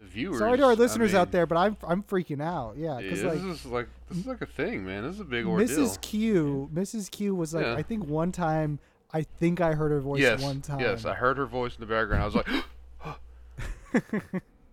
[0.00, 0.38] The viewers.
[0.38, 2.76] Sorry to our I listeners out there, but I'm I'm freaking out.
[2.76, 5.04] Yeah, Yeah, because this is like this is like a thing, man.
[5.04, 5.66] This is a big ordeal.
[5.66, 6.00] Mrs.
[6.00, 7.10] Q, Mrs.
[7.10, 7.74] Q was like, Yeah.
[7.74, 8.78] I think one time,
[9.12, 10.80] I think I heard her voice yes, one time.
[10.80, 12.22] yes, I heard her voice in the background.
[12.22, 12.48] I was like,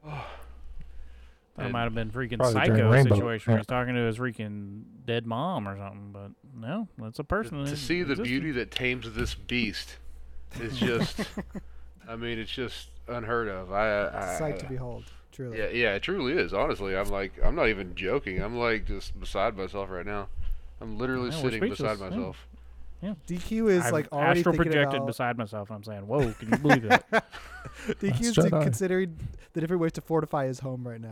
[1.58, 3.58] that might have been freaking psycho situation where yeah.
[3.58, 6.12] he's talking to his freaking dead mom or something.
[6.12, 7.64] But no, that's a person.
[7.64, 9.98] to in see the beauty that tames this beast
[10.60, 11.20] is just.
[12.08, 13.72] I mean, it's just unheard of.
[13.72, 15.58] I, I, Sight I to behold, truly.
[15.58, 16.54] Yeah, yeah, it truly is.
[16.54, 18.42] Honestly, I'm like, I'm not even joking.
[18.42, 20.28] I'm like just beside myself right now.
[20.82, 22.10] I'm literally Yeah, sitting beside speechless, yeah.
[22.10, 22.48] myself.
[23.28, 25.08] DQ is I've like already astral projected about.
[25.08, 25.70] beside myself.
[25.70, 27.06] and I'm saying, "Whoa, can you believe that?"
[27.88, 28.64] DQ is Jedi.
[28.64, 29.18] considering
[29.52, 31.12] the different ways to fortify his home right now.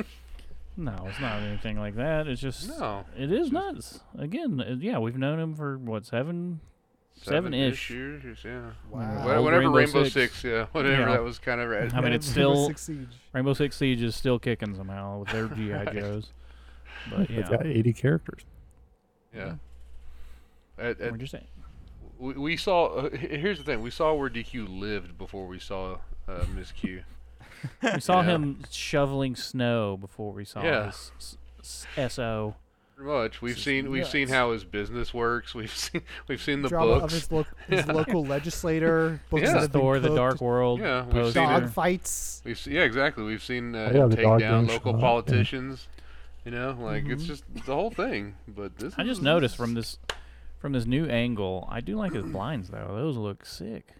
[0.76, 2.26] no, it's not anything like that.
[2.26, 4.00] It's just No, it is nuts.
[4.18, 6.60] Again, uh, yeah, we've known him for what seven
[7.14, 8.44] seven-ish Seven-ish.
[8.44, 8.70] Yeah.
[8.90, 9.24] Wow.
[9.26, 10.14] Wha- Old Rainbow Rainbow, Six.
[10.14, 11.10] Six, yeah, whatever Yeah.
[11.12, 11.70] that was kind of.
[11.94, 13.08] I mean, it's Rainbow still- Six Siege.
[13.32, 15.92] Rainbow Six Siege is still kicking somehow with their GI Right.
[15.94, 16.32] Joes.
[17.10, 18.42] But They've yeah, got 80 characters.
[19.34, 19.54] yeah.
[20.78, 21.46] At, we're at, saying.
[22.18, 22.86] we, we saw.
[22.86, 25.98] Uh, here's the thing: we saw where DQ lived before we saw
[26.28, 27.02] uh, Miss Q.
[27.82, 28.30] We saw Yeah.
[28.30, 30.86] him shoveling snow before we saw Yeah.
[30.86, 31.36] his s-
[31.96, 32.56] s- SO.
[33.02, 33.42] Pretty much.
[33.42, 33.90] We've This seen.
[33.90, 35.54] We've seen how his business works.
[35.54, 36.02] We've seen.
[36.28, 37.14] We've seen the Drama of books.
[37.14, 37.92] his, lo- his Yeah.
[37.92, 39.20] local legislator.
[39.30, 39.52] Books Yeah.
[39.54, 40.80] that have been Thor: The cooked, Dark World.
[40.80, 41.40] Yeah, we've poster.
[41.40, 42.42] seen Dog fights.
[42.44, 43.24] We've se- yeah, exactly.
[43.24, 45.02] We've seen uh, Oh, yeah, him the take dog down game local shot, yeah.
[45.06, 45.88] politicians.
[46.44, 47.26] You know, like it's Mhm.
[47.26, 48.34] just the whole thing.
[48.48, 48.94] But this.
[48.98, 49.98] I is- just noticed from this
[50.58, 51.68] from this new angle.
[51.70, 52.88] I do like his blinds though.
[52.94, 53.94] Those look sick.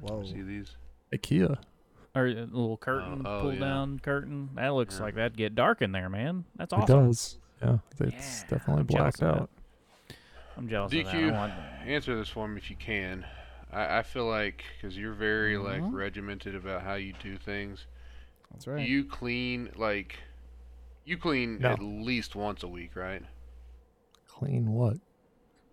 [0.00, 0.24] Whoa.
[0.24, 0.76] See these?
[1.14, 1.58] IKEA.
[2.14, 3.60] Or a little curtain, oh, pull yeah.
[3.60, 4.50] down curtain.
[4.56, 5.04] That looks Yeah.
[5.04, 6.44] like that'd get dark in there, man.
[6.56, 6.82] That's awesome.
[6.82, 7.06] It awesome.
[7.08, 7.38] does.
[7.62, 9.50] Yeah, it's Yeah, definitely I'm jealous blacked of out.
[10.56, 11.06] I'm jealous of that.
[11.06, 11.52] I DQ, want-
[11.86, 13.24] answer this for me if you can.
[13.72, 15.92] I, I feel like because you're very like Mhm.
[15.92, 17.86] regimented about how you do things.
[18.50, 18.86] That's right.
[18.86, 20.18] You clean like
[21.04, 21.70] you clean No.
[21.70, 23.22] at least once a week, right?
[24.28, 24.98] Clean what?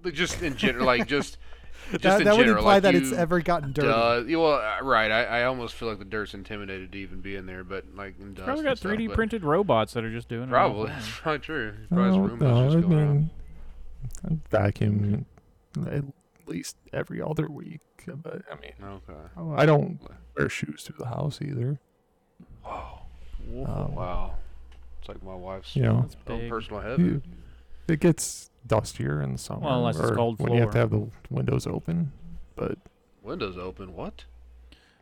[0.03, 1.37] Like, just in general, like just
[1.91, 3.87] just that in that would general, imply like that you, it's ever gotten dirty.
[3.87, 4.23] Duh.
[4.39, 5.11] Well, uh, right.
[5.11, 8.19] I, I almost feel like the dirt's intimidated to even be in there, but like
[8.19, 10.49] in dust Probably got stuff, 3D printed robots that are just doing it.
[10.49, 11.73] Probably, that's probably true.
[11.91, 13.15] Probably Oh, Roombas no, just I going around.
[13.19, 13.29] mean,
[14.25, 15.25] I vacuum
[15.91, 16.03] at
[16.47, 17.81] least every other week.
[18.07, 19.55] But I mean, Okay.
[19.61, 19.99] I don't
[20.37, 21.79] wear shoes through the house either.
[22.65, 23.01] Wow.
[23.65, 24.33] Um, wow.
[24.99, 26.49] It's like my wife's You know, own big.
[26.49, 27.21] personal heaven.
[27.87, 29.61] it gets dustier in the summer.
[29.61, 32.11] Well, unless it's or cold when you have to have the windows open.
[32.55, 32.77] But
[33.21, 33.95] Windows open.
[33.95, 34.25] What?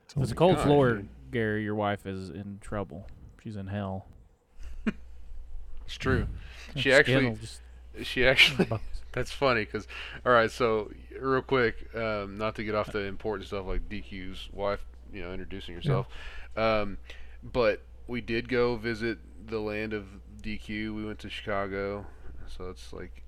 [0.10, 1.04] If it's a cold gosh, floor.
[1.32, 3.08] Gary, your wife is in trouble.
[3.44, 4.06] She's in hell.
[4.86, 6.28] It's true.
[6.76, 7.62] She actually- skin will just
[8.04, 8.68] She actually.
[9.14, 9.88] That's funny because,
[10.26, 14.50] all right, so real quick, um, not to get off the important stuff like DQ's
[14.54, 16.08] wife, you know, introducing herself,
[16.56, 17.00] um,
[17.42, 19.18] but we did go visit
[19.48, 20.06] the land of
[20.44, 20.94] DQ.
[20.96, 22.06] We went to Chicago,
[22.46, 23.24] so it's like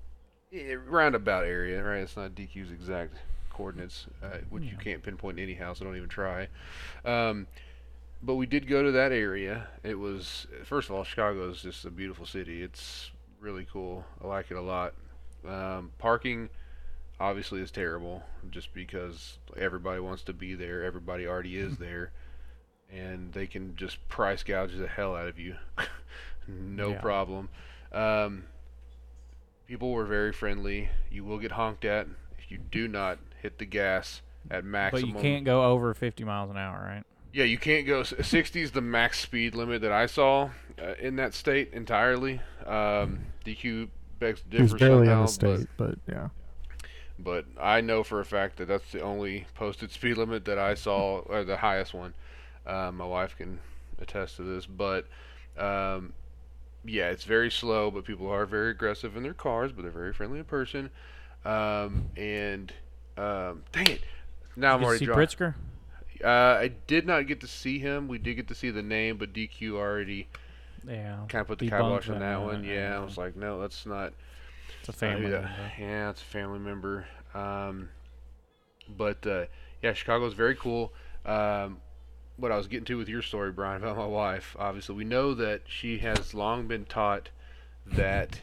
[0.86, 1.98] roundabout area, right?
[2.00, 3.14] It's not DQ's exact
[3.50, 5.80] coordinates, uh, which you can't pinpoint any house.
[5.80, 6.48] I don't even try.
[7.04, 7.46] Um,
[8.22, 9.68] but we did go to that area.
[9.82, 12.62] It was first of all, Chicago is just a beautiful city.
[12.62, 13.10] It's
[13.40, 14.04] really cool.
[14.22, 14.94] I like it a lot.
[15.46, 16.50] Um, parking
[17.18, 20.84] obviously is terrible just because everybody wants to be there.
[20.84, 22.12] Everybody already is there,
[22.92, 25.56] and they can just price gouge the hell out of you.
[26.48, 27.00] no Yeah.
[27.00, 27.48] problem.
[27.92, 28.44] Um,
[29.70, 30.88] people were very friendly.
[31.12, 34.20] You will get honked at if you do not hit the gas
[34.50, 35.12] at maximum.
[35.12, 37.04] But you can't go over 50 miles an hour, right?
[37.32, 38.02] Yeah, you can't go.
[38.02, 42.40] 60 is the max speed limit that I saw uh, in that state entirely.
[42.66, 45.68] Um, DQ begs to differ barely somehow, in the state.
[45.76, 46.30] But, yeah,
[47.16, 50.58] But, but I know for a fact that that's the only posted speed limit that
[50.58, 52.14] I saw, or the highest one.
[52.66, 53.60] Uh, my wife can
[54.00, 55.06] attest to this, but
[55.56, 56.12] um,
[56.84, 57.90] yeah, it's very slow.
[57.90, 60.90] But people are very aggressive in their cars, but they're very friendly in person.
[61.44, 62.72] Um, and
[63.16, 64.02] um, dang it,
[64.56, 65.06] now I'm Did you already see.
[65.06, 65.54] Pritzker?
[66.22, 68.06] Uh, I did not get to see him.
[68.08, 70.28] We did get to see the name, but DQ already
[70.86, 71.26] Yeah.
[71.28, 72.64] kind of put the kibosh on that, that uh, one.
[72.64, 74.12] Yeah, I uh, was like, no, that's not.
[74.80, 75.30] It's a that's not who family.
[75.30, 75.72] member.
[75.78, 77.06] Yeah, it's a family member.
[77.34, 77.88] Um,
[78.88, 79.46] but uh,
[79.82, 80.92] yeah, Chicago's very cool.
[81.24, 81.78] Um,
[82.40, 84.56] what I was getting to with your story, Brian, about my wife.
[84.58, 87.28] Obviously, we know that she has long been taught
[87.86, 88.40] that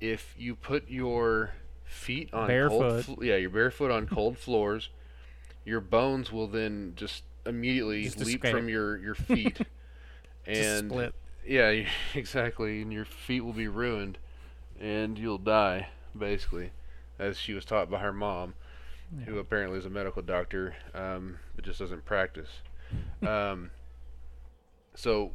[0.00, 1.52] if you put your
[1.84, 3.06] feet on Barefoot.
[3.06, 4.90] cold, yeah, your barefoot on cold floors,
[5.64, 8.50] your bones will then just immediately Just leap escape.
[8.54, 9.58] from your your feet,
[10.46, 11.14] and split.
[11.46, 11.84] yeah,
[12.14, 14.18] exactly, and your feet will be ruined,
[14.80, 16.70] and you'll die basically,
[17.18, 18.54] as she was taught by her mom
[19.24, 22.48] who apparently is a medical doctor, um, but just doesn't practice.
[23.26, 23.70] Um,
[24.94, 25.32] so,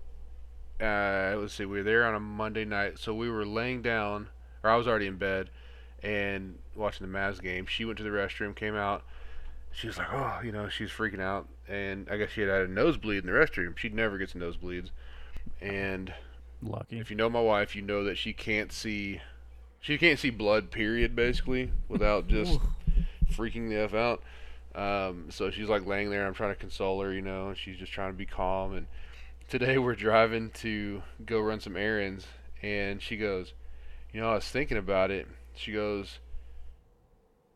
[0.80, 3.00] uh, let's see, we were there on a Monday night.
[3.00, 4.28] So we were laying down,
[4.64, 5.50] or I was already in bed,
[6.04, 7.66] and watching the Mavs game.
[7.66, 9.04] She went to the restroom, came out.
[9.72, 12.62] She was like, oh, you know, she's freaking out, and I guess she had had
[12.64, 13.78] a nosebleed in the restroom.
[13.78, 14.90] She never gets nosebleeds,
[15.62, 16.14] and
[16.62, 17.00] Lucky.
[17.00, 19.22] if you know my wife, you know that she can't see,
[19.80, 20.72] she can't see blood.
[20.72, 21.16] Period.
[21.16, 22.60] Basically, without just
[23.32, 24.22] freaking the f out.
[24.76, 26.26] Um, so she's like laying there.
[26.26, 27.54] I'm trying to console her, you know.
[27.54, 28.74] She's just trying to be calm.
[28.74, 28.88] And
[29.50, 32.26] today we're driving to go run some errands,
[32.62, 33.54] and she goes,
[34.14, 36.20] "You know, I was thinking about it." She goes,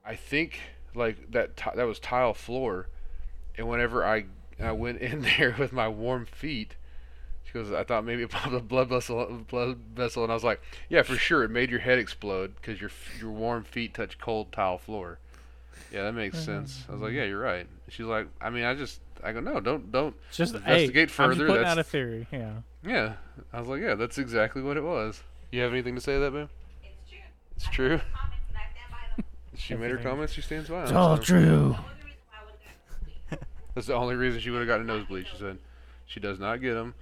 [0.06, 0.60] "I think
[0.94, 2.90] like that ti- that was tile floor,
[3.58, 4.26] and whenever I
[4.60, 6.76] I went in there with my warm feet."
[7.46, 10.44] She goes, I thought maybe it popped a blood vessel, blood vessel, and I was
[10.44, 12.90] like, yeah, for sure, it made your head explode because your
[13.20, 15.20] your warm feet touch cold tile floor.
[15.92, 16.84] Yeah, that makes sense.
[16.90, 17.68] I was like, yeah, you're right.
[17.90, 20.16] She's like, I mean, I just, I go, no, don't, don't.
[20.32, 22.28] Just investigate hey, I'm further, just putting that's- out a theory.
[22.32, 22.52] Yeah.
[22.84, 23.14] Yeah,
[23.54, 25.24] I was like, yeah, that's exactly what it was.
[25.52, 26.50] You have anything to say to that, man?
[26.84, 27.16] It's true.
[27.58, 27.90] It's I made trure.
[27.90, 29.26] those comments and I stand by them.
[29.58, 30.12] She made her Everything.
[30.12, 30.34] comments.
[30.34, 30.98] She stands by It's them.
[30.98, 31.42] all so- true.
[31.42, 31.70] The only
[32.04, 33.40] reason why I would've gotten sleep.
[33.74, 35.28] That's the only reason she would have gotten a nosebleed.
[35.32, 35.58] She said,
[36.06, 36.94] she does not get them.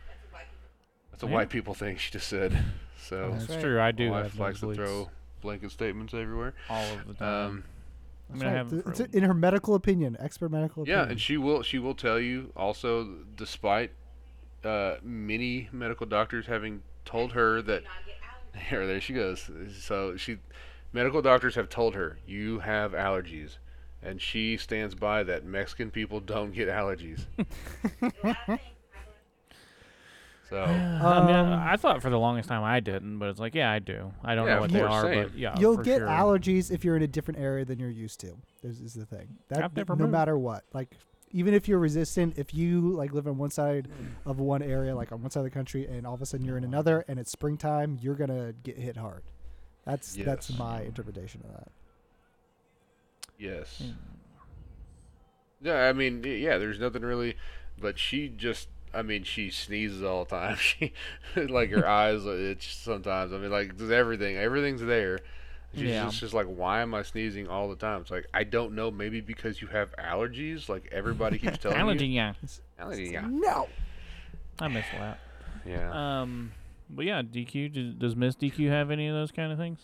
[1.12, 1.36] That's That's a what white people Yeah.
[1.36, 1.98] white people thing.
[1.98, 2.58] She just said.
[3.02, 3.82] So That's That's true.
[3.82, 5.10] I do my have wife likes to throw
[5.42, 6.54] blanket statements everywhere.
[6.70, 7.46] all of the time.
[7.48, 7.64] Um,
[8.30, 10.98] I That's mean, I have it's a- in her medical opinion, expert medical opinion.
[10.98, 11.12] Yeah, opinion.
[11.12, 13.92] and she will she will tell you also, despite
[14.64, 18.16] uh, many medical doctors having told her that not get
[18.62, 18.68] allergies.
[18.70, 19.50] here there she goes.
[19.80, 20.38] So she
[20.94, 23.58] medical doctors have told her you have allergies,
[24.02, 25.44] and she stands by that.
[25.46, 27.26] Mexican people don't get allergies.
[28.02, 28.60] A lot of things I learned.
[30.54, 33.40] So I mean, Um, I, I thought for the longest time I didn't, but it's
[33.40, 34.14] like, yeah, I do.
[34.24, 35.24] I don't Yeah, know of what they course, are, same.
[35.24, 36.08] but yeah, You'll for get sure.
[36.08, 38.38] allergies if you're in a different area than you're used to.
[38.62, 39.38] This is the thing.
[39.50, 40.12] That I've never no moved.
[40.12, 40.90] matter what, like
[41.32, 43.88] even if you're resistant, if you like live on one side
[44.28, 46.46] of one area, like on one side of the country, and all of a sudden
[46.46, 49.24] you're in another, and it's springtime, you're gonna get hit hard.
[49.86, 50.60] That's that's Yes.
[50.60, 51.70] my interpretation of that.
[53.40, 53.94] yes, Mm.
[55.62, 55.88] yeah.
[55.90, 56.58] I mean, y- yeah.
[56.60, 57.36] There's nothing really,
[57.80, 58.70] but she just.
[58.94, 60.58] I mean, she sneezes all the time.
[60.62, 60.94] She,
[61.36, 63.34] like her eyes, itch sometimes.
[63.34, 65.20] I mean, like just everything, everything's there.
[65.74, 66.04] She's Yeah.
[66.06, 68.02] just, just like, why am I sneezing all the time?
[68.02, 68.92] It's like I don't know.
[68.92, 70.70] Maybe because you have allergies.
[70.70, 72.14] Like everybody keeps telling Allergy, you.
[72.14, 72.34] yeah.
[72.78, 73.10] Allergy.
[73.12, 73.26] Yeah.
[73.30, 73.68] No.
[74.60, 75.20] I miss that.
[75.66, 76.22] Yeah.
[76.22, 76.52] Um,
[76.90, 77.74] but yeah, DQ.
[77.74, 79.80] Does, does Miss DQ have any of those kind of things?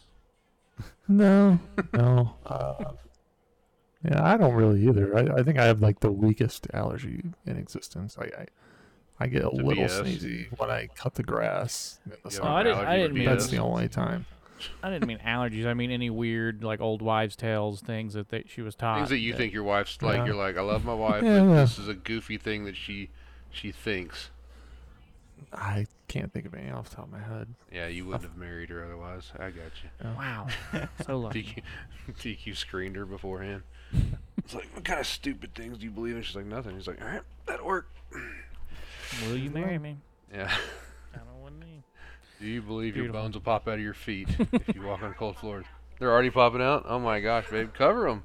[1.08, 1.60] No,
[1.94, 2.36] no.
[2.46, 2.76] Uh,
[4.06, 5.18] yeah, I don't really either.
[5.18, 8.16] I, I think I have like the weakest allergy in existence.
[8.20, 8.46] I I,
[9.20, 10.02] I get a little BS.
[10.02, 12.50] sneezy when I cut the grass in the Yeah, summer.
[12.50, 14.26] Oh, I didn't- I didn't mean That's the only time.
[14.84, 15.66] I didn't mean allergies.
[15.66, 18.98] I mean any weird like old wives' tales things that they, she was taught.
[18.98, 20.18] Things that you think your wife's like.
[20.18, 20.26] Yeah.
[20.28, 21.62] You're like, I love my wife, Yeah, but yeah.
[21.62, 23.10] this is a goofy thing that she
[23.52, 24.30] she thinks.
[25.54, 27.56] I can't think of any off the top of my head.
[27.72, 29.32] Yeah, you wouldn't have married her otherwise.
[29.40, 30.10] I got you.
[30.18, 30.48] Wow,
[31.06, 31.64] so lucky.
[32.10, 33.64] DQ, DQ screened her beforehand.
[34.38, 36.24] It's like, what kind of stupid things do you believe in?
[36.24, 36.74] She's like, nothing.
[36.76, 37.88] He's like, all right, that'll work.
[39.26, 39.98] Will you marry me?
[40.34, 40.56] Yeah.
[41.14, 41.84] I don't want me.
[42.40, 45.14] Do you believe your bones will pop out of your feet if you walk on
[45.14, 45.66] cold floors?
[46.00, 46.86] They're already popping out.
[46.88, 48.24] Oh my gosh, babe, cover them.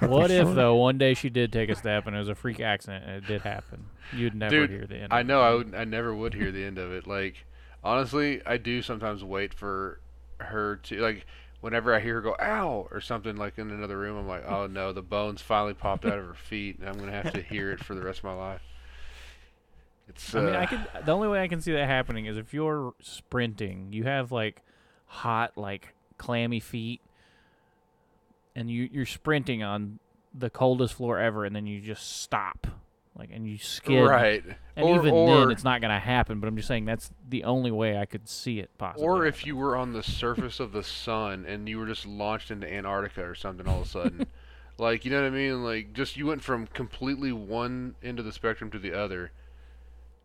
[0.00, 2.60] What if though one day she did take a step and it was a freak
[2.60, 3.86] accident and it did happen?
[4.12, 5.12] You'd never Dude, hear the end.
[5.12, 5.44] I of know it.
[5.44, 5.74] I would.
[5.74, 7.06] I never would hear the end of it.
[7.06, 7.46] Like,
[7.82, 10.00] honestly, I do sometimes wait for
[10.38, 11.26] her to like.
[11.62, 14.66] Whenever I hear her go "ow" or something like in another room, I'm like, "Oh
[14.66, 17.72] no, the bones finally popped out of her feet, and I'm gonna have to hear
[17.72, 18.62] it for the rest of my life."
[20.08, 20.34] It's.
[20.34, 20.86] I mean, I uh, could.
[21.04, 24.62] The only way I can see that happening is if you're sprinting, you have like
[25.06, 27.00] hot, like clammy feet,
[28.54, 29.98] and you you're sprinting on
[30.32, 32.66] the coldest floor ever, and then you just stop,
[33.18, 34.06] like, and you skid.
[34.06, 34.44] Right.
[34.76, 36.38] And or, even or, then, it's not gonna happen.
[36.38, 39.06] But I'm just saying that's the only way I could see it possibly.
[39.06, 39.48] Or if happen.
[39.48, 43.24] you were on the surface of the sun and you were just launched into Antarctica
[43.24, 44.26] or something all of a sudden.
[44.78, 45.64] like, you know what I mean?
[45.64, 49.32] Like, just you went from completely one end of the spectrum to the other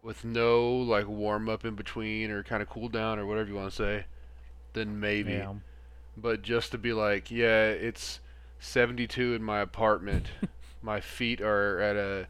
[0.02, 3.56] with no, like, warm up in between or kind of cool down or whatever you
[3.56, 4.06] want to say.
[4.74, 5.34] Then maybe.
[5.34, 5.54] Yeah.
[6.18, 8.20] But just to be like, yeah, it's
[8.60, 10.28] 72 in my apartment.
[10.82, 12.28] my feet are at a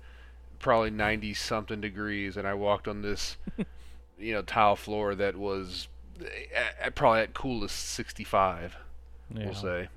[0.60, 3.38] probably 90 something degrees and I walked on this
[4.19, 5.88] you know tile floor that was
[6.19, 8.76] at, at probably at coolest 65
[9.34, 9.45] Yeah.
[9.45, 9.88] we'll say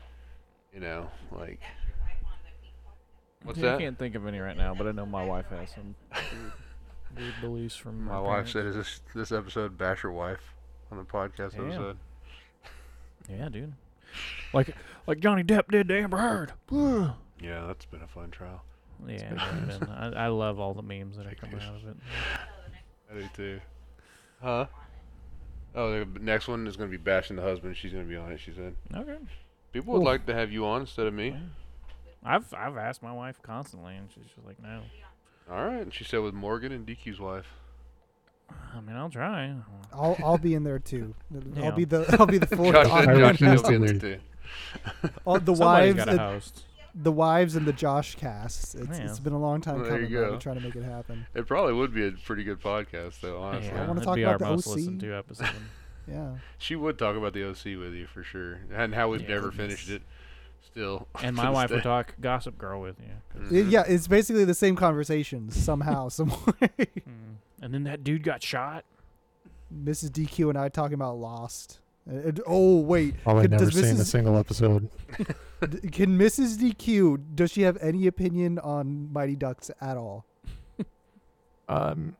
[0.74, 1.60] you know like
[3.42, 5.70] what's Yeah, I can't think of any right now, but I know my wife has
[5.70, 5.94] some
[7.16, 8.52] weird, beliefs from my wife parents.
[8.52, 10.54] said is this this episode bash your wife
[10.90, 11.62] on the podcast Yeah.
[11.64, 11.96] episode
[13.28, 13.72] Yeah, dude.
[14.52, 14.74] Like
[15.06, 16.52] like Johnny Depp did to Amber Heard.
[16.70, 18.62] yeah, yeah that's been a fun trial
[19.06, 21.96] it's been- I, I love all the memes that are coming out of it.
[23.10, 23.60] I do too
[24.42, 24.66] huh
[25.74, 28.16] oh the next one is going to be bashing the husband she's going to be
[28.16, 29.16] on it she said Okay.
[29.72, 30.06] people would Oof.
[30.06, 31.36] like to have you on instead of me
[32.22, 34.82] I've I've asked my wife constantly, and she's just like, no.
[35.50, 37.46] All right and she said with morgan and dq's wife
[38.74, 39.54] I mean, I'll try.
[39.92, 41.14] I'll I'll be in there too.
[41.54, 41.66] Yeah.
[41.66, 42.72] I'll be the I'll be the fourth.
[42.72, 44.16] Josh, on- I Josh reckon will be in in there.
[44.16, 45.10] too.
[45.24, 46.64] all the Somebody's wives, and, host.
[46.96, 48.74] the wives and the Josh casts.
[48.74, 49.04] It's, Yeah.
[49.04, 50.10] it's been a long time Well, coming.
[50.10, 51.26] you but trying to make it happen.
[51.32, 53.40] It probably would be a pretty good podcast, though.
[53.40, 54.74] Honestly, yeah, wanna talk be about our the most OC.
[54.76, 55.48] listened to episode.
[56.08, 56.30] Yeah.
[56.58, 59.28] she would talk about the OC with you for sure, and how we've Yeah.
[59.36, 60.02] never finished it.
[60.62, 61.76] Still, and my wife day.
[61.76, 63.06] would talk Gossip Girl with you.
[63.50, 63.70] Y- Mhm.
[63.72, 66.70] Yeah, it's basically the same conversations somehow, some way.
[66.78, 67.36] Mm.
[67.62, 68.84] And then that dude got shot.
[69.74, 70.10] Mrs.
[70.10, 71.78] DQ and I talking about Lost.
[72.10, 74.88] Uh, oh wait, Probably Could- never does seen a single episode.
[75.92, 76.56] Can Mrs.
[76.58, 80.24] DQ does she have any opinion on Mighty Ducks at all?
[81.68, 82.16] Um,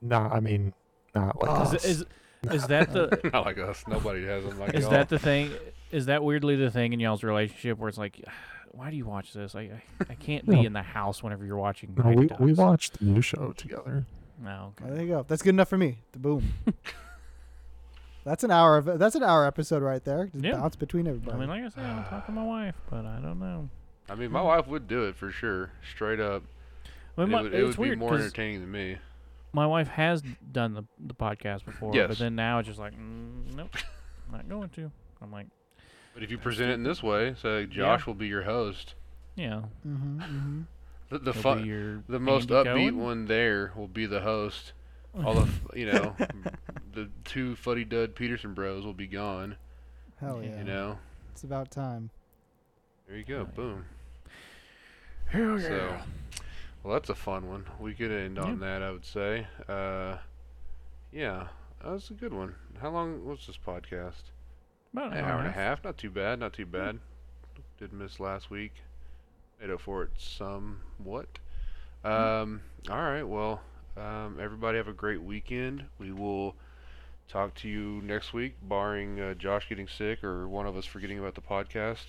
[0.00, 0.72] nah, I mean,
[1.14, 1.84] not like Oh, Is, us.
[1.84, 2.04] is
[2.52, 3.82] is that the Not like us.
[3.88, 4.90] Nobody has them like is y'all.
[4.92, 5.50] that the thing?
[5.90, 8.22] Is that weirdly the thing in y'all's relationship where it's like,
[8.72, 9.54] why do you watch this?
[9.54, 10.62] I I, I can't be No.
[10.62, 11.94] in the house whenever you're watching.
[11.96, 12.58] no, Mighty we we Ducks.
[12.58, 14.04] watched the new show together.
[14.42, 14.92] No, Oh, okay.
[14.94, 15.24] there you go.
[15.26, 15.98] That's good enough for me.
[16.12, 16.52] The boom.
[18.24, 20.26] that's an hour of that's an hour episode right there.
[20.26, 20.52] Just Yeah.
[20.56, 21.36] bounce between everybody.
[21.36, 23.68] I mean, like I said, I'm talking to my wife, but I don't know.
[24.10, 26.42] I mean, my wife would do it for sure, straight up.
[27.18, 28.98] I mean, it would, it it's would be more entertaining than me.
[29.52, 30.22] my wife has
[30.52, 32.08] done the the podcast before, Yes.
[32.08, 33.74] but then now it's just like, mm, nope,
[34.30, 34.90] not going to.
[35.22, 35.46] I'm like,
[36.16, 38.94] But if you present it in this way, say Josh will be your host.
[39.34, 40.60] yeah, mm-hmm, mm-hmm.
[41.10, 42.98] The, the he'll fun, be your the most Andy upbeat Cohen.
[42.98, 44.72] one there will be the host.
[45.24, 46.16] All the f- you know,
[46.94, 49.56] the two fuddy dud Peterson bros will be gone.
[50.20, 50.48] Hell Yeah.
[50.52, 50.58] yeah.
[50.58, 50.98] You know,
[51.32, 52.08] It's about time.
[53.06, 53.44] there you go, yeah.
[53.54, 53.84] boom.
[55.26, 55.96] Hell So,
[56.82, 57.66] well, that's a fun one.
[57.78, 58.66] We could end on Yeah.
[58.66, 59.46] that, I would say.
[59.68, 60.16] Uh,
[61.12, 61.48] yeah,
[61.84, 62.54] that was a good one.
[62.80, 64.30] How long was this podcast?
[64.96, 65.84] About An hour and a half.
[65.84, 66.38] Not too bad.
[66.40, 66.98] Not too bad.
[67.78, 68.72] Did miss last week.
[69.60, 71.26] Made up for it somewhat.
[72.04, 73.22] Um, all right.
[73.22, 73.60] Well,
[73.96, 75.84] um, everybody have a great weekend.
[75.98, 76.54] We will
[77.28, 81.18] talk to you next week, barring uh, Josh getting sick or one of us forgetting
[81.18, 82.04] about the podcast,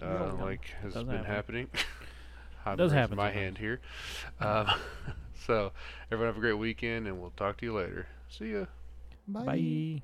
[0.00, 0.32] uh, Yeah.
[0.44, 1.30] like has Does been happen.
[1.32, 1.68] happening.
[2.66, 3.42] I'm Does raising happen my sometimes.
[3.42, 3.80] hand here.
[4.40, 4.66] Um,
[5.46, 5.72] so,
[6.12, 8.06] everyone have a great weekend, and we'll talk to you later.
[8.28, 8.66] See ya.
[9.26, 9.44] Bye.
[9.44, 10.02] Bye.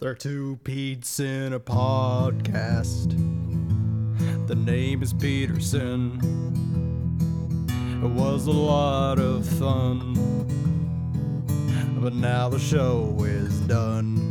[0.00, 3.10] They're two Pete's in a podcast.
[4.48, 6.18] The name is Peterson.
[8.02, 10.14] It was a lot of fun.
[12.00, 14.23] But now the show is done.